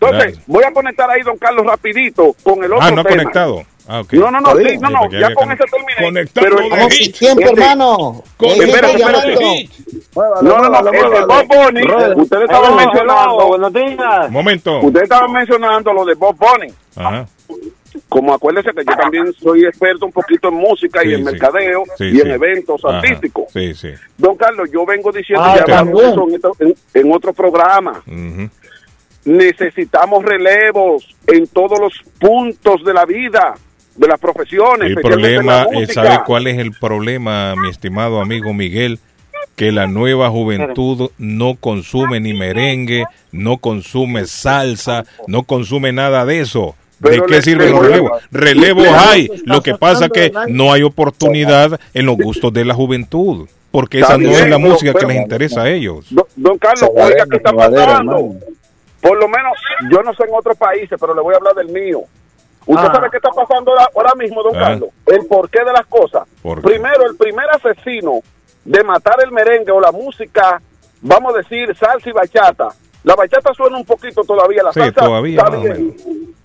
[0.00, 0.46] Entonces, Gracias.
[0.46, 3.62] voy a conectar ahí, don Carlos, rapidito con el otro Ah, no ha conectado.
[3.86, 4.12] Ah, ok.
[4.14, 5.94] No, no, no, sí, no, no, ya con ese terminé.
[6.02, 8.22] Conectando Pero el- sin tiempo, este- hermano.
[8.36, 8.98] Con- espérate.
[8.98, 9.28] llamando.
[10.42, 11.82] No, no, no, el de Bob Bunny,
[12.22, 14.30] ustedes estaban mencionando, Buenos días.
[14.30, 14.80] Momento.
[14.80, 16.72] ustedes estaban mencionando lo de Bob Bunny.
[16.96, 17.26] Ajá.
[18.08, 21.24] Como acuérdense que yo también soy experto un poquito en música y Sí, en sí.
[21.24, 22.96] mercadeo Sí, y en eventos Ajá.
[22.98, 23.44] artísticos.
[23.52, 23.88] Sí, sí.
[24.16, 28.48] Don Carlos, yo vengo diciendo Ah, ya en, en- otro programa, Ujú.
[29.24, 33.54] Necesitamos relevos en todos los puntos de la vida,
[33.96, 34.88] de las profesiones.
[34.90, 35.86] El problema, la eh.
[35.86, 38.98] ¿sabe cuál es el problema, mi estimado amigo Miguel?
[39.56, 46.40] Que la nueva juventud no consume ni merengue, no consume salsa, no consume nada de
[46.40, 46.74] eso.
[46.98, 48.22] ¿De Pero qué sirven los relevos?
[48.30, 52.74] Relevos le- hay, lo que pasa que no hay oportunidad en los gustos de la
[52.74, 56.06] juventud, porque esa no es la música que les interesa a ellos.
[56.36, 58.36] Don, Carlos, oiga, ¿qué está pasando?
[59.02, 59.52] Por lo menos,
[59.90, 62.00] yo no sé en otros países, pero le voy a hablar del mío.
[62.64, 62.92] ¿Usted Ah.
[62.94, 64.60] sabe qué está pasando ahora, ahora mismo, don Ah.
[64.60, 64.90] Carlos?
[65.06, 66.22] El porqué de las cosas.
[66.62, 68.20] Primero, el primer asesino
[68.64, 70.62] de matar el merengue o la música,
[71.00, 72.68] vamos a decir, salsa y bachata.
[73.02, 75.96] La bachata suena un poquito todavía, la Sí, salsa todavía, está bien.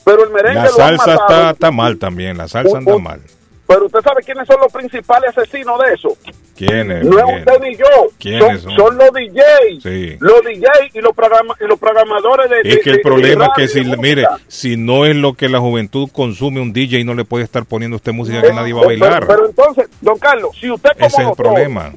[0.03, 1.27] Pero el merengue La lo han salsa matado.
[1.39, 3.21] está, está mal también, la salsa anda mal.
[3.67, 6.09] Pero usted sabe quiénes son los principales asesinos de eso.
[6.57, 7.05] ¿Quién es?
[7.05, 7.85] No es usted ni yo.
[8.19, 8.77] ¿Quiénes son, son?
[8.87, 9.83] son los DJs.
[9.83, 10.17] Sí.
[10.19, 12.61] Los DJs y los, programa- y los programadores de.
[12.69, 15.49] Es que el de- problema de es que si, mire, si no es lo que
[15.49, 18.81] la juventud consume, un DJ no le puede estar poniendo usted música que nadie va
[18.81, 19.25] a bailar.
[19.25, 21.93] Pero, pero entonces, don Carlos, si usted como Ese es el problema.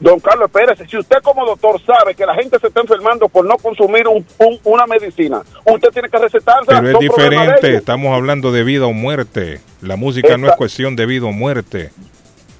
[0.00, 3.46] Don Carlos, espérese, si usted como doctor sabe que la gente se está enfermando por
[3.46, 6.66] no consumir un- un- una medicina, usted tiene que recetarse.
[6.66, 9.60] Pero es diferente, estamos hablando de vida o muerte.
[9.80, 11.90] La música no es cuestión de vida o muerte.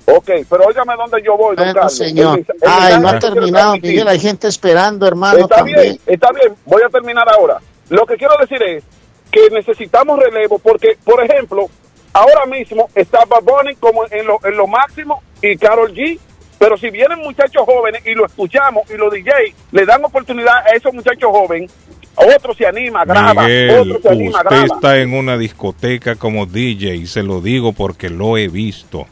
[0.06, 1.96] Ok, pero óigame dónde yo voy, don Bueno, Carlos.
[1.96, 2.38] señor.
[2.38, 3.72] El mens- el Ay, no ha terminado.
[3.76, 4.08] Miguel.
[4.08, 5.80] Hay gente esperando, hermano, Está también.
[5.80, 6.54] bien, está bien.
[6.66, 7.58] Voy a terminar ahora.
[7.88, 8.84] Lo que quiero decir es
[9.30, 11.66] que necesitamos relevo porque, por ejemplo,
[12.12, 16.18] ahora mismo está Bad Bunny como en lo, en lo máximo y Carol G.
[16.58, 19.32] Pero si vienen muchachos jóvenes y lo escuchamos y los DJ
[19.72, 21.70] le dan oportunidad a esos muchachos jóvenes,
[22.14, 24.64] otro se anima, graba, Miguel, otro se anima, usted graba.
[24.66, 29.06] está en una discoteca como DJ y se lo digo porque lo he visto.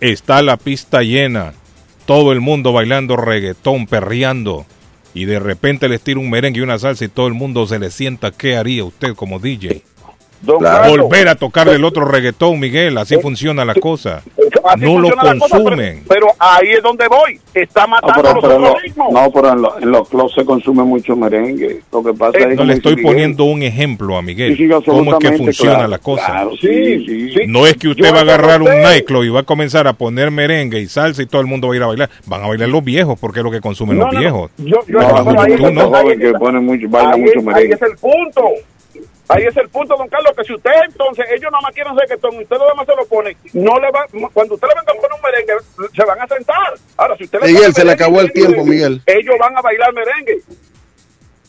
[0.00, 1.54] Está la pista llena,
[2.06, 4.64] todo el mundo bailando reggaetón, perreando.
[5.12, 7.80] Y de repente les tira un merengue y una salsa y todo el mundo se
[7.80, 8.30] le sienta.
[8.30, 9.82] ¿Qué haría usted como DJ?
[10.42, 12.96] Volver a tocarle el otro reggaetón, Miguel.
[12.98, 14.22] Así funciona la cosa.
[14.64, 16.04] así No lo cosa, pero- consumen.
[16.08, 17.40] pero, ahí es donde voy.
[17.54, 19.12] Está No, matando pero, los pero en otros lo- ritmos.
[19.12, 21.80] no, pero en, lo- en los clubs se consume mucho merengue.
[21.92, 24.56] Lo que pasa es No le estoy Miguel, poniendo un ejemplo a Miguel.
[24.56, 26.26] Sí, sí, ¿Cómo es que funciona claro, la cosa?
[26.26, 27.34] claro, sí, sí.
[27.46, 29.92] No es que usted Yo va a agarrar un nightclub y va a comenzar a
[29.94, 32.10] poner merengue y salsa y todo el mundo va a ir a bailar.
[32.26, 34.20] Van a bailar los viejos porque es lo que consumen No, los no, no.
[34.20, 34.50] viejos.
[34.58, 35.80] Yo, yo, No, pero no, ahí tú es- no.
[35.94, 37.66] ahí Joven que pone mucho, baila ahí, mucho es- merengue.
[37.66, 38.42] ahí es el punto.
[39.28, 42.36] Ahí es el punto, don Carlos, que si usted entonces, ellos nada más quieren reggaetón
[42.38, 45.10] usted lo demás se lo pone, no le va, cuando usted le venga a poner
[45.14, 46.74] un merengue, se van a sentar.
[46.96, 49.02] Ahora, si usted le Miguel, se le acabó el tiempo, Miguel.
[49.04, 50.38] Ellos van a bailar merengue.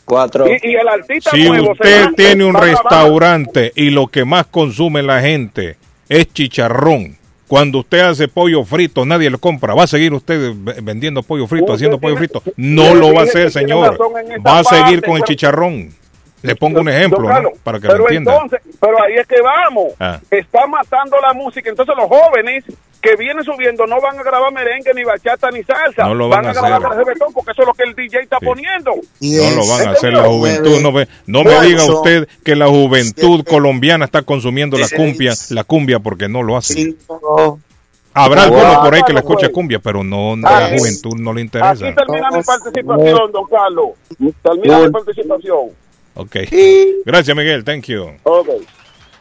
[0.04, 0.46] Cuatro.
[0.46, 4.46] Y, y el artista Si nuevo se usted tiene un restaurante y lo que más
[4.46, 5.76] consume la gente
[6.08, 7.16] es chicharrón,
[7.46, 9.74] cuando usted hace pollo frito, nadie lo compra.
[9.74, 10.52] ¿Va a seguir usted
[10.82, 12.42] vendiendo pollo frito, Usted haciendo pollo frito?
[12.56, 13.98] No lo va a hacer, señor.
[14.46, 15.99] Va a seguir parte, con el pero- chicharrón.
[16.42, 17.28] Le pongo un ejemplo,
[17.62, 18.32] Para que lo pero entienda.
[18.34, 19.92] entonces, pero ahí es que vamos.
[20.00, 20.18] Ah.
[20.30, 21.68] Está matando la música.
[21.68, 22.64] Entonces los jóvenes
[23.02, 26.04] que vienen subiendo no van a grabar merengue, ni bachata, ni salsa.
[26.04, 26.98] No lo van a grabar hacer.
[26.98, 28.92] reggaetón porque eso es lo que el DJ está poniendo.
[29.20, 30.80] No lo van a hacer la juventud.
[30.82, 35.64] No, ve- no me diga usted que la juventud colombiana está consumiendo la cumbia, la
[35.64, 36.94] cumbia porque no lo hace.
[38.12, 38.58] Habrá Wow.
[38.58, 39.48] alguno por ahí que le pues.
[39.50, 41.86] cumbia, pero no, no, la juventud no le interesa.
[41.86, 43.90] Aquí termina mi participación, don Carlos.
[44.42, 45.68] Termina mi participación.
[46.14, 46.36] Ok.
[47.04, 47.64] Gracias, Miguel.
[47.64, 48.10] Thank you.
[48.24, 48.48] Ok.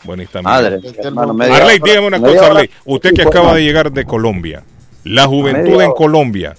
[0.03, 0.41] Buenísima.
[0.41, 2.69] Madre, hermano, media Arley, dígame una cosa, Arley.
[2.85, 4.63] Usted que acaba de llegar de Colombia,
[5.03, 5.91] la juventud en.
[5.91, 6.55] Colombia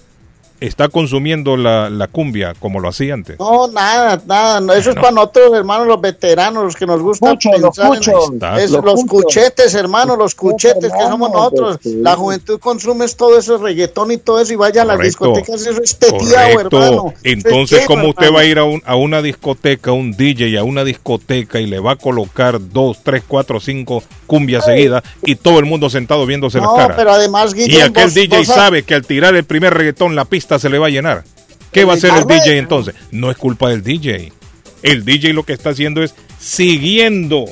[0.60, 3.38] está consumiendo la, la cumbia como lo hacía antes.
[3.38, 4.60] No, nada, nada.
[4.60, 8.58] No, eso es para nosotros, hermanos, los veteranos, los que nos gusta los pensar en-
[8.58, 11.78] es Los cuchetes, hermanos, los cuchetes que somos nosotros.
[11.82, 11.96] sí.
[12.02, 15.82] La juventud consume todo eso, reggaetón y todo eso, y vaya a las discotecas, eso
[15.82, 17.14] es teteado, hermano.
[17.22, 18.36] Entonces, Eso es ¿cómo lleno, usted hermano.
[18.36, 21.80] va a ir a, un- a una discoteca, un DJ a una discoteca y le
[21.80, 26.58] va a colocar dos, tres, cuatro, cinco cumbias seguidas y todo el mundo sentado viéndose
[26.58, 26.96] No, las caras?
[26.96, 30.14] pero además, y Guillén, aquel vos- DJ vos sabe que al tirar el primer reggaetón
[30.14, 31.24] la pista se le va a llenar.
[31.72, 32.94] ¿Qué va a hacer el DJ entonces?
[33.12, 34.32] No es culpa del DJ.
[34.82, 37.44] El DJ lo que está haciendo es siguiendo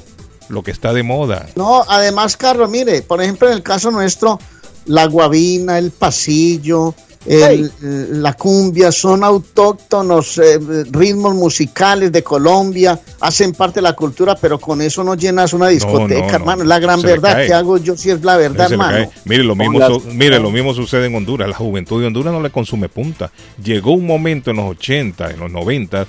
[0.48, 1.46] lo que está de moda.
[1.56, 4.40] No, además, Carlos, mire, por ejemplo, en el caso nuestro,
[4.86, 6.94] la guabina, el pasillo,
[7.26, 10.58] el- la cumbia son autóctonos eh,
[10.90, 15.68] ritmos musicales de Colombia, hacen parte de la cultura, pero con eso no llenas una
[15.68, 16.34] discoteca, no, no.
[16.34, 16.64] hermano.
[16.64, 19.10] La gran verdad que hago yo sí es la verdad, hermano.
[19.24, 21.48] Mire, lo mismo, su- mire, lo mismo sucede en Honduras.
[21.48, 23.30] La juventud de Honduras no le consume punta.
[23.62, 26.06] Llegó un momento en los 80, en los 90,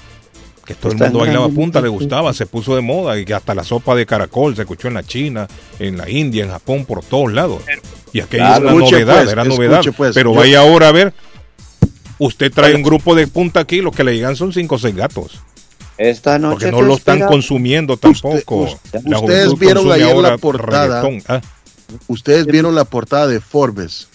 [0.65, 3.63] que todo el mundo bailaba punta, le gustaba, se puso de moda y hasta la
[3.63, 5.47] sopa de caracol se escuchó en la China,
[5.79, 7.63] en la India, en Japón, por todos lados.
[8.13, 9.81] Y aquello Claro, era escuche, novedad, pues, era escuche, novedad.
[9.97, 10.13] pues.
[10.15, 11.13] Pero Yo- vaya ahora a ver,
[12.17, 14.95] usted trae un grupo de punta aquí, los que le llegan son cinco o seis
[14.95, 15.39] gatos.
[15.97, 18.67] Esta noche Porque no lo están consumiendo tampoco.
[19.03, 21.03] La Ustedes juventud vieron ayer la portada.
[21.27, 21.41] Ah,
[22.07, 24.07] Ustedes vieron la portada de Forbes,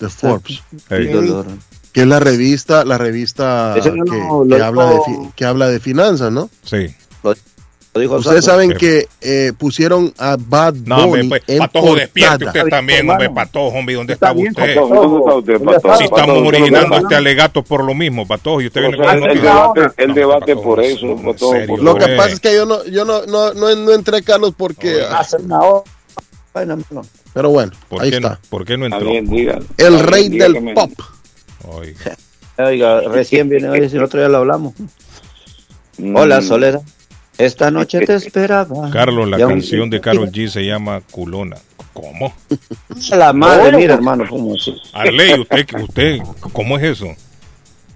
[0.00, 1.10] de Forbes, Hey.
[1.92, 4.98] que es la revista, la revista que, no, que habla de
[5.34, 6.48] que habla de finanzas, ¿no?
[6.62, 6.86] Sí.
[7.98, 8.56] Dijo Ustedes Saco.
[8.58, 13.08] saben que eh, pusieron a Bad No, hombre, Bunny pues, en Patojo, despierte usted también,
[13.08, 14.74] hombre, Patojo, hombre, ¿dónde está usted?
[14.74, 15.96] Patojo, ¿dónde está usted, Patojo?
[15.98, 19.10] Si estamos originando pero- este alegato por lo mismo, Patojo, y usted viene con el,
[19.10, 19.50] una el noticia.
[19.52, 22.84] debate, el debate por eso, Patojo, serio, por Lo que pasa es que yo no,
[22.86, 25.02] yo no, no, no, no entré, Carlos, porque.
[27.34, 28.40] Pero bueno, ¿Por ahí qué no- está.
[28.48, 29.00] ¿Por qué no entró?
[29.10, 29.66] bien.
[29.76, 30.90] El rey bien, del pop.
[31.68, 32.16] Oiga.
[32.58, 34.74] Oiga, recién viene hoy, si el otro día lo hablamos.
[35.98, 36.14] Mm.
[36.14, 36.82] Hola, Soledad.
[37.38, 38.90] Esta noche te esperaba.
[38.90, 41.56] Carlos, la canción de Carol G se llama Culona.
[41.92, 42.34] ¿Cómo?
[43.10, 44.74] La madre, Bueno, mira, hermano, cómo así.
[44.92, 46.18] Arley, usted, usted,
[46.52, 47.06] ¿cómo es eso?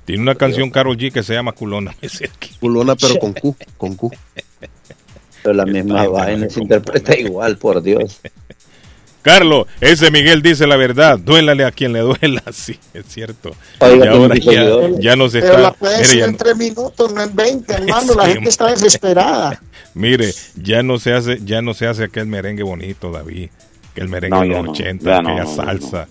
[0.05, 1.95] Tiene una canción Carol G que se llama Culona.
[2.61, 4.11] Culona, pero con Q, con Q.
[5.43, 8.21] Pero la misma vaina se interpreta igual, por Dios.
[9.23, 13.51] Carlos, ese Miguel dice la verdad, duélale a quien le duela, sí, es cierto.
[13.81, 14.61] Oiga, y ahora bendito ya,
[15.41, 15.79] Pero la está...
[16.19, 18.15] ya en no- tres minutos, no en 20, hermano.
[18.15, 19.61] La Sí, gente está desesperada.
[19.95, 23.51] mire, ya no se hace, ya no se hace aquel merengue bonito, David,
[23.95, 26.09] que el merengue No, de los no, 80, ya no, aquella no, no, salsa,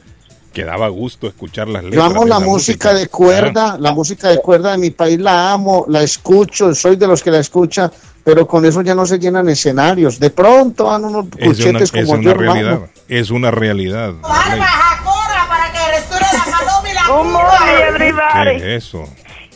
[0.59, 1.95] que daba gusto escuchar las letras.
[1.95, 5.85] Yo amo la música de cuerda, la música de cuerda de mi país la amo,
[5.87, 7.89] la escucho, soy de los que la escucha,
[8.25, 10.19] pero con eso ya no se llenan escenarios.
[10.19, 12.53] De pronto van unos Es una, cuchetes es como una yo, hermano.
[12.53, 14.13] realidad, es una realidad.
[14.21, 18.59] Para que restaure la paloma y la everybody.
[18.59, 19.05] ¿Qué es eso?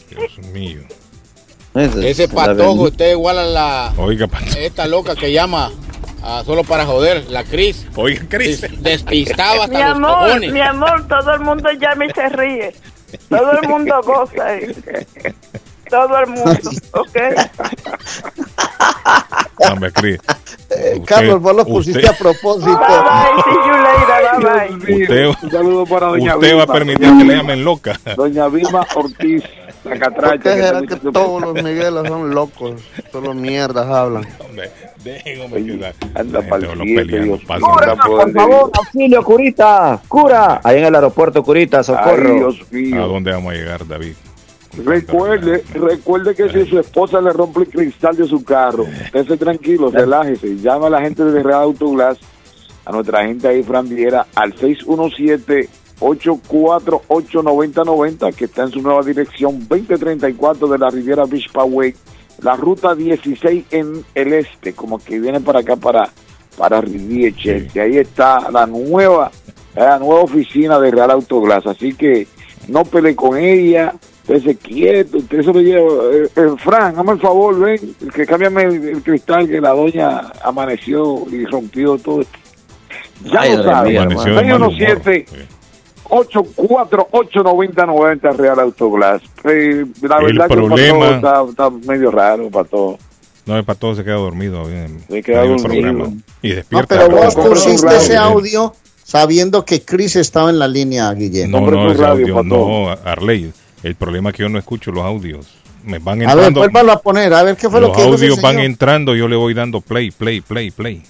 [0.09, 0.83] Dios mío.
[1.75, 4.57] Ese patojo está igual a la Oiga, Patojo.
[4.57, 5.69] esta loca que llama
[6.23, 7.85] ah, solo para joder, la Cris.
[7.95, 8.61] Oiga, Cris.
[8.81, 10.51] Despistaba Mi hasta los amor, cojones.
[10.53, 12.75] mi amor, todo el mundo llama y se ríe.
[13.29, 14.45] Todo el mundo goza.
[14.45, 14.75] ahí.
[15.89, 16.59] Todo el mundo,
[16.93, 17.17] ¿ok?
[19.69, 20.19] Hombre, Cris.
[20.75, 22.77] Eh, Carlos, vos lo pusiste usted- a propósito.
[22.79, 25.03] Bye bye, see you later, bye bye.
[25.03, 26.73] Usted, Un saludo para doña usted va a Vilma.
[26.73, 27.99] permitir que le llamen loca.
[28.15, 29.43] Doña Vilma Ortiz,
[29.83, 30.37] la ¿Por catracha.
[30.39, 32.81] qué será está que todos los Migueles son locos?
[33.11, 34.25] Solo mierdas hablan.
[34.39, 34.71] Hombre,
[35.03, 37.95] dejen, hombre, que la, Anda peleando, Dios nada.
[37.95, 40.61] Por favor, auxilio, curita, cura.
[40.63, 42.33] Ahí en el aeropuerto, curita, Ay, socorro.
[42.33, 43.07] Dios ¿A mío.
[43.07, 44.13] dónde vamos a llegar, David?
[44.83, 49.91] Recuerde, recuerde que si su esposa le rompe el cristal de su carro, esté tranquilo,
[49.91, 52.17] relájese, llama a la gente de Real Autoglass,
[52.83, 54.53] a nuestra gente ahí, Fran Viera, al
[56.03, 61.93] 617-848-9090, que está en su nueva dirección 2034 de la Riviera Beach Parkway,
[62.41, 66.09] la ruta 16 en el este, como que viene para acá, para,
[66.57, 67.35] para Riviera,
[67.73, 69.31] y ahí está la nueva,
[69.75, 72.27] la nueva oficina de Real Autoglass, así que
[72.67, 73.93] no pelee con ella,
[74.23, 75.91] Usted se quieto, usted se lo lleva.
[76.13, 80.31] Eh, eh, Fran, hazme el favor, ven, que cámbiame el, el cristal que la doña
[80.41, 82.21] amaneció y rompió todo.
[82.21, 82.37] esto.
[83.25, 83.89] Ya Ay, lo Dios sabe.
[83.89, 84.69] mío, Amaneció de mal humor.
[84.77, 85.25] 617
[86.05, 89.21] 8489090 Real Autoglass.
[89.43, 92.97] Eh, la El verdad que problema- para todo está, está medio raro para todo.
[93.45, 94.65] No, el pato se queda dormido.
[94.65, 95.63] bien, Se queda dormido.
[95.67, 96.07] programa.
[96.41, 96.87] Y No, despierta.
[96.87, 98.17] pero vos pusiste ese eh.
[98.17, 98.73] audio
[99.03, 101.59] sabiendo que Chris estaba en la línea, Guillermo.
[101.59, 103.51] No, no, ese audio, no, Arley.
[103.83, 105.47] El problema es que yo no escucho los audios.
[105.83, 106.91] Me van A ver, entrando.
[106.93, 109.35] a poner, a ver qué fue los lo que ese audios van entrando, yo le
[109.35, 111.03] voy dando play, play, play, play.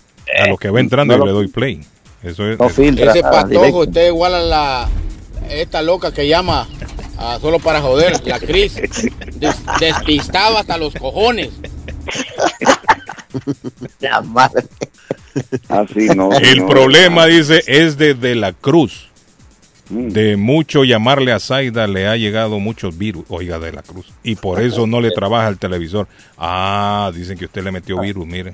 [0.44, 1.82] A lo que va entrando no yo lo- le doy play.
[2.24, 2.60] Eso es.
[2.60, 4.90] No es- filtra Ese nada, patojo está igual a la
[5.50, 6.68] esta loca que llama
[7.18, 8.76] ah, solo para joder, la Cris.
[8.76, 11.50] Des- despistado hasta los cojones.
[14.00, 14.64] La madre.
[15.68, 16.32] Así no.
[16.34, 16.68] el no.
[16.68, 19.10] problema, dice, es de De la Cruz.
[19.90, 20.10] Mm.
[20.10, 24.08] De mucho llamarle a Zaida le ha llegado muchos virus, oiga, de la Cruz.
[24.24, 26.08] Y por eso no le trabaja el televisor.
[26.38, 28.54] Ah, dicen que usted le metió virus, mire,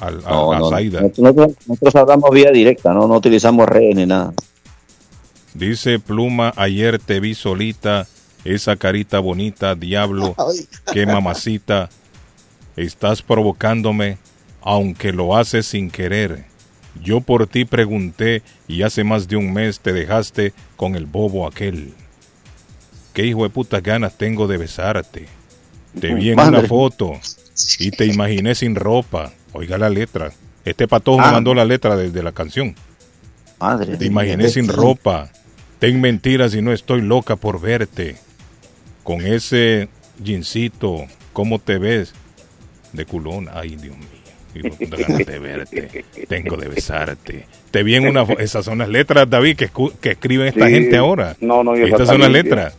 [0.00, 1.00] al- No, a no, Zaida.
[1.00, 4.32] nosotros, nosotros hablamos vía directa, no, no utilizamos redes ni nada.
[5.54, 8.06] Dice Pluma, ayer te vi solita,
[8.44, 10.34] esa carita bonita, diablo,
[10.92, 11.88] qué mamacita,
[12.76, 14.18] estás provocándome,
[14.62, 16.44] aunque lo haces sin querer.
[17.02, 21.46] Yo por ti pregunté y hace más de un mes te dejaste con el bobo
[21.46, 21.92] aquel.
[23.12, 25.26] Qué hijo de putas ganas tengo de besarte.
[26.00, 27.12] Te vi en una foto
[27.78, 29.32] y te imaginé sin ropa.
[29.56, 30.32] Oiga la letra.
[30.64, 31.32] Este patojo me Ah.
[31.32, 32.74] mandó la letra de, de la canción.
[33.58, 33.96] Madre.
[33.96, 35.30] Te imaginé sin ropa.
[35.78, 38.16] Ten mentiras y no estoy loca por verte.
[39.02, 39.88] Con ese
[40.22, 42.12] jeansito, ¿cómo te ves?
[42.92, 43.48] De culón.
[43.52, 44.72] Ay, Dios mío.
[44.80, 46.04] Ganas de verte.
[46.28, 47.46] Tengo de besarte.
[47.70, 50.72] Te vi en una Esas son las letras, David, que, escriben esta Sí.
[50.72, 51.36] gente ahora.
[51.40, 52.74] No, no, y esa Estas son las letras.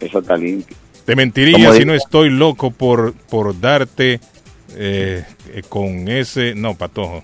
[0.00, 0.76] Eso está limpio.
[1.04, 4.20] Te mentiría si no estoy loco por, por darte
[4.76, 6.54] eh, eh, con ese...
[6.54, 7.22] No, patojo.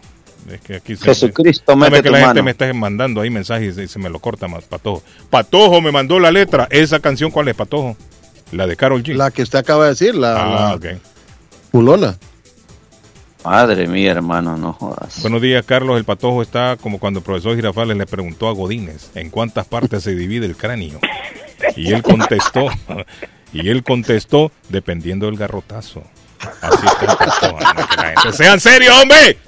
[0.50, 3.76] Es que aquí se- Jesucristo, Sabe mete que la gente me está mandando ahí mensajes
[3.78, 5.02] y se me lo corta más, Patojo.
[5.28, 6.66] Patojo me mandó la letra.
[6.70, 7.96] ¿Esa canción cuál es, Patojo?
[8.52, 9.14] La de Carol G.
[9.14, 10.32] La que usted acaba de decir, la,
[10.72, 10.78] Ah, la.
[13.44, 15.20] Madre mía, hermano, no jodas.
[15.22, 15.96] Buenos días, Carlos.
[15.98, 20.02] El Patojo está como cuando el profesor Girafales le preguntó a Godínez en cuántas partes
[20.02, 20.98] se divide el cráneo.
[21.76, 22.66] Y él contestó,
[23.52, 26.02] y él contestó, dependiendo del garrotazo.
[26.60, 27.58] Así está el Patojo.
[27.60, 29.38] No, que la gente- ¡Sean serios, hombre!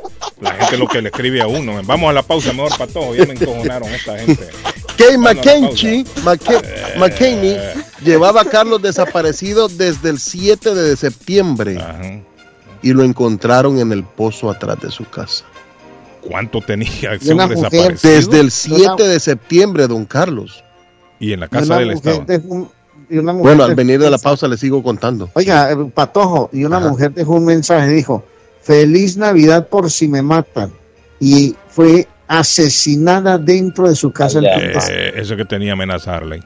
[0.40, 1.81] La gente lo que le escribe a uno.
[1.85, 3.14] Vamos a la pausa, mejor Patojo.
[3.14, 4.48] Ya me encojonaron esta gente.
[4.98, 7.56] Kay McKenzie, McKe- McKinney
[8.05, 12.20] llevaba a Carlos desaparecido desde el 7 de septiembre Ajá.
[12.82, 15.44] y lo encontraron en el pozo atrás de su casa.
[16.20, 18.10] ¿Cuánto tenía desaparecido?
[18.12, 20.62] Desde el 7 de septiembre, don Carlos.
[21.19, 22.24] Y en la casa Estado.
[22.27, 22.70] dejó un-
[23.12, 25.30] y una mujer Bueno, al venir de la pausa le sigo contando.
[25.34, 26.89] Oiga, eh, Patojo, y una Ajá.
[26.89, 28.24] mujer dejó un mensaje, dijo,
[28.62, 30.72] feliz Navidad por si me matan.
[31.20, 34.39] Y fue asesinada dentro de su casa.
[34.39, 34.55] en Ya.
[34.72, 34.86] Tampa.
[34.90, 36.43] Eh, eso que tenía amenaza a Harley.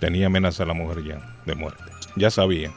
[0.00, 1.82] Tenía amenaza a la mujer ya, de muerte.
[2.16, 2.72] Ya sabía.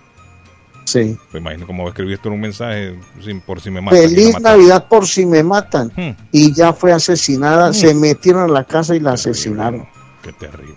[0.85, 1.17] Sí.
[1.33, 3.99] Me imagino a escribir esto en un mensaje sin, por si me matan.
[3.99, 4.43] Feliz matan.
[4.43, 5.91] Navidad por si me matan.
[5.95, 6.11] Hmm.
[6.31, 7.73] Y ya fue asesinada, Hmm.
[7.73, 9.85] se metieron a la casa y la asesinaron.
[10.23, 10.75] Qué terrible.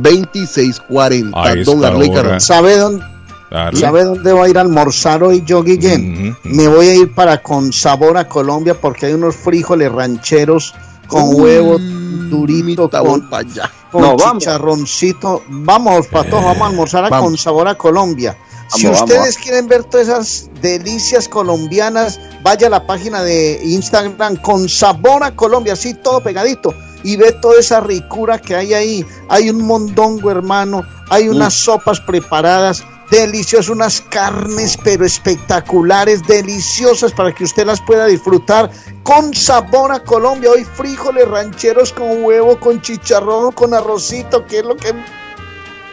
[0.02, 1.30] 857-256-2640.
[1.36, 2.10] A esta Don Arley.
[2.40, 3.13] ¿Sabe dónde?
[3.50, 3.78] Darle.
[3.80, 6.36] ¿Sabe dónde voy a ir a almorzar hoy yo, Guillén?
[6.44, 10.74] Me voy a ir para con sabor a Colombia porque hay unos frijoles rancheros
[11.06, 14.38] con huevo durito, con, con No, vamos.
[14.42, 15.42] chicharroncito.
[15.48, 17.26] Vamos, pato, vamos a almorzar a Vamos.
[17.30, 18.36] con sabor a Colombia.
[18.74, 19.36] si ustedes vamos.
[19.38, 25.36] quieren ver todas esas delicias colombianas, vaya a la página de Instagram con sabor a
[25.36, 26.74] Colombia, así todo pegadito.
[27.04, 29.06] Y ve toda esa ricura que hay ahí.
[29.28, 30.82] Hay un mondongo, hermano.
[31.10, 38.06] Hay unas sopas preparadas deliciosas, unas carnes pero espectaculares, deliciosas para que usted las pueda
[38.06, 38.70] disfrutar
[39.02, 40.50] con sabor a Colombia.
[40.50, 44.94] Hoy frijoles rancheros con huevo, con chicharrón, con arrocito, que es lo que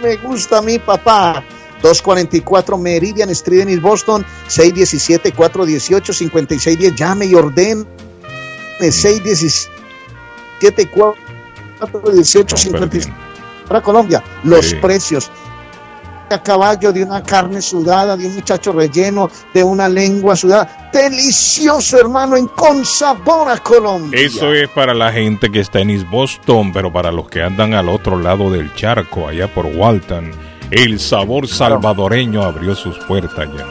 [0.02, 1.44] me gusta a mí, papá.
[1.82, 6.96] 244 Meridian Street en East Boston, 617-418-5610.
[6.96, 7.86] Llame y ordene.
[11.82, 13.10] 617-418-5610.
[13.68, 14.76] Para Colombia, los Sí.
[14.76, 15.30] precios
[16.32, 20.90] a caballo de una carne sudada, de un muchacho relleno, de una lengua sudada.
[20.92, 24.20] Delicioso, hermano, en con sabor a Colombia.
[24.20, 27.74] Eso es para la gente que está en East Boston, pero para los que andan
[27.74, 30.32] al otro lado del charco, allá por Walton,
[30.72, 33.66] el sabor salvadoreño abrió sus puertas ya.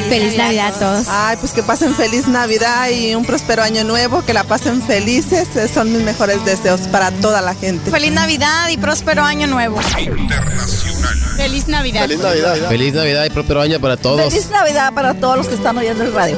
[0.09, 1.07] Feliz Navidad a todos.
[1.07, 5.55] Ay, pues que pasen feliz Navidad y un próspero año nuevo, que la pasen felices.
[5.55, 7.91] eh, Son mis mejores deseos para toda la gente.
[7.91, 9.79] Feliz Navidad y próspero año nuevo.
[11.37, 12.01] Feliz Navidad.
[12.69, 14.33] Feliz Navidad y próspero año para todos.
[14.33, 16.37] Feliz Navidad para todos los que están oyendo el radio.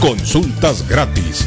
[0.00, 1.46] Consultas gratis.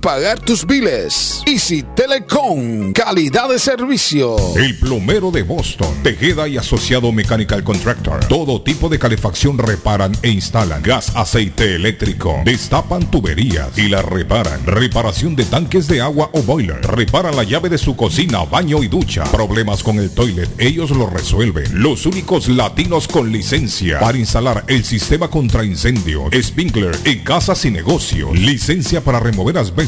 [0.00, 1.42] pagar tus biles.
[1.46, 4.36] Easy Telecom, calidad de servicio.
[4.56, 8.24] El plomero de Boston, Tejeda y Asociado Mechanical Contractor.
[8.26, 10.82] Todo tipo de calefacción reparan e instalan.
[10.82, 12.40] Gas, aceite eléctrico.
[12.44, 14.64] Destapan tuberías y las reparan.
[14.64, 16.80] Reparación de tanques de agua o boiler.
[16.82, 19.24] Reparan la llave de su cocina, baño y ducha.
[19.24, 21.82] Problemas con el toilet, ellos lo resuelven.
[21.82, 27.70] Los únicos latinos con licencia para instalar el sistema contra incendio, Spinkler en casas y
[27.72, 28.32] negocio.
[28.32, 29.87] Licencia para remover asbesto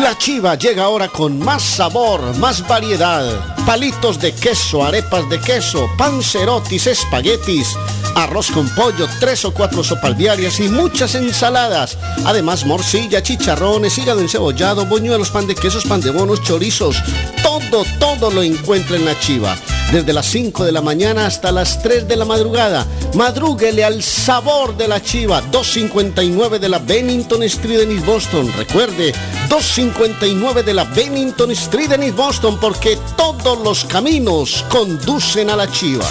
[0.00, 3.24] La chiva llega ahora con más sabor, más variedad.
[3.66, 7.76] Palitos de queso, arepas de queso, pancerotis, espaguetis,
[8.16, 11.98] arroz con pollo, tres o cuatro sopas diarias y muchas ensaladas.
[12.24, 16.96] Además, morcilla, chicharrones, hígado encebollado, boñuelos, pan de quesos, pan de bonos, chorizos.
[17.42, 19.56] Todo, todo lo encuentra en la chiva.
[19.92, 22.86] Desde las 5 de la mañana hasta las 3 de la madrugada.
[23.12, 25.42] Madrúguele al sabor de la chiva.
[25.42, 28.50] 259 de la Bennington Street en East Boston.
[28.56, 29.12] Recuerde,
[29.50, 35.70] 259 de la Bennington Street en East Boston porque todos los caminos conducen a la
[35.70, 36.10] chiva.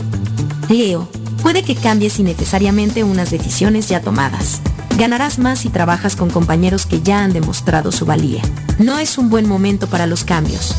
[0.68, 1.08] Leo,
[1.47, 4.60] puede que cambies innecesariamente unas decisiones ya tomadas.
[4.98, 8.43] Ganarás más si trabajas con compañeros que ya han demostrado su valía.
[8.81, 10.74] No es un buen momento para los cambios.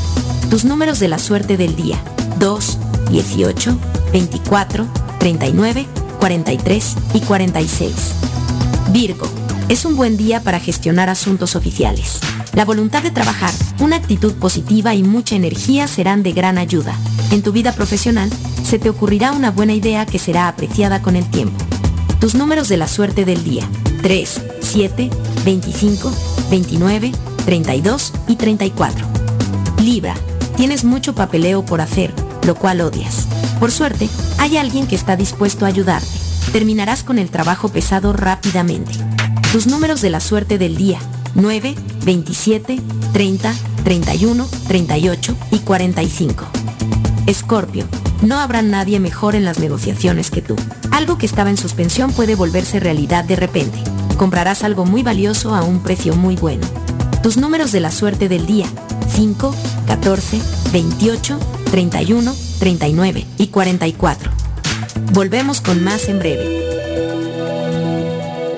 [0.49, 1.95] Tus números de la suerte del día.
[2.39, 2.79] 2,
[3.11, 3.79] 18,
[4.11, 4.85] 24,
[5.19, 5.85] 39,
[6.19, 7.93] 43 y 46.
[8.91, 9.29] Virgo.
[9.69, 12.19] Es un buen día para gestionar asuntos oficiales.
[12.51, 16.93] La voluntad de trabajar, una actitud positiva y mucha energía serán de gran ayuda.
[17.31, 18.29] En tu vida profesional,
[18.63, 21.57] se te ocurrirá una buena idea que será apreciada con el tiempo.
[22.19, 23.67] Tus números de la suerte del día.
[24.01, 25.09] 3, 7,
[25.43, 26.11] 25,
[26.49, 27.11] 29,
[27.45, 29.05] 32 y 34.
[29.81, 30.15] Libra.
[30.55, 32.13] Tienes mucho papeleo por hacer,
[32.45, 33.27] lo cual odias.
[33.59, 34.09] Por suerte,
[34.39, 36.07] hay alguien que está dispuesto a ayudarte.
[36.51, 38.93] Terminarás con el trabajo pesado rápidamente.
[39.51, 40.99] Tus números de la suerte del día.
[41.35, 41.75] 9,
[42.05, 42.81] 27,
[43.13, 46.56] 30, 31, 38 y 45.
[47.27, 47.85] Escorpio.
[48.23, 50.55] No habrá nadie mejor en las negociaciones que tú.
[50.91, 53.77] Algo que estaba en suspensión puede volverse realidad de repente.
[54.17, 56.65] Comprarás algo muy valioso a un precio muy bueno.
[57.21, 58.65] Tus números de la suerte del día.
[59.09, 59.53] 5,
[59.85, 60.41] 14,
[60.71, 61.39] 28,
[61.69, 64.31] 31, 39 y 44.
[65.13, 66.76] Volvemos con más en breve.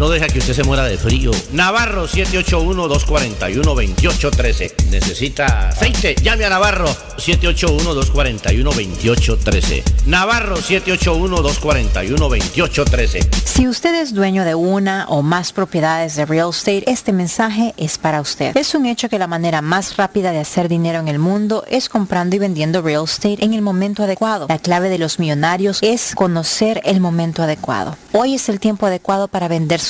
[0.00, 1.30] no deja que usted se muera de frío.
[1.52, 4.86] Navarro 781-241-2813.
[4.90, 6.14] ¿Necesita aceite?
[6.22, 9.82] Llame a Navarro 781-241-2813.
[10.06, 13.28] Navarro 781-241-2813.
[13.44, 17.98] Si usted es dueño de una o más propiedades de real estate, este mensaje es
[17.98, 18.56] para usted.
[18.56, 21.90] Es un hecho que la manera más rápida de hacer dinero en el mundo es
[21.90, 24.46] comprando y vendiendo real estate en el momento adecuado.
[24.48, 27.98] La clave de los millonarios es conocer el momento adecuado.
[28.12, 29.89] Hoy es el tiempo adecuado para vender su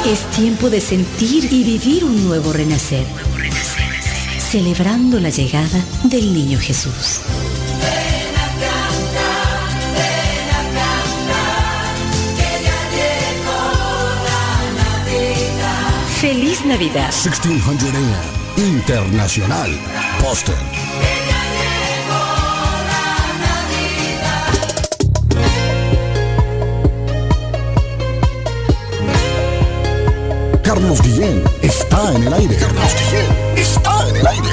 [0.07, 3.05] Es tiempo de sentir y vivir un nuevo renacer.
[4.39, 7.21] Celebrando la llegada del niño Jesús.
[16.21, 17.13] Feliz Navidad.
[17.13, 18.39] 1600 AM.
[18.57, 19.71] Internacional.
[20.21, 20.57] Boston.
[30.65, 32.57] Carlos Guillén está en el aire.
[32.57, 34.49] Carlos Guillén está en el aire.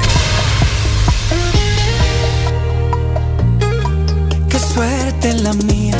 [4.50, 5.98] Qué suerte la mía,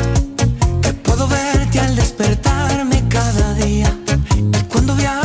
[0.84, 3.92] que puedo verte al despertarme cada día.
[4.54, 5.25] Y cuando viajo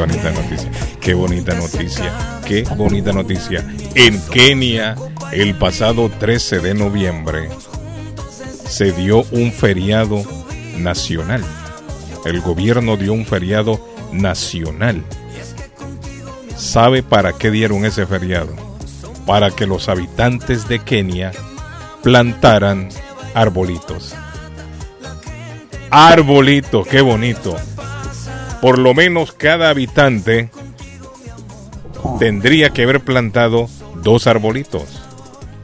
[0.00, 0.70] bonita noticia.
[0.98, 2.40] Qué bonita noticia.
[2.46, 3.66] Qué bonita noticia.
[3.94, 4.96] En Kenia,
[5.32, 7.50] el pasado 13 de noviembre,
[8.66, 10.22] se dio un feriado
[10.78, 11.44] nacional.
[12.24, 15.04] El gobierno dio un feriado nacional.
[16.56, 18.54] ¿Sabe para qué dieron ese feriado?
[19.26, 21.32] Para que los habitantes de Kenia
[22.02, 22.88] plantaran
[23.34, 24.14] arbolitos.
[25.90, 27.56] Arbolitos, qué bonito.
[28.60, 30.50] Por lo menos cada habitante
[32.18, 33.68] tendría que haber plantado
[34.02, 35.02] dos arbolitos.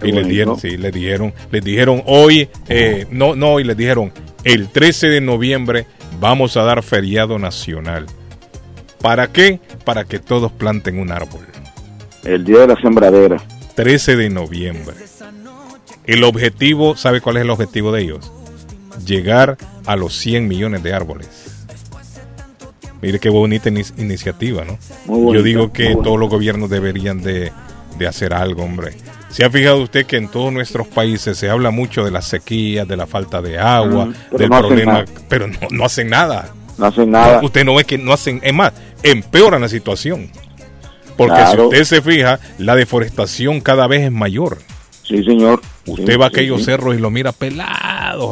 [0.01, 0.35] Qué y le bonito.
[0.35, 4.13] dieron, sí, le dijeron, les dijeron hoy, eh, no, no, hoy les dijeron,
[4.45, 5.87] el 13 de noviembre
[6.21, 8.07] vamos a dar feriado nacional.
[9.01, 9.61] ¿Para qué?
[9.85, 11.47] Para que todos planten un árbol.
[12.25, 13.37] El día de la sembradera.
[13.75, 14.97] 13 de noviembre.
[16.05, 18.33] El objetivo, ¿sabe cuál es el objetivo de ellos?
[19.05, 21.56] Llegar a los 100 millones de árboles.
[23.03, 24.79] Mire qué bonita ini- iniciativa, ¿no?
[25.07, 27.53] Muy bonita, Yo digo que todos los gobiernos deberían de,
[27.99, 28.95] de hacer algo, hombre.
[29.29, 32.85] ¿Se ha fijado usted que en todos nuestros países se habla mucho de la sequía,
[32.87, 36.53] de la falta de agua, Mm, del no problema, pero no, no hacen nada?
[36.79, 37.41] No hacen nada.
[37.43, 40.31] Usted no ve que no hacen, es más, empeoran la situación.
[41.17, 41.63] Porque Claro.
[41.71, 44.59] si usted se fija, la deforestación cada vez es mayor.
[45.03, 45.61] Sí, señor.
[45.87, 46.65] Usted Sí, va a aquellos sí.
[46.67, 47.71] cerros y lo mira pelado.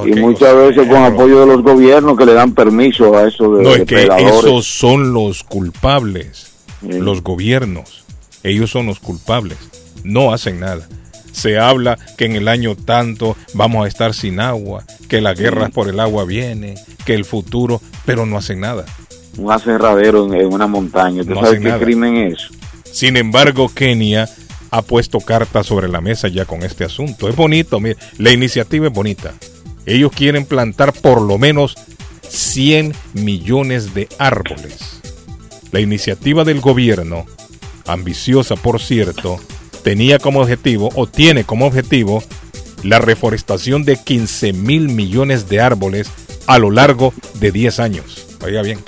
[0.06, 3.62] Y muchas veces con apoyo de los gobiernos que le dan permiso a eso de,
[3.64, 6.52] No, es que esos son los culpables.
[6.82, 8.04] Los gobiernos.
[8.42, 9.58] Ellos son los culpables.
[10.02, 10.86] No hacen nada.
[11.32, 15.66] Se habla que en el año tanto vamos a estar sin agua, que la guerra
[15.66, 15.72] Sí.
[15.72, 16.74] por el agua viene,
[17.04, 18.84] que el futuro, pero no hacen nada.
[19.36, 21.22] Un aserradero en, una montaña.
[21.22, 21.80] ¿Usted No sabe hacen qué nada.
[21.80, 22.38] crimen es?
[22.84, 24.28] Sin embargo, Kenia
[24.70, 27.28] ha puesto cartas sobre la mesa ya con este asunto.
[27.28, 29.32] Es bonito, mire, la iniciativa es bonita.
[29.86, 31.74] Ellos quieren plantar por lo menos
[32.28, 35.00] 100 millones de árboles.
[35.72, 37.26] La iniciativa del gobierno,
[37.86, 39.38] ambiciosa por cierto,
[39.82, 42.22] tenía como objetivo o tiene como objetivo
[42.82, 46.08] la reforestación de 15 mil millones de árboles
[46.46, 48.26] a lo largo de 10 años.
[48.42, 48.78] Oiga bien,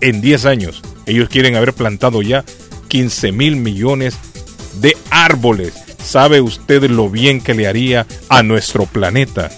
[0.00, 2.44] en 10 años ellos quieren haber plantado ya
[2.88, 4.16] 15 mil millones
[4.80, 5.74] de árboles.
[6.02, 9.50] ¿Sabe usted lo bien que le haría a nuestro planeta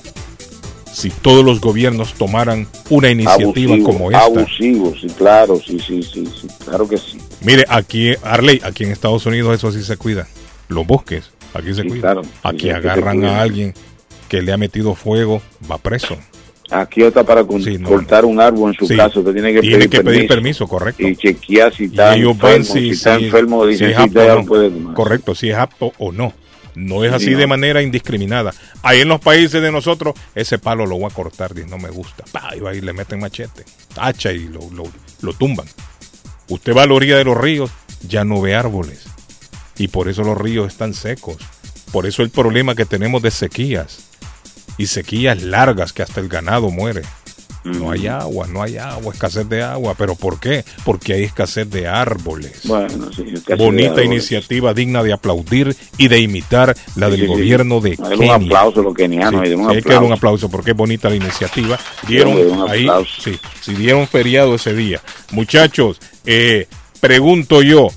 [0.93, 4.25] si todos los gobiernos tomaran una iniciativa Abusivo, como esta?
[4.25, 7.19] Abusivo, sí, claro, sí, sí, sí, sí, claro que sí.
[7.41, 10.27] Mire, aquí, Arley, aquí en Estados Unidos eso sí se cuida.
[10.69, 12.01] Los bosques, aquí se Sí, cuida.
[12.03, 13.75] claro, sí, aquí agarran a alguien
[14.29, 16.17] que le ha metido fuego, va preso.
[16.71, 18.97] Aquí está para con- cortar un árbol en su Sí.
[18.97, 21.07] casa, usted tiene que, Tiene pedir, que pedir permiso correcto.
[21.07, 24.45] y chequear si está enfermo, si, está enfermo, si es si apto no.
[24.47, 24.71] puede.
[24.95, 26.33] Correcto, si es apto o no.
[26.75, 28.53] No es así Sí, de manera indiscriminada.
[28.83, 31.91] Ahí en los países de nosotros, ese palo lo voy a cortar, dice, no me
[31.91, 32.25] gusta.
[32.33, 33.65] Pa, y va y le meten machete,
[33.97, 34.85] hacha y lo, lo,
[35.21, 35.67] lo tumban.
[36.49, 37.71] Usted va a la orilla de los ríos,
[38.07, 39.05] ya no ve árboles.
[39.77, 41.37] Y por eso los ríos están secos.
[41.93, 44.09] Por eso el problema que tenemos de sequías.
[44.79, 47.03] Y sequías largas que hasta el ganado muere.
[47.65, 49.95] No hay agua, no hay agua, escasez de agua.
[49.97, 50.65] ¿Pero por qué?
[50.85, 52.61] Porque hay escasez de árboles.
[52.65, 54.07] Bueno, sí, escasez de Bonita árboles.
[54.07, 57.39] iniciativa digna de aplaudir y de imitar la del Sí, sí, sí.
[57.39, 58.35] gobierno de un Kenia.
[58.35, 60.15] aplauso a los kenianos, Sí, hay un hay que dar un aplauso.
[60.47, 61.79] aplauso porque es bonita la iniciativa.
[62.09, 63.11] Dieron un ahí, aplauso.
[63.23, 65.01] sí, sí, dieron feriado ese día.
[65.31, 66.67] Muchachos, eh,
[67.01, 67.89] pregunto yo,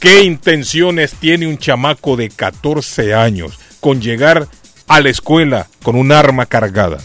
[0.00, 4.48] ¿qué intenciones tiene un chamaco de 14 años con llegar
[4.88, 6.98] a la escuela con un arma cargada?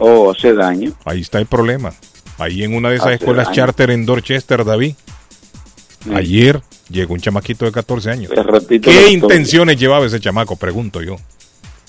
[0.00, 0.92] Oh, hace daño.
[1.04, 1.92] Ahí está el problema.
[2.38, 3.56] Ahí en una de esas Hace escuelas daño.
[3.56, 4.94] charter en Dorchester, David.
[6.14, 8.30] Ayer llegó un chamaquito de 14 años.
[8.82, 10.56] ¿Qué intenciones llevaba ese chamaco?
[10.56, 11.16] Pregunto yo.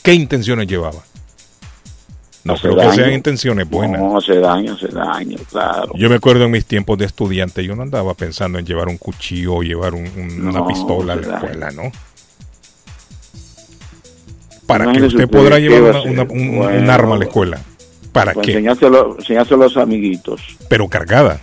[0.01, 1.01] ¿Qué intenciones llevaba?
[2.43, 4.01] No Hace creo que sean intenciones buenas.
[4.01, 5.91] No, hace daño, hace daño, claro.
[5.95, 8.97] Yo me acuerdo en mis tiempos de estudiante, yo no andaba pensando en llevar un
[8.97, 11.35] cuchillo o llevar un- un- una pistola a la daño.
[11.37, 11.91] escuela, ¿no?
[14.65, 17.59] ¿Para Imagínese usted podrá ¿qué llevar una- un, arma a la escuela?
[18.11, 18.51] ¿Para Pues qué?
[18.53, 20.41] enseñárselo, enseñárselo a los amiguitos.
[20.67, 21.39] Pero cargada.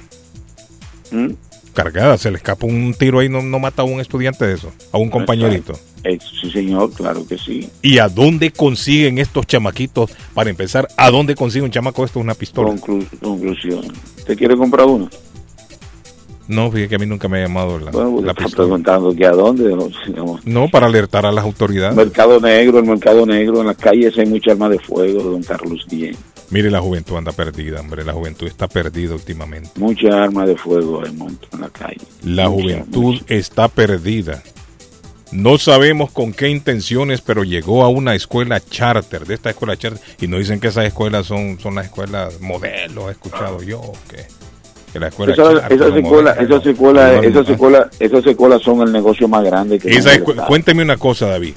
[1.10, 1.28] ¿Mm?
[1.74, 4.72] Cargada, se le escapa un tiro ahí, no, no mata a un estudiante de eso,
[4.92, 5.74] a un compañerito.
[6.04, 7.68] Eh, sí, señor, claro que sí.
[7.82, 10.10] ¿Y a dónde consiguen estos chamaquitos?
[10.34, 12.70] Para empezar, ¿a dónde consigue un chamaco esto una pistola?
[12.70, 13.84] Conclu- conclusión.
[14.16, 15.10] ¿Usted quiere comprar uno?
[16.48, 18.64] No, fíjate que a mí nunca me ha llamado la, Bueno, la está pistola.
[18.68, 19.76] preguntando que a dónde.
[20.44, 21.96] No, para alertar a las autoridades.
[21.96, 25.84] Mercado negro, el mercado negro, en las calles hay mucha arma de fuego, don Carlos
[25.90, 26.16] Guillén.
[26.50, 28.04] Mire, la juventud anda perdida, hombre.
[28.04, 29.70] La juventud está perdida últimamente.
[29.76, 32.00] Mucha arma de fuego hay en la calle.
[32.24, 34.42] La Mucha, juventud está perdida.
[35.32, 40.00] No sabemos con qué intenciones, pero llegó a una escuela charter, de esta escuela charter,
[40.20, 44.24] y nos dicen que esas escuelas son, son las escuelas modelos, he escuchado yo, que,
[44.92, 46.38] que la escuela Esas escuelas, modelos.
[46.38, 50.12] esas escuelas, Igual, esas escuelas, esas escuelas son el negocio más grande que Esa
[50.46, 51.54] cuénteme una cosa, David.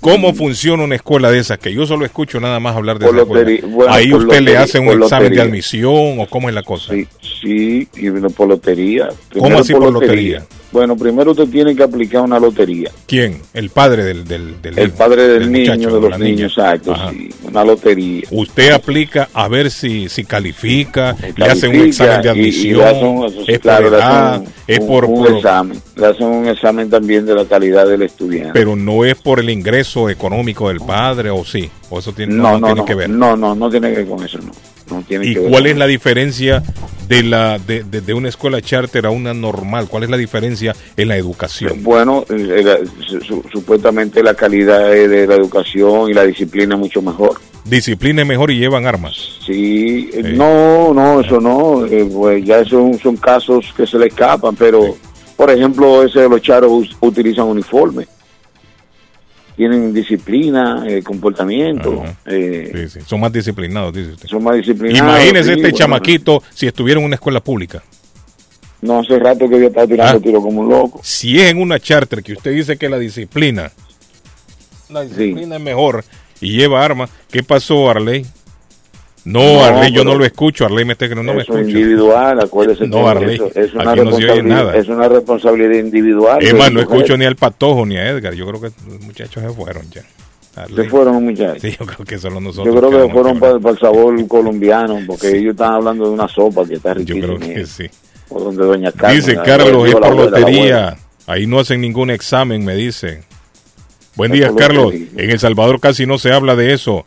[0.00, 1.58] ¿Cómo funciona una escuela de esas?
[1.58, 5.02] Que yo solo escucho nada más hablar de esa bueno, Ahí usted le hace un
[5.02, 6.92] examen de admisión o cómo es la cosa.
[6.92, 9.08] Sí, sí, y por lotería.
[9.38, 10.44] ¿Cómo así por lotería?
[10.70, 12.90] Bueno, primero usted tiene que aplicar una lotería.
[13.06, 13.40] ¿Quién?
[13.54, 17.30] El padre del, del, del El padre del, niño, muchacho, de los niños, exacto, sí,
[17.42, 18.24] una lotería.
[18.30, 23.58] Usted aplica a ver si, si califica, le hace un Califica examen de admisión, es
[23.58, 25.80] por edad, es por, un examen.
[25.96, 28.52] Le hacen un examen también de la calidad del estudiante.
[28.52, 32.42] pero no es por el ingreso económico del padre o sí, o eso tiene, no,
[32.42, 33.10] no, no no, tiene no, que ver.
[33.10, 34.52] no, no, no tiene que ver con eso, no.
[34.90, 36.62] No tiene ¿Y que ver cuál con es la diferencia
[37.08, 39.88] de la de, de- de una escuela charter a una normal?
[39.88, 41.82] ¿Cuál es la diferencia en la educación?
[41.82, 47.02] Bueno, la- su- su- supuestamente la calidad de la educación y la disciplina es mucho
[47.02, 47.38] mejor.
[47.64, 49.38] Disciplina es mejor y llevan armas.
[49.44, 54.06] Sí, eh, no, no, eso no, eh, pues ya son, son casos que se le
[54.06, 54.96] escapan, pero
[55.36, 58.06] por ejemplo, ese de los charos utilizan uniforme,
[59.58, 64.28] tienen disciplina, eh, comportamiento, eh, Sí, sí, Son más disciplinados, dice usted.
[64.28, 65.00] son más disciplinados.
[65.00, 67.82] Imagínese sí, este bueno, chamaquito si estuviera en una escuela pública.
[68.80, 70.22] No hace rato que yo estaba tirando Ah.
[70.22, 71.00] tiro como un loco.
[71.02, 73.72] Si es en una charter que usted dice que la disciplina,
[74.90, 76.04] la disciplina es mejor
[76.40, 78.24] y lleva armas, ¿qué pasó, Arley?
[79.28, 80.64] No, Arley, yo no lo escucho.
[80.64, 81.60] Arley me está que no, me es escucha.
[81.60, 84.76] individual, acuérdese No, Arley, eso es una, aquí no se oye responsabilidad, nada.
[84.76, 86.38] es una responsabilidad individual.
[86.42, 88.32] Es de más, no escucho ni al Patojo ni a Edgar.
[88.32, 90.02] Yo creo que los muchachos se fueron ya.
[90.56, 90.76] Arley.
[90.76, 91.60] Se fueron los muchachos.
[91.60, 92.74] Sí, yo creo que solo nosotros.
[92.74, 96.26] Yo creo que fueron aquí para, el sabor colombiano, porque ellos están hablando de una
[96.26, 97.36] sopa que está Yo riquísima.
[97.36, 97.84] creo que sí.
[98.30, 99.16] Por donde doña Carmen.
[99.16, 100.96] Dice Carlos, es por lotería.
[101.26, 103.24] Ahí no hacen ningún examen, me dice.
[104.16, 104.94] Buen día, Carlos.
[104.94, 107.04] En El Salvador casi no se habla de eso,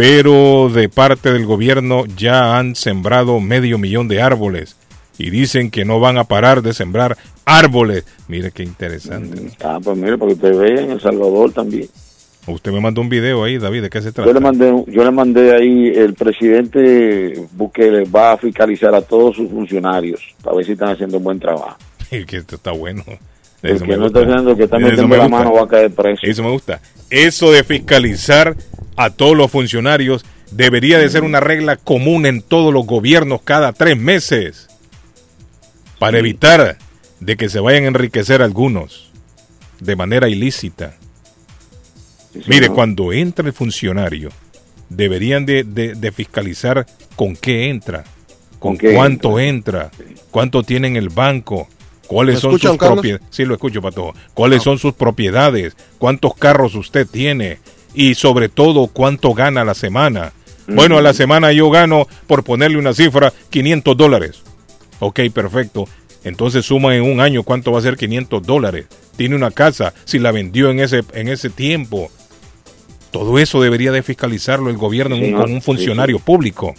[0.00, 4.78] pero de parte del gobierno ya han sembrado medio millón de árboles
[5.18, 8.06] y dicen que no van a parar de sembrar árboles.
[8.26, 9.52] Mire qué interesante.
[9.62, 11.86] Ah, pues mire, para que usted vea en El Salvador también.
[12.46, 14.26] Usted me mandó un video ahí, David, ¿de qué se trata?
[14.26, 19.36] Yo le mandé, yo le mandé ahí, el presidente Bukele va a fiscalizar a todos
[19.36, 21.76] sus funcionarios para ver si están haciendo un buen trabajo.
[22.08, 23.04] que esto está bueno.
[23.62, 24.20] Eso que me no gusta.
[24.20, 26.20] está que está Eso metiendo me la mano va a caer preso.
[26.22, 26.80] Eso me gusta.
[27.10, 28.56] Eso de fiscalizar
[28.96, 33.72] a todos los funcionarios debería de ser una regla común en todos los gobiernos cada
[33.72, 34.68] tres meses
[35.98, 36.76] para evitar
[37.20, 39.10] de que se vayan a enriquecer algunos
[39.80, 40.96] de manera ilícita.
[42.34, 42.74] Mire, señor.
[42.74, 44.30] cuando entra el funcionario
[44.88, 48.04] deberían de, de- de fiscalizar con qué entra,
[48.58, 49.90] con, ¿Con qué cuánto entra,
[50.30, 51.68] cuánto tiene en el banco,
[52.10, 53.26] cuáles ¿Me son escuchan, sus propiedades.
[53.30, 54.12] Sí, lo escucho, Pato.
[54.34, 55.76] ¿Cuáles son sus propiedades?
[55.98, 57.58] ¿Cuántos carros usted tiene?
[57.94, 60.32] Y sobre todo, ¿cuánto gana a la semana?
[60.66, 64.42] Bueno, a la semana yo gano, por ponerle una cifra, 500 dólares.
[64.98, 65.86] Ok, perfecto.
[66.24, 68.86] Entonces suma en un año cuánto va a ser 500 dólares.
[69.16, 72.10] Tiene una casa, si la vendió en ese, en ese tiempo.
[73.12, 76.74] Todo eso debería de fiscalizarlo el gobierno en un- con un sí, funcionario público.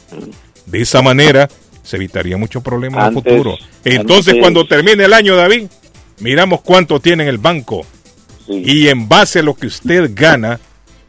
[0.65, 1.49] De esa manera
[1.91, 3.57] se evitaría muchos problemas en el futuro.
[3.83, 5.63] Entonces antes- cuando termine el año, David,
[6.21, 7.85] miramos cuánto tiene en el banco.
[8.47, 10.59] Y en base a lo que usted gana,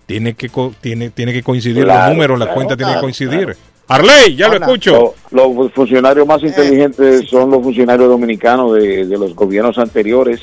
[0.07, 2.95] tiene que, co- tiene, tiene que coincidir los Claro, números, la claro, cuenta tiene que
[2.95, 3.57] claro, coincidir.
[3.89, 5.15] Arley, ya lo escucho.
[5.31, 10.41] Lo- Los funcionarios más inteligentes son los funcionarios dominicanos de, de los gobiernos anteriores,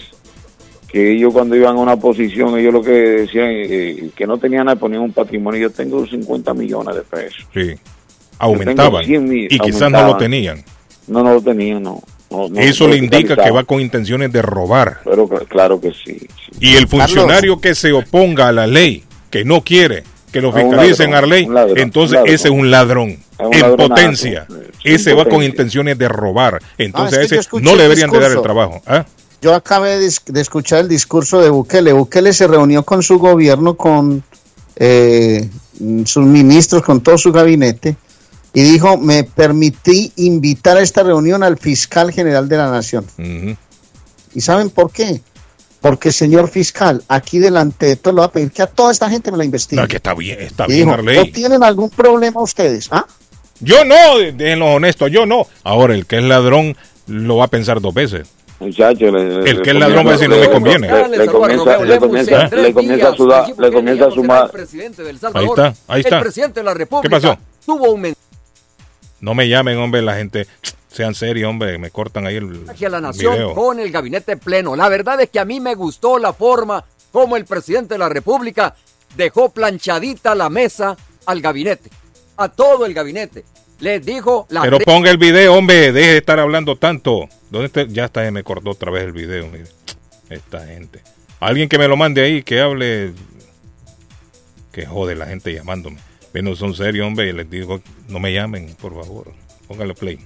[0.87, 4.65] que ellos cuando iban a una posición, ellos lo que decían, eh, que no tenían
[4.65, 5.61] nada, ponían un patrimonio.
[5.61, 7.45] Yo tengo 50 millones de pesos.
[7.53, 7.75] Sí.
[8.39, 9.03] Aumentaban.
[9.03, 10.63] Yo tengo 100 mil, Y quizás no lo tenían.
[11.07, 12.01] No, no lo tenían, no.
[12.31, 14.99] No, no, Eso no le indica que va con intenciones de robar.
[15.03, 16.19] Pero claro que sí.
[16.19, 16.51] sí.
[16.59, 21.13] Y el funcionario que se oponga a la ley, que no quiere que lo fiscalicen
[21.13, 22.33] a la ley, entonces ladrón.
[22.33, 23.09] ese es un ladrón.
[23.09, 24.45] Es un en potencia.
[24.47, 26.61] sí, ese va con intenciones de robar.
[26.77, 28.81] Entonces es a que ese no le deberían de dar el trabajo.
[28.85, 29.05] ¿ah?
[29.41, 31.93] Yo acabé de, de escuchar el discurso de Bukele.
[31.93, 34.23] Bukele se reunió con su gobierno, con
[34.75, 35.49] eh,
[36.05, 37.95] sus ministros, con todo su gabinete,
[38.53, 43.05] y dijo, me permití invitar a esta reunión al fiscal general de la nación.
[44.33, 45.21] ¿Y saben por qué?
[45.81, 49.09] Porque, señor fiscal, aquí delante de todo le va a pedir que a toda esta
[49.09, 49.81] gente me la investigue.
[49.81, 51.01] No, que está bien, está y bien, dijo.
[51.01, 52.89] ¿no tienen algún problema ustedes?
[52.91, 53.05] ¿Ah?
[53.61, 55.45] Yo no, de- déjenlo honesto, yo no.
[55.63, 56.75] Ahora, el que es ladrón
[57.07, 58.27] lo va a pensar dos veces.
[58.59, 60.87] Muchacho, le- El le que es ladrón va a decir, no me conviene.
[61.07, 64.51] Le, le comienza, le comienza, le comienza a sudar, le comienza a sumar.
[65.33, 66.17] Ahí está, ahí está.
[66.17, 67.37] El presidente de la República ¿Qué pasó?
[67.65, 68.01] tuvo un
[69.21, 70.47] No me llamen, hombre, la gente.
[70.87, 73.53] Sean serios, hombre, me cortan ahí el a la nación video.
[73.53, 74.75] con el gabinete pleno.
[74.75, 78.09] La verdad es que a mí me gustó la forma como el presidente de la
[78.09, 78.75] República
[79.15, 81.89] dejó planchadita la mesa al gabinete,
[82.37, 83.43] a todo el gabinete.
[83.79, 87.29] Les dijo la Pero ponga el video, hombre, deje de estar hablando tanto.
[87.49, 87.83] ¿Dónde está?
[87.83, 89.65] Ya está, me cortó otra vez el video, mire.
[90.29, 91.01] Esta gente.
[91.39, 93.13] Alguien que me lo mande ahí, que hable.
[94.71, 95.97] Que jode la gente llamándome.
[96.31, 99.31] Pero son serios, hombre, y les digo, no me llamen, por favor.
[99.67, 100.19] Póngale play.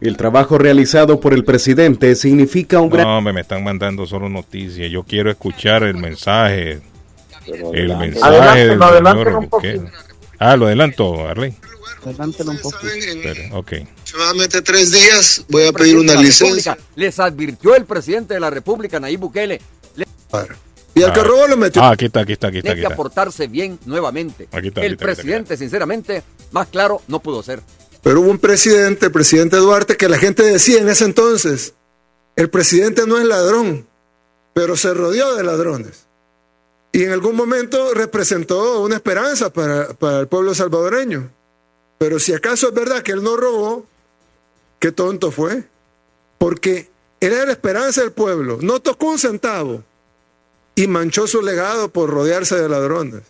[0.00, 3.06] El trabajo realizado por el presidente significa un gran...
[3.06, 4.90] No, hombre, me están mandando solo noticias.
[4.90, 6.80] Yo quiero escuchar el mensaje.
[7.72, 9.80] El mensaje del señor un poquito.
[9.80, 9.92] Bukele.
[10.38, 11.54] Ah, lo adelanto, Arley.
[12.04, 12.88] Adelántelo un poquito.
[12.88, 13.72] Espere, Ok.
[13.72, 16.76] Aproximadamente tres días voy a pedir una licencia.
[16.94, 19.60] Les advirtió el presidente de la República, Nayib Bukele,
[19.96, 20.06] le
[20.96, 21.82] Y al que robó lo metió.
[21.82, 22.72] Ah, aquí está, aquí está, aquí está.
[22.72, 24.48] tiene que aportarse bien nuevamente.
[24.50, 27.60] Aquí está, el aquí está, aquí está, presidente, sinceramente, más claro no pudo ser.
[28.02, 31.74] Pero hubo un presidente, el presidente Duarte, que la gente decía en ese entonces,
[32.34, 33.86] el presidente no es ladrón,
[34.54, 36.06] pero se rodeó de ladrones.
[36.92, 41.30] Y en algún momento representó una esperanza para, para el pueblo salvadoreño.
[41.98, 43.84] Pero si acaso es verdad que él no robó,
[44.78, 45.64] qué tonto fue.
[46.38, 46.88] Porque
[47.20, 49.84] él era la esperanza del pueblo, no tocó un centavo
[50.76, 53.22] y manchó su legado por rodearse de ladrones.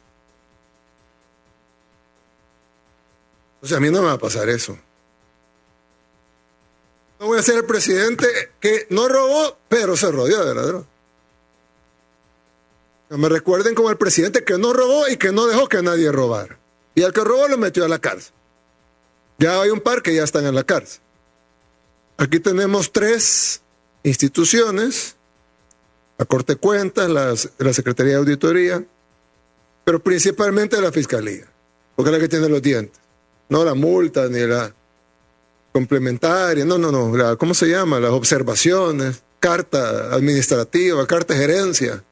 [3.62, 4.77] O sea, a mí no me va a pasar eso.
[7.18, 8.27] No voy a ser el presidente
[8.60, 10.86] que no robó, pero se rodeó de ladrón.
[13.09, 16.12] Que me recuerden como el presidente que no robó y que no dejó que nadie
[16.12, 16.59] robara.
[16.94, 18.35] Y al que robó lo metió a la cárcel.
[19.39, 21.01] Ya hay un par que ya están en la cárcel.
[22.16, 23.62] Aquí tenemos tres
[24.02, 25.16] instituciones,
[26.18, 28.84] la Corte de Cuentas, las- la Secretaría de Auditoría,
[29.84, 31.47] pero principalmente la Fiscalía,
[31.94, 32.98] porque es la que tiene los dientes.
[33.48, 34.74] No la multa ni la
[35.72, 38.01] complementaria, no, no, no, la- ¿cómo se llama?
[38.01, 42.02] Las observaciones, carta administrativa, carta de gerencia.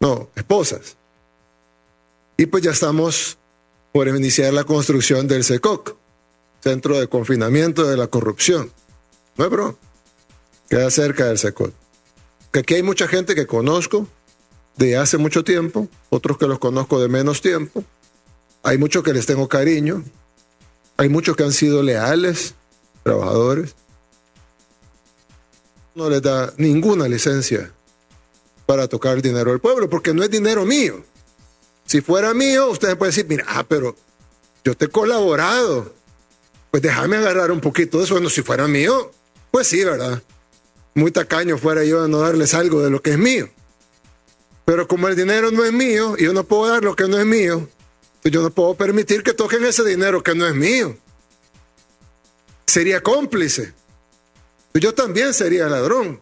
[0.00, 0.96] No, esposas.
[2.36, 3.38] Y pues ya estamos
[3.92, 5.96] por iniciar la construcción del SECOC,
[6.62, 8.70] Centro de Confinamiento de la Corrupción.
[9.36, 9.78] No es bro.
[10.68, 11.72] Queda cerca del SECOC.
[12.58, 14.08] Aquí hay mucha gente que conozco
[14.76, 17.84] de hace mucho tiempo, otros que los conozco de menos tiempo.
[18.64, 20.02] Hay muchos que les tengo cariño.
[20.96, 22.54] Hay muchos que han sido leales,
[23.04, 23.76] trabajadores.
[25.94, 27.72] No les da ninguna licencia
[28.66, 31.04] para tocar el dinero del pueblo, porque no es dinero mío.
[31.86, 33.94] Si fuera mío, ustedes pueden decir, mira, ah, pero
[34.64, 35.94] yo te he colaborado.
[36.72, 38.14] Pues déjame agarrar un poquito de eso.
[38.14, 39.12] Bueno, si fuera mío,
[39.52, 40.20] pues sí, ¿verdad?
[40.98, 43.48] Muy tacaño fuera yo de no darles algo de lo que es mío.
[44.64, 47.24] Pero como el dinero no es mío yo no puedo dar lo que no es
[47.24, 47.68] mío,
[48.20, 50.96] pues yo no puedo permitir que toquen ese dinero que no es mío.
[52.66, 53.72] Sería cómplice.
[54.72, 56.20] Pues yo también sería ladrón.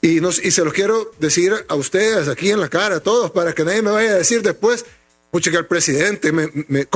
[0.00, 3.30] Y, nos, y se los quiero decir a ustedes aquí en la cara, a todos,
[3.30, 4.86] para que nadie me vaya a decir después,
[5.30, 6.88] pucha, que el presidente me, me,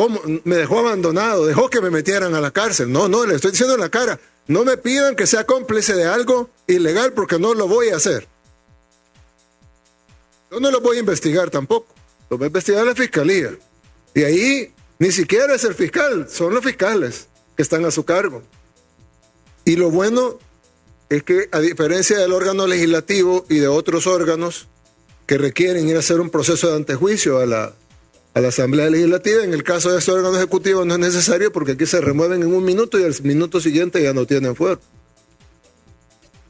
[0.44, 2.90] me dejó abandonado, dejó que me metieran a la cárcel.
[2.90, 6.04] No, no, le estoy diciendo en la cara, no me pidan que sea cómplice de
[6.04, 8.26] algo ilegal porque no lo voy a hacer.
[10.50, 11.92] Yo no lo voy a investigar tampoco,
[12.30, 13.50] lo va a investigar la fiscalía.
[14.14, 18.42] Y ahí ni siquiera es el fiscal, son los fiscales que están a su cargo.
[19.64, 20.38] Y lo bueno
[21.08, 24.68] es que a diferencia del órgano legislativo y de otros órganos
[25.26, 27.74] que requieren ir a hacer un proceso de antejuicio a la,
[28.34, 31.72] a la Asamblea Legislativa, en el caso de este órgano ejecutivo no es necesario porque
[31.72, 34.82] aquí se remueven en un minuto y al minuto siguiente ya no tienen fuerza.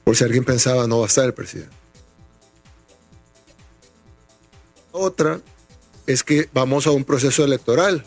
[0.02, 1.74] Por si alguien pensaba no va a estar el presidente.
[4.93, 5.40] Otra
[6.06, 8.05] es que vamos a un proceso electoral.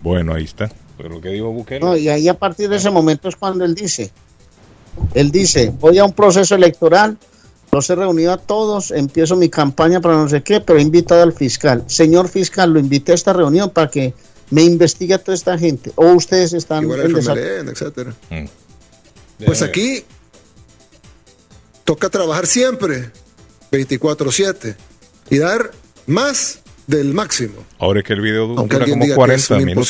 [0.00, 0.70] Bueno, ahí está.
[0.96, 1.80] Pero lo que dijo Bukele.
[1.80, 4.12] No, y ahí a partir de ese momento es cuando él dice,
[5.12, 7.18] él dice, voy a un proceso electoral,
[7.74, 11.24] los he reunido a todos, empiezo mi campaña para no sé qué, pero he invitado
[11.24, 11.82] al fiscal.
[11.88, 14.14] Señor fiscal, lo invité a esta reunión para que
[14.50, 15.90] me investigue a toda esta gente.
[15.96, 18.14] O ustedes están Igual en FMLN, etcétera.
[18.30, 18.44] Mm.
[19.44, 20.04] Pues aquí
[21.82, 23.10] toca trabajar siempre
[23.72, 24.76] 24/7
[25.30, 25.72] y dar
[26.06, 27.54] más del máximo.
[27.80, 29.88] Ahora es que el video dura como diga que 40 es un minutos.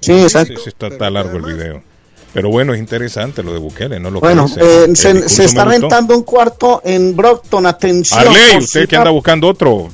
[0.00, 0.54] Sí, exacto.
[0.54, 1.89] Sí, sí, está, está largo el video.
[2.32, 4.10] Pero bueno, es interesante lo de Bukele, ¿no?
[4.10, 4.84] Lo que Bueno, dice.
[4.84, 8.20] eh, se, está rentando un cuarto en Brockton, atención.
[8.20, 9.88] Arley, usted que anda buscando otro.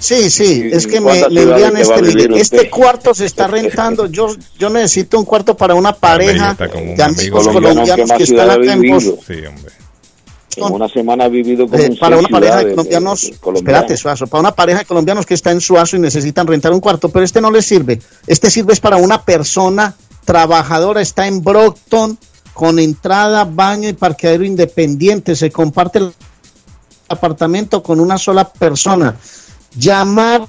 [0.00, 2.38] Sí, sí, es que me, envían este?
[2.38, 4.06] Este cuarto se está rentando.
[4.10, 4.28] Yo
[4.58, 8.50] yo necesito un cuarto para una pareja un de amigo amigos colombiano colombianos que están
[8.50, 8.90] acá en.
[8.90, 9.18] Boston.
[9.26, 9.72] Sí, hombre.
[10.56, 13.82] En una semana ha vivido como Eh, para una pareja de colombianos, eh, colombianos.
[13.82, 16.80] espérate, Suazo, para una pareja de colombianos que está en Suazo y necesitan rentar un
[16.80, 18.00] cuarto, pero este no les sirve.
[18.26, 19.94] Este sirve es para una persona
[20.24, 22.18] trabajadora, está en Brockton,
[22.52, 25.36] con entrada, baño y parqueadero independiente.
[25.36, 26.12] Se comparte el
[27.08, 29.16] apartamento con una sola persona.
[29.76, 30.46] Llamar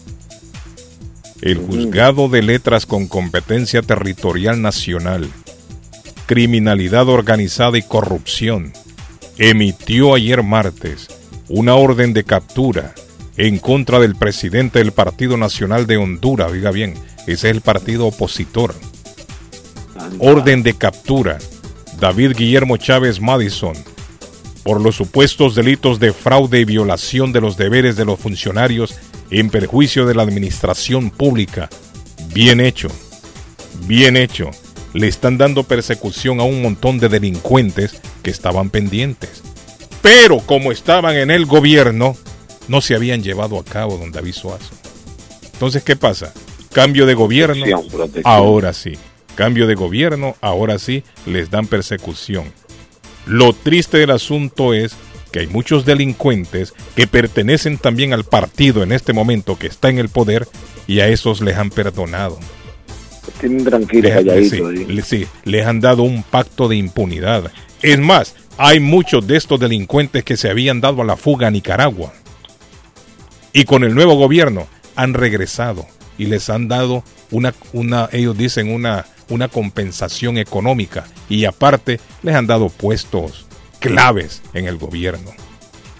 [1.41, 5.29] El juzgado de letras con competencia territorial nacional,
[6.25, 8.71] criminalidad organizada y corrupción,
[9.37, 11.09] emitió ayer martes
[11.49, 12.93] una orden de captura
[13.37, 18.07] en contra del presidente del Partido Nacional de Honduras, oiga bien, ese es el partido
[18.07, 18.75] opositor.
[20.19, 21.39] Orden de captura,
[21.99, 23.75] David Guillermo Chávez Madison,
[24.63, 28.95] por los supuestos delitos de fraude y violación de los deberes de los funcionarios
[29.29, 31.69] en perjuicio de la administración pública.
[32.33, 32.89] Bien hecho,
[33.87, 34.51] bien hecho.
[34.93, 39.41] Le están dando persecución a un montón de delincuentes que estaban pendientes.
[40.03, 42.15] Pero como estaban en el gobierno,
[42.67, 44.73] no se habían llevado a cabo, don David Suazo.
[45.53, 46.33] Entonces, ¿qué pasa?
[46.71, 47.65] Cambio de gobierno,
[48.23, 48.93] ahora sí.
[49.35, 52.45] Cambio de gobierno, ahora sí, les dan persecución.
[53.25, 54.93] Lo triste del asunto es
[55.31, 59.97] que hay muchos delincuentes que pertenecen también al partido en este momento que está en
[59.97, 60.47] el poder
[60.87, 62.37] y a esos les han perdonado.
[63.39, 64.69] Tienen tranquilo, Les- calladito.
[64.71, 67.51] sí, sí, les han dado un pacto de impunidad.
[67.81, 71.51] Es más, hay muchos de estos delincuentes que se habían dado a la fuga a
[71.51, 72.13] Nicaragua.
[73.53, 75.85] Y con el nuevo gobierno han regresado
[76.17, 81.05] y les han dado una, una ellos dicen, una, una compensación económica.
[81.29, 83.45] Y aparte les han dado puestos
[83.79, 85.31] claves en el gobierno.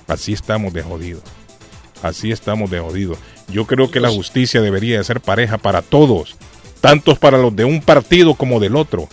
[0.08, 1.24] Así estamos de jodidos.
[2.02, 3.18] Así estamos de jodidos.
[3.48, 6.36] Yo creo que la justicia debería de ser pareja para todos,
[6.82, 9.08] tantos para los de un partido como del otro.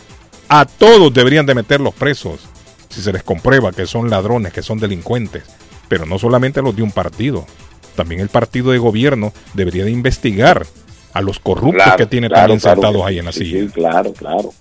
[0.48, 2.40] A todos deberían de meterlos presos
[2.88, 5.44] si se les comprueba que son ladrones, que son delincuentes,
[5.88, 7.46] pero no solamente a los de un partido,
[8.00, 10.66] también el partido de gobierno debería de investigar
[11.12, 13.38] a los corruptos Claro, que tiene claro, también claro sentados que ahí en la sí,
[13.40, 13.60] silla.
[13.60, 14.54] sí, claro, claro.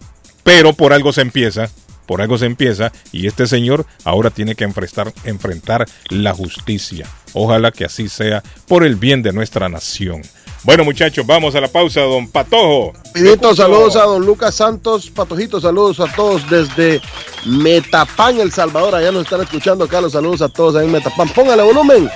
[0.44, 1.70] Pero por algo se empieza,
[2.06, 7.08] por algo se empieza, y este señor ahora tiene que enfrentar, enfrentar la justicia.
[7.34, 10.22] Ojalá que así sea por el bien de nuestra nación.
[10.64, 12.92] Bueno, muchachos, vamos a la pausa, don Patojo.
[13.06, 17.00] Rapidito, saludos a don Lucas Santos, Patojito, saludos a todos desde
[17.46, 18.96] Metapán, El Salvador.
[18.96, 21.30] Allá nos están escuchando acá, los saludos a todos ahí en Metapán.
[21.30, 22.10] Póngale volumen,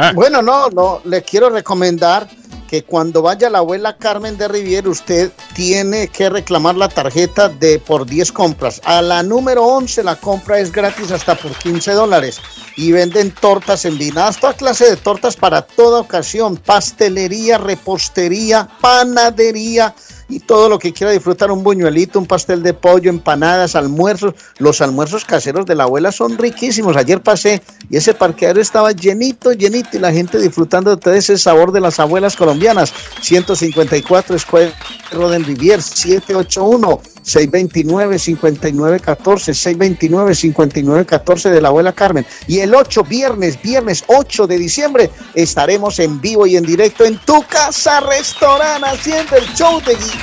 [0.00, 2.28] Ah, Bueno, no, no, le quiero recomendar
[2.68, 7.80] que cuando vaya la abuela Carmen de Riviera, usted tiene que reclamar la tarjeta de
[7.80, 8.80] por 10 compras.
[8.84, 12.40] A la número 11 la compra es gratis hasta por 15 dólares.
[12.76, 19.92] Y venden tortas envinadas, toda clase de tortas para toda ocasión, pastelería, repostería, panadería
[20.28, 24.34] y todo lo que quiera disfrutar, un buñuelito, un pastel de pollo, empanadas, almuerzos.
[24.58, 26.96] Los almuerzos caseros de la abuela son riquísimos.
[26.96, 31.72] Ayer pasé y ese parqueadero estaba llenito, llenito y la gente disfrutando de ese sabor
[31.72, 32.92] de las abuelas colombianas.
[33.22, 34.72] 154 Square
[35.12, 39.52] Roden Rivier, 781 629-5914,
[40.08, 42.26] 629-5914 de la abuela Carmen.
[42.46, 47.18] Y el 8, viernes, viernes 8 de diciembre, estaremos en vivo y en directo en
[47.18, 50.18] tu casa restaurante haciendo el show de Gui-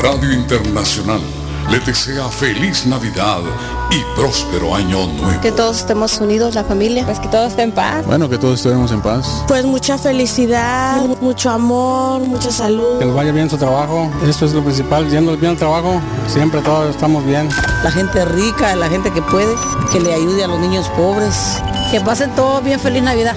[0.00, 1.20] Radio Internacional
[1.70, 3.38] le desea feliz Navidad
[3.90, 5.40] y próspero año nuevo.
[5.40, 7.04] Que todos estemos unidos, la familia.
[7.04, 8.04] Pues que todo esté en paz.
[8.06, 9.44] Bueno, que todos estemos en paz.
[9.48, 12.98] Pues mucha felicidad, mu- mucho amor, mucha salud.
[12.98, 14.10] Que les vaya bien su trabajo.
[14.26, 15.08] Esto es lo principal.
[15.10, 17.48] Yendo bien al trabajo, siempre todos estamos bien.
[17.82, 19.54] La gente rica, la gente que puede,
[19.92, 21.58] que le ayude a los niños pobres.
[21.90, 23.36] Que pasen todos bien feliz Navidad.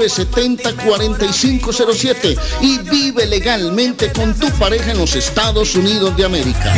[0.00, 6.74] 617-970-4507 y vive legalmente con tu pareja en los Estados Unidos de América.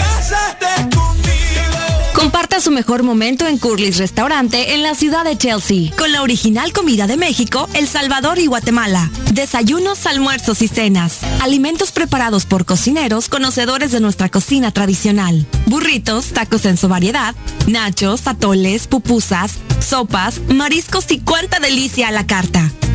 [2.15, 6.73] Comparta su mejor momento en Curly's Restaurante en la ciudad de Chelsea, con la original
[6.73, 9.11] comida de México, El Salvador y Guatemala.
[9.33, 11.19] Desayunos, almuerzos y cenas.
[11.41, 15.47] Alimentos preparados por cocineros conocedores de nuestra cocina tradicional.
[15.67, 17.35] Burritos, tacos en su variedad,
[17.67, 22.71] nachos, atoles, pupusas, sopas, mariscos y cuánta delicia a la carta.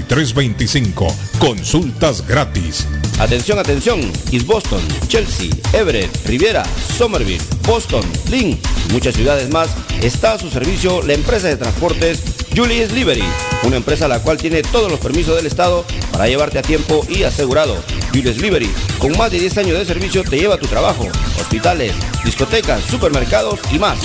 [1.39, 2.87] Consultas gratis.
[3.19, 4.01] Atención, atención.
[4.31, 6.63] East Boston, Chelsea, Everett, Riviera,
[6.97, 8.57] Somerville, Boston, Lynn
[8.89, 9.69] y muchas ciudades más
[10.01, 12.23] está a su servicio la empresa de transportes
[12.55, 13.23] Julius Livery,
[13.63, 17.23] una empresa la cual tiene todos los permisos del Estado para llevarte a tiempo y
[17.23, 17.77] asegurado.
[18.13, 21.07] Julius Livery, con más de 10 años de servicio, te lleva a tu trabajo,
[21.39, 21.93] hospitales,
[22.25, 23.99] discotecas, supermercados y más.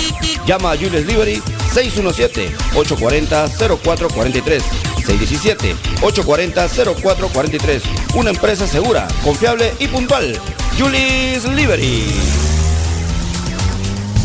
[0.45, 1.41] Llama a Julius Livery
[1.73, 4.61] 617-840-0443.
[5.07, 7.81] 617-840-0443.
[8.15, 10.37] Una empresa segura, confiable y puntual.
[10.77, 12.56] Julius Livery.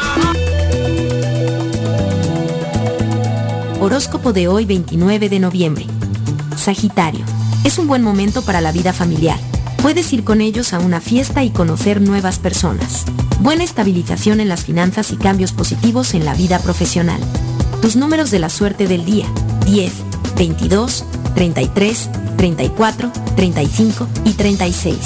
[3.79, 5.85] Horóscopo de hoy 29 de noviembre.
[6.55, 7.23] Sagitario.
[7.63, 9.37] Es un buen momento para la vida familiar.
[9.81, 13.03] Puedes ir con ellos a una fiesta y conocer nuevas personas.
[13.39, 17.19] Buena estabilización en las finanzas y cambios positivos en la vida profesional.
[17.81, 19.25] Tus números de la suerte del día.
[19.65, 19.91] 10,
[20.37, 21.03] 22,
[21.33, 24.97] 33, 34, 35 y 36.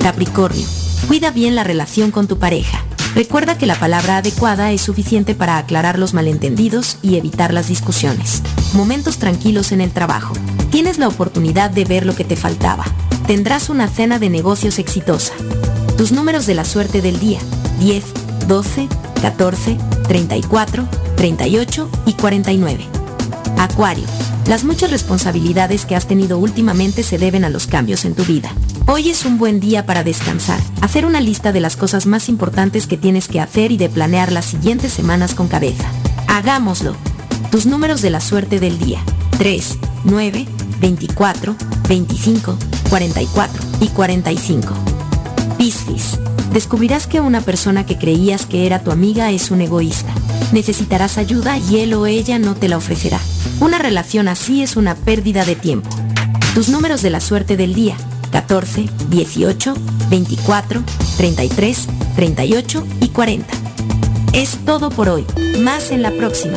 [0.00, 0.66] Capricornio.
[1.08, 2.84] Cuida bien la relación con tu pareja.
[3.16, 8.40] Recuerda que la palabra adecuada es suficiente para aclarar los malentendidos y evitar las discusiones.
[8.72, 10.34] Momentos tranquilos en el trabajo.
[10.70, 12.84] Tienes la oportunidad de ver lo que te faltaba.
[13.30, 15.32] Tendrás una cena de negocios exitosa.
[15.96, 17.38] Tus números de la suerte del día.
[17.78, 18.02] 10,
[18.48, 18.88] 12,
[19.22, 19.78] 14,
[20.08, 22.84] 34, 38 y 49.
[23.56, 24.04] Acuario.
[24.48, 28.50] Las muchas responsabilidades que has tenido últimamente se deben a los cambios en tu vida.
[28.88, 32.88] Hoy es un buen día para descansar, hacer una lista de las cosas más importantes
[32.88, 35.88] que tienes que hacer y de planear las siguientes semanas con cabeza.
[36.26, 36.96] Hagámoslo.
[37.52, 38.98] Tus números de la suerte del día.
[39.38, 40.48] 3, 9,
[40.80, 41.54] 24,
[41.90, 42.56] 25,
[42.88, 44.74] 44 y 45.
[45.58, 46.20] Piscis.
[46.52, 50.14] Descubrirás que una persona que creías que era tu amiga es un egoísta.
[50.52, 53.18] Necesitarás ayuda y él o ella no te la ofrecerá.
[53.58, 55.90] Una relación así es una pérdida de tiempo.
[56.54, 57.96] Tus números de la suerte del día.
[58.30, 59.74] 14, 18,
[60.10, 60.84] 24,
[61.16, 63.52] 33, 38 y 40.
[64.32, 65.26] Es todo por hoy.
[65.58, 66.56] Más en la próxima.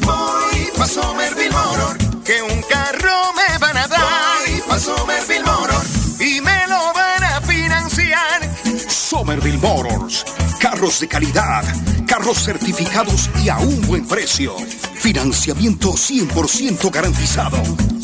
[0.00, 4.00] Voy pa' Somerville Motor, que un carro me van a dar.
[4.46, 5.84] Voy pa' Somerville Motor,
[6.20, 8.48] y me lo van a financiar.
[8.88, 10.24] Somerville Motors.
[10.60, 11.64] Carros de calidad,
[12.06, 14.54] carros certificados y a un buen precio.
[14.94, 17.56] Financiamiento 100% garantizado.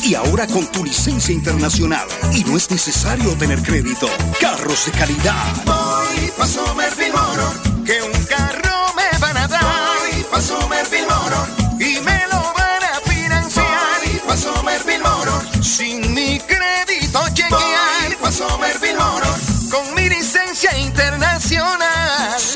[0.03, 2.07] Y ahora con tu licencia internacional.
[2.33, 4.09] Y no es necesario tener crédito.
[4.41, 5.65] Carros de calidad.
[5.65, 9.61] Voy pa' Somerville Motor, que un carro me van a dar.
[9.61, 11.47] Voy pa' Somerville Motor,
[11.79, 14.01] y me lo van a financiar.
[14.03, 18.07] Voy pa' Somerville Motor, sin mi crédito chequear.
[18.07, 19.35] Voy pa' Somerville Motor,
[19.69, 20.96] con mi licencia internacional.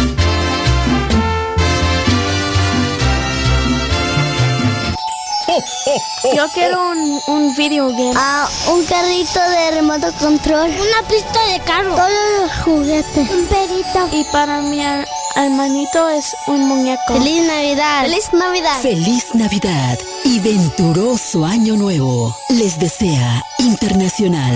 [6.35, 8.13] Yo quiero un, un video game.
[8.15, 10.69] Ah, un carrito de remoto control.
[10.69, 11.95] Una pista de carro.
[11.95, 12.09] Todos
[12.41, 13.29] los juguetes.
[13.29, 14.09] Un perito.
[14.11, 17.13] Y para mi her- hermanito es un muñeco.
[17.13, 18.03] Feliz Navidad.
[18.03, 18.79] Feliz Navidad.
[18.81, 22.35] Feliz Navidad y venturoso Año Nuevo.
[22.49, 24.55] Les desea Internacional.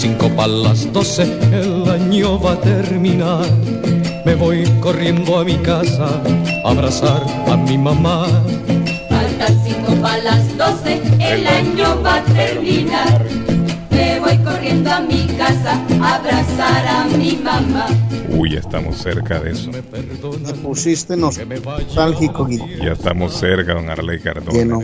[0.00, 3.44] Cinco para las doce, el año va a terminar.
[4.24, 6.22] Me voy corriendo a mi casa
[6.64, 8.26] a abrazar a mi mamá.
[9.10, 13.26] Faltan cinco para las doce, el año va a terminar.
[13.90, 17.86] Me voy corriendo a mi casa a abrazar a mi mamá.
[18.30, 19.70] Uy, ya estamos cerca de eso.
[19.70, 19.82] Me
[20.62, 22.84] pusiste nostálgico, Guillermo.
[22.84, 24.52] Ya estamos cerca, don Arley Cardona.
[24.52, 24.80] Lleno.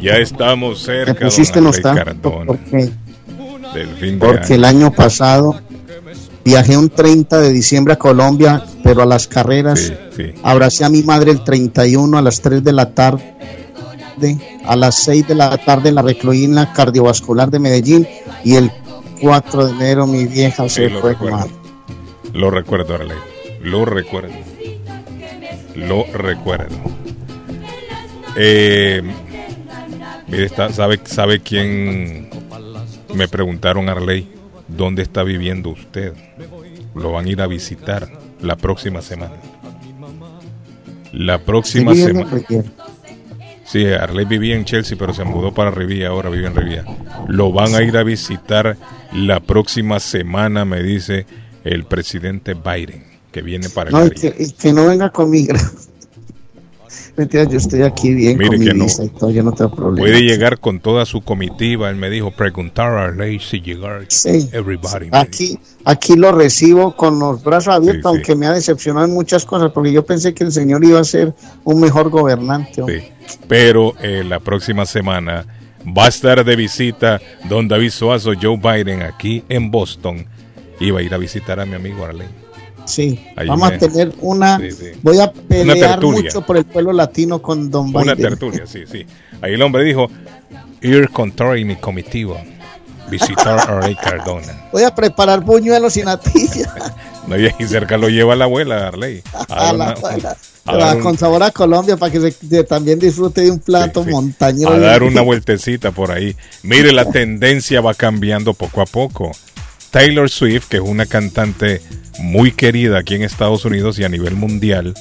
[0.00, 2.46] Ya estamos cerca, Me pusiste don Arley Cardona.
[2.46, 2.90] porque,
[3.74, 4.92] Del fin de porque el año.
[4.92, 5.60] pasado
[6.44, 9.92] viajé un 30 de diciembre a Colombia, pero a las carreras.
[10.16, 10.32] sí.
[10.42, 13.34] Abracé a mi madre el 31 a las 3 de la tarde.
[14.66, 18.06] A las 6 de la tarde la recluí en la cardiovascular de Medellín
[18.44, 18.70] y el
[19.20, 21.12] 4 de enero mi vieja se fue.
[21.12, 21.36] recuerdo.
[21.36, 21.52] madre.
[22.32, 23.16] Lo recuerdo, Arley.
[23.62, 24.32] Lo recuerdo.
[25.74, 26.76] Lo recuerdo.
[28.36, 29.02] Eh,
[30.28, 32.28] mire, está, ¿sabe, ¿sabe quién?
[33.14, 34.28] Me preguntaron, Arley,
[34.68, 36.14] ¿dónde está viviendo usted?
[36.94, 38.08] Lo van a ir a visitar
[38.40, 39.34] la próxima semana.
[41.12, 42.30] La próxima semana.
[43.64, 46.84] Sí, Arley vivía en Chelsea, pero se mudó para Rivia, ahora vive en Rivia.
[47.28, 48.76] Lo van a ir a visitar
[49.12, 51.26] la próxima semana, me dice
[51.64, 55.54] el presidente Biden, que viene para el No, que no venga conmigo.
[57.14, 58.84] Mentira, yo estoy aquí bien Mire con mi que no.
[58.84, 59.98] visa y todo, yo no tengo problema.
[59.98, 61.90] Puede llegar con toda su comitiva.
[61.90, 64.06] Él me dijo, preguntar a Arley si llegar.
[64.08, 64.48] Sí.
[64.52, 65.08] Everybody.
[65.12, 69.72] Aquí, aquí lo recibo con los brazos abiertos, aunque me ha decepcionado en muchas cosas,
[69.72, 71.34] porque yo pensé que el señor iba a ser
[71.64, 72.82] un mejor gobernante.
[73.46, 75.44] Pero eh, la próxima semana
[75.86, 80.26] va a estar de visita don David Suazo, Joe Biden, aquí en Boston.
[80.82, 82.41] Va a ir a visitar a mi amigo Arley.
[82.84, 84.58] Sí, Ahí vamos me- a tener una.
[84.58, 84.86] Sí, sí.
[85.02, 88.30] Voy a pelear mucho por el pueblo latino con Don Una Biden.
[88.30, 89.06] tertulia, sí, sí.
[89.40, 90.08] Ahí el hombre dijo,
[90.80, 92.42] ir con y mi comitiva,
[93.10, 94.66] visitar a Arley Cardona.
[94.72, 96.74] Voy a preparar buñuelos y natilla.
[97.24, 99.22] No, y ahí cerca lo lleva la abuela Arley.
[99.48, 102.32] A a la- una- a la- a dar un- con sabor a Colombia para que
[102.32, 104.72] se, también disfrute de un plato montañero.
[104.72, 106.34] a dar una vueltecita por ahí.
[106.64, 109.30] Mire, la tendencia va cambiando poco a poco.
[109.92, 111.82] Taylor Swift, que es una cantante
[112.18, 114.94] muy querida aquí en Estados Unidos y a nivel mundial,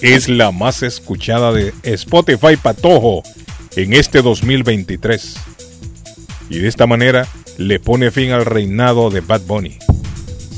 [0.00, 3.24] es la más escuchada de Spotify Patojo
[3.74, 5.36] en este 2023.
[6.48, 7.26] Y de esta manera
[7.58, 9.78] le pone fin al reinado de Bad Bunny,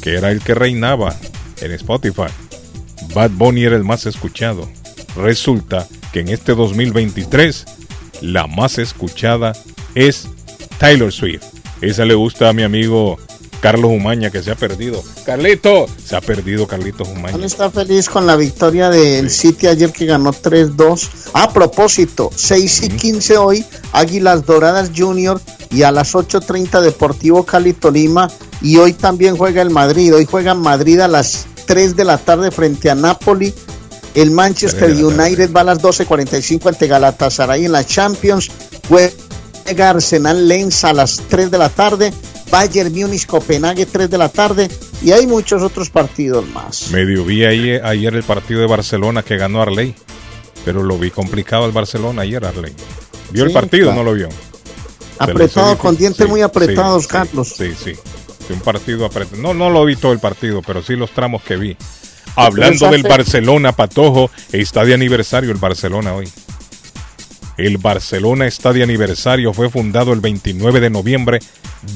[0.03, 1.17] que era el que reinaba
[1.63, 2.31] en Spotify.
[3.15, 4.69] Bad Bunny era el más escuchado.
[5.17, 7.65] Resulta que en este 2023
[8.21, 9.55] la más escuchada
[9.95, 10.29] es
[10.77, 11.45] Taylor Swift.
[11.81, 13.19] Esa le gusta a mi amigo
[13.61, 15.03] Carlos Umaña que se ha perdido.
[15.25, 17.47] Carlito, se ha perdido Carlitos Él Umaña.
[17.47, 21.09] está feliz con la victoria del City ayer que ganó 3-2.
[21.33, 27.73] A propósito, 6 y 15 hoy, Águilas Doradas Junior y a las 8.30 Deportivo Cali
[27.73, 28.31] Tolima.
[28.61, 30.15] Y hoy también juega el Madrid.
[30.15, 33.55] Hoy juega Madrid a las 3 de la tarde frente a Napoli.
[34.15, 34.91] El Manchester.
[34.91, 38.51] United va a las 12.45 ante Galatasaray en la Champions.
[38.89, 42.13] Juega Arsenal Lens a las 3 de la tarde.
[42.51, 44.69] Bayern Múnich Copenhague 3 de la tarde.
[45.03, 46.91] Y hay muchos otros partidos más.
[46.91, 49.95] Medio vi ahí, ayer el partido de Barcelona que ganó Arley.
[50.65, 52.73] Pero lo vi complicado el Barcelona ayer, Arley.
[53.31, 53.87] ¿Vio el partido?
[53.87, 53.99] claro.
[53.99, 54.29] No lo vio.
[55.19, 57.55] Apretado, con dientes Sí, muy apretados, sí, Carlos.
[57.57, 57.93] Sí, sí.
[58.51, 59.41] Un partido apretado.
[59.43, 61.77] No, no lo vi todo el partido, pero sí los tramos que vi.
[62.37, 63.03] Hablando del?
[63.03, 66.29] Barcelona, Patojo, está de aniversario el Barcelona hoy.
[67.59, 71.41] El Barcelona está de aniversario, fue fundado el 29 de noviembre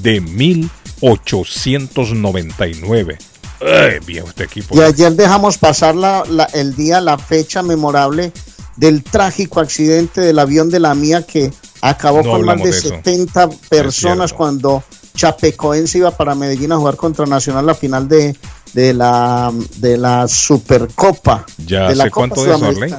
[0.03, 3.19] de 1899.
[3.61, 4.77] Ay, viejo este equipo.
[4.77, 8.33] Y ayer dejamos pasar la, la- el día, la fecha memorable
[8.77, 12.71] del trágico accidente del avión de la mía que acabó No con más de, de
[12.71, 12.89] eso.
[12.89, 14.83] 70 personas cuando
[15.15, 18.35] Chapecoense iba para Medellín a jugar contra Nacional la final de,
[18.73, 21.45] de la de la Supercopa.
[21.65, 22.51] ¿Ya de la hace Copa cuánto de
[22.87, 22.99] eso.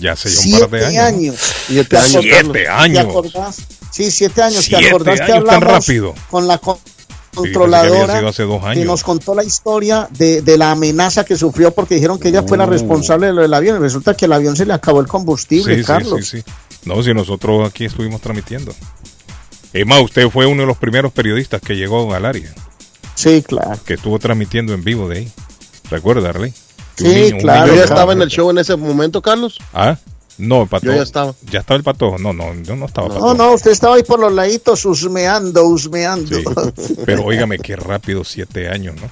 [0.00, 1.14] Ya hace ya un par de Siete años.
[1.14, 1.36] años.
[1.68, 2.14] Siete ¿Te años.
[2.16, 2.98] acordás- Siete ¿Te años.
[3.06, 3.56] acordás?
[3.90, 4.64] Sí, siete años.
[4.64, 6.14] Siete ¿Te acordás que tan hablamos rápido.
[6.30, 6.58] con la
[7.34, 11.70] controladora sido hace dos que nos contó la historia de, de la amenaza que sufrió
[11.72, 14.32] porque dijeron que ella fue la responsable de lo del avión y resulta que el
[14.32, 16.26] avión se le acabó el combustible, Sí, sí, Carlos.
[16.26, 16.44] sí, sí.
[16.84, 18.74] No, si nosotros aquí estuvimos transmitiendo.
[19.72, 22.52] Es más, usted fue uno de los primeros periodistas que llegó al área,
[23.14, 23.78] Sí, claro.
[23.84, 25.32] que estuvo transmitiendo en vivo de ahí.
[25.90, 26.52] ¿Recuerda, Arley?
[27.00, 27.60] Sí, un niño- un claro.
[27.62, 29.58] niño Yo ya estaba- en el show en ese momento, Carlos.
[29.72, 29.96] ¿Ah?
[30.38, 30.92] No, el patojo.
[30.92, 31.34] Yo ya estaba.
[31.50, 32.18] ¿Ya estaba el patojo?
[32.18, 33.34] No, no, yo no estaba No, patojo.
[33.34, 36.36] no, usted estaba ahí por los laditos husmeando, husmeando.
[36.76, 36.94] Sí.
[37.06, 39.08] Pero óigame, qué rápido, siete años, ¿no?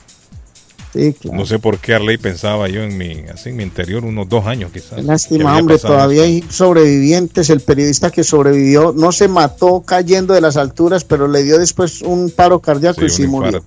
[0.95, 1.37] Sí, claro.
[1.37, 4.47] No sé por qué Arley pensaba yo en mi, así en mi interior, unos dos
[4.47, 5.05] años quizás.
[5.05, 7.51] Lástima, hombre, pasado todavía hay sobrevivientes.
[7.51, 12.01] El periodista que sobrevivió no se mató cayendo de las alturas, pero le dio después
[12.01, 13.63] un paro cardíaco y Sí, sí un murió.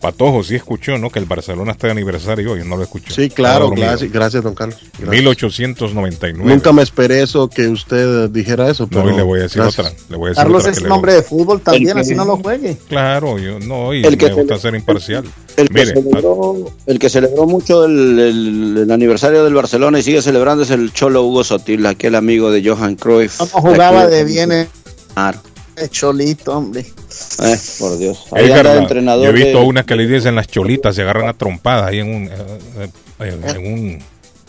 [0.00, 1.10] Patojo sí escuchó, ¿no?
[1.10, 3.12] Que el Barcelona está de aniversario hoy, no lo escuchó.
[3.12, 4.78] Sí, claro, gracias, gracias, don Carlos.
[4.98, 5.08] Gracias.
[5.10, 6.50] 1899.
[6.54, 8.86] Nunca me esperé eso, que usted dijera eso.
[8.86, 9.86] Pero No, y le voy a decir gracias.
[9.86, 9.98] otra.
[10.08, 12.14] Le voy a decir Carlos otra es que hombre de fútbol también, El que- así
[12.14, 12.76] no lo juegue.
[12.88, 15.24] Claro, yo no, y El que me gusta ser imparcial.
[15.56, 20.02] El que, Mire, celebró, el que celebró mucho el, el- el aniversario del Barcelona y
[20.02, 23.40] sigue celebrando es el Cholo Hugo Sotil, aquel amigo de Johan Cruyff.
[23.40, 24.68] No jugaba de bien eh,
[25.14, 25.40] Claro.
[25.86, 26.80] Cholito, hombre.
[26.80, 28.24] Eh, por Dios.
[28.32, 29.24] Ahí Edgar, anda de entrenador.
[29.24, 32.00] yo he visto de- unas que le dicen las cholitas, se agarran a trompadas ahí
[32.00, 32.88] en un, eh,
[33.20, 33.98] eh, en un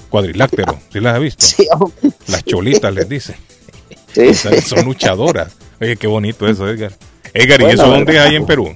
[0.09, 0.79] cuadrilátero.
[0.91, 1.45] ¿Sí las has visto?
[2.27, 3.35] Las cholitas les dicen.
[4.13, 4.27] Sí.
[4.29, 5.53] O sea, son luchadoras.
[5.79, 6.93] Oye, qué bonito eso, Edgar.
[7.33, 8.73] Edgar, ¿y eso dónde hay en Perú?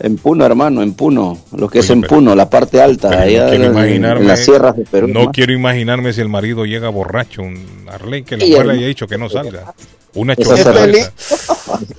[0.00, 1.38] En Puno, hermano, en Puno.
[1.56, 4.28] Lo que es en pero- Puno, la parte alta, allá no quiero en, imaginarme, en
[4.28, 5.08] las sierras de Perú.
[5.08, 5.32] no ¿no?
[5.32, 8.70] quiero imaginarme si el marido llega borracho, un Arley que la hermano.
[8.72, 9.72] haya dicho que no salga.
[10.14, 10.86] Una Esas chorrada.
[10.88, 11.10] Esas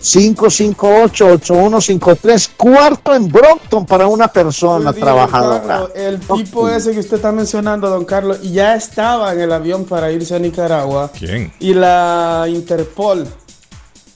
[0.07, 2.49] 781-558-8153.
[2.57, 5.61] Cuarto en Brockton para una persona trabajadora.
[5.61, 9.85] Carlos, el tipo ese que usted está mencionando, don Carlos, ya estaba en el avión
[9.85, 11.11] para irse a Nicaragua.
[11.17, 11.51] ¿Quién?
[11.59, 13.27] Y la Interpol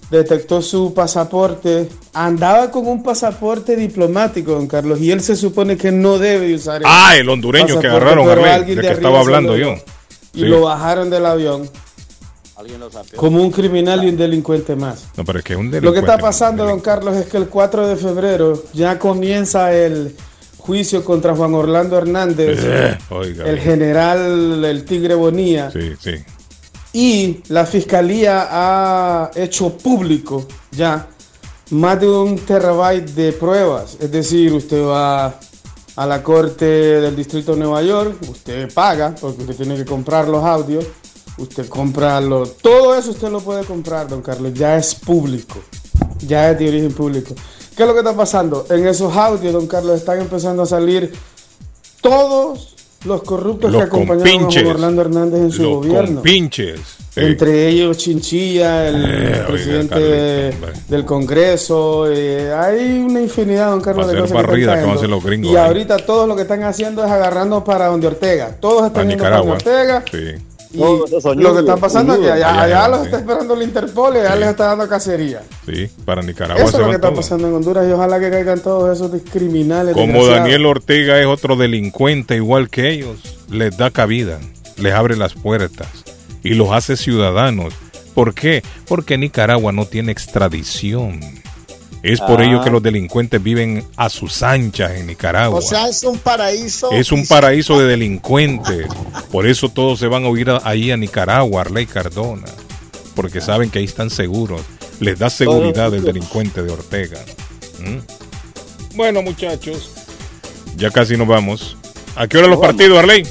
[0.09, 1.89] detectó su pasaporte.
[2.13, 6.81] Andaba con un pasaporte diplomático, don Carlos, y él se supone que no debe usar
[6.85, 9.73] Ah, el hondureño que agarraron, alguien de que estaba hablando lo- yo.
[10.33, 10.45] Y Sí.
[10.45, 11.69] lo bajaron del avión.
[13.15, 15.05] Como un criminal y un delincuente más.
[15.17, 16.11] No, pero es que es un Lo que delincuente.
[16.11, 20.15] está pasando, don Carlos, es que el 4 de febrero ya comienza el
[20.57, 26.11] juicio contra Juan Orlando Hernández, Eh, oiga, el general el Tigre Bonilla, Sí, sí.
[26.93, 31.07] y la fiscalía ha hecho público ya
[31.71, 33.97] más de un terabyte de pruebas.
[33.99, 35.33] Es decir, usted va
[35.95, 40.27] a la corte del distrito de Nueva York, usted paga porque usted tiene que comprar
[40.27, 40.85] los audios,
[41.37, 42.57] usted compra los...
[42.57, 45.59] Todo eso usted lo puede comprar, don Carlos, ya es público,
[46.25, 47.33] ya es de origen público.
[47.75, 48.65] ¿Qué es lo que está pasando?
[48.69, 51.13] En esos audios, don Carlos, están empezando a salir
[52.01, 54.51] todos los corruptos Los que acompañaron a.
[54.51, 56.15] Juan Orlando Hernández en su Los gobierno.
[56.15, 56.79] compinches.
[57.13, 57.19] Sí.
[57.21, 60.53] Entre ellos Chinchilla, el Eh, oiga, presidente
[60.87, 62.05] del Congreso.
[62.09, 65.55] eh, hay una infinidad, don Carlos, de cosas barrida están que hacer los gringos Y
[65.57, 68.55] ahorita todos lo que están haciendo es agarrando para donde Ortega.
[68.61, 69.41] Todos están yendo para.
[69.41, 70.05] Ortega.
[70.09, 70.35] Sí.
[70.73, 73.05] Y lo que está pasando es que allá, Allá, los sí.
[73.05, 75.41] está esperando el Interpol y allá les está dando cacería.
[75.65, 77.25] Sí, para Nicaragua Eso es lo que está todos.
[77.25, 79.93] pasando en Honduras y ojalá que caigan todos esos criminales.
[79.93, 80.25] Como.
[80.25, 83.17] Daniel Ortega es otro delincuente igual que ellos,
[83.49, 84.39] les da cabida,
[84.77, 85.87] les abre las puertas
[86.43, 87.73] y los hace ciudadanos.
[88.13, 88.63] ¿Por qué?
[88.87, 91.19] Porque Nicaragua no tiene extradición.
[92.03, 92.45] Es por Ah.
[92.45, 95.59] ello que los delincuentes viven a sus anchas en Nicaragua.
[95.59, 96.91] O sea, es un paraíso.
[96.91, 98.87] Es un paraíso de delincuentes.
[99.31, 102.47] Por eso todos se van a huir a- ahí a Nicaragua, Arley Cardona.
[103.15, 104.61] Porque saben que ahí están seguros.
[104.99, 107.19] Les da seguridad el delincuente de Ortega.
[107.79, 108.95] ¿Mm?
[108.95, 109.91] Bueno, muchachos.
[110.77, 111.77] Ya casi nos vamos.
[112.15, 113.25] ¿A qué hora los partidos, Arley?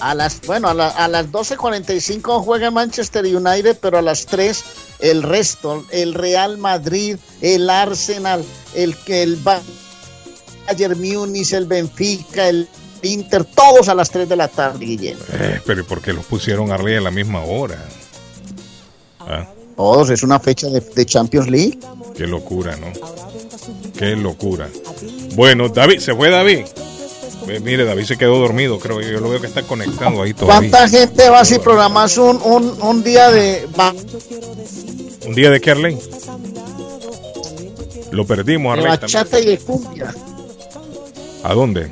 [0.00, 4.64] A las, bueno, a, la- a las 12.45 juega Manchester United, pero a las 3
[5.02, 12.66] el resto, el Real Madrid, el Arsenal, el, el Bayern Múnich, el Benfica, el
[13.02, 15.22] Inter, todos a las 3 de la tarde, Guillermo.
[15.32, 17.84] Eh, pero ¿por qué los pusieron Arley a la misma hora?
[19.20, 21.78] Ah, Todos, es una fecha de, de Champions League.
[22.16, 22.92] qué locura, ¿no?
[23.98, 24.68] Qué locura.
[25.34, 26.64] Bueno, David, ¿se fue David?
[27.46, 29.00] Mire, David se quedó dormido, creo.
[29.00, 30.70] Yo lo veo que está conectado ahí todavía.
[30.70, 33.68] ¿Cuánta gente va si programas un, un, un día de...
[35.26, 35.98] ¿Un día de qué, Arley?
[38.10, 38.98] Lo perdimos, de Arley.
[38.98, 39.22] también.
[39.22, 40.14] bachata y de cumbia
[41.42, 41.90] ¿A dónde?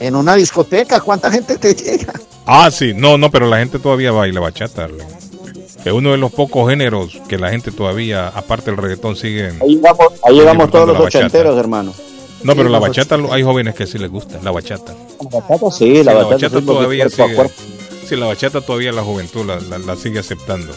[0.00, 1.00] en una discoteca?
[1.00, 2.12] ¿Cuánta gente te llega?
[2.46, 2.92] Ah, sí.
[2.94, 5.06] No, no, pero la gente todavía baila bachata, Arley.
[5.84, 9.48] Es uno de los pocos géneros que la gente todavía, aparte del reggaetón, sigue.
[9.62, 11.94] Ahí llegamos, ahí llegamos todos los ochenteros, hermano.
[12.44, 14.94] No, pero la bachata hay jóvenes que sí les gusta, la bachata.
[15.20, 17.50] La bachata sí, la bachata, sí, porque todavía cuerpo a sigue.
[18.08, 20.72] Sí, la bachata todavía la juventud la, la- la sigue aceptando.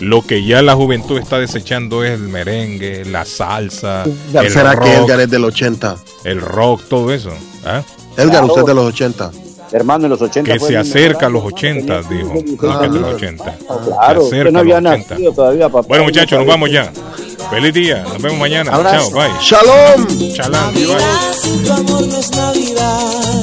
[0.00, 4.84] Lo que ya la juventud está desechando es el merengue, la salsa, el ¿Será rock,
[4.84, 5.96] que Edgar es del 80?
[6.24, 7.30] el rock, todo eso.
[7.64, 7.82] ¿ah?
[8.16, 9.32] Edgar, usted es de los 80.
[9.72, 12.32] Hermano, en los 80 Que fue se acerca a los año, 80, tenía dijo.
[12.32, 13.58] 15, Creo que de los 16 80.
[13.84, 15.14] Claro, acerca no a había los 80.
[15.14, 15.88] nacido todavía, papá.
[15.88, 16.92] Bueno, muchachos, nos vamos ya.
[17.50, 18.02] Feliz día.
[18.02, 18.72] Nos vemos mañana.
[18.72, 19.10] Abrazo.
[19.10, 19.40] Chao, bye.
[19.40, 20.06] ¡Shalom!
[20.06, 20.74] Shalom.
[20.74, 21.64] bye.
[21.64, 23.38] Tu amor no es Navidad.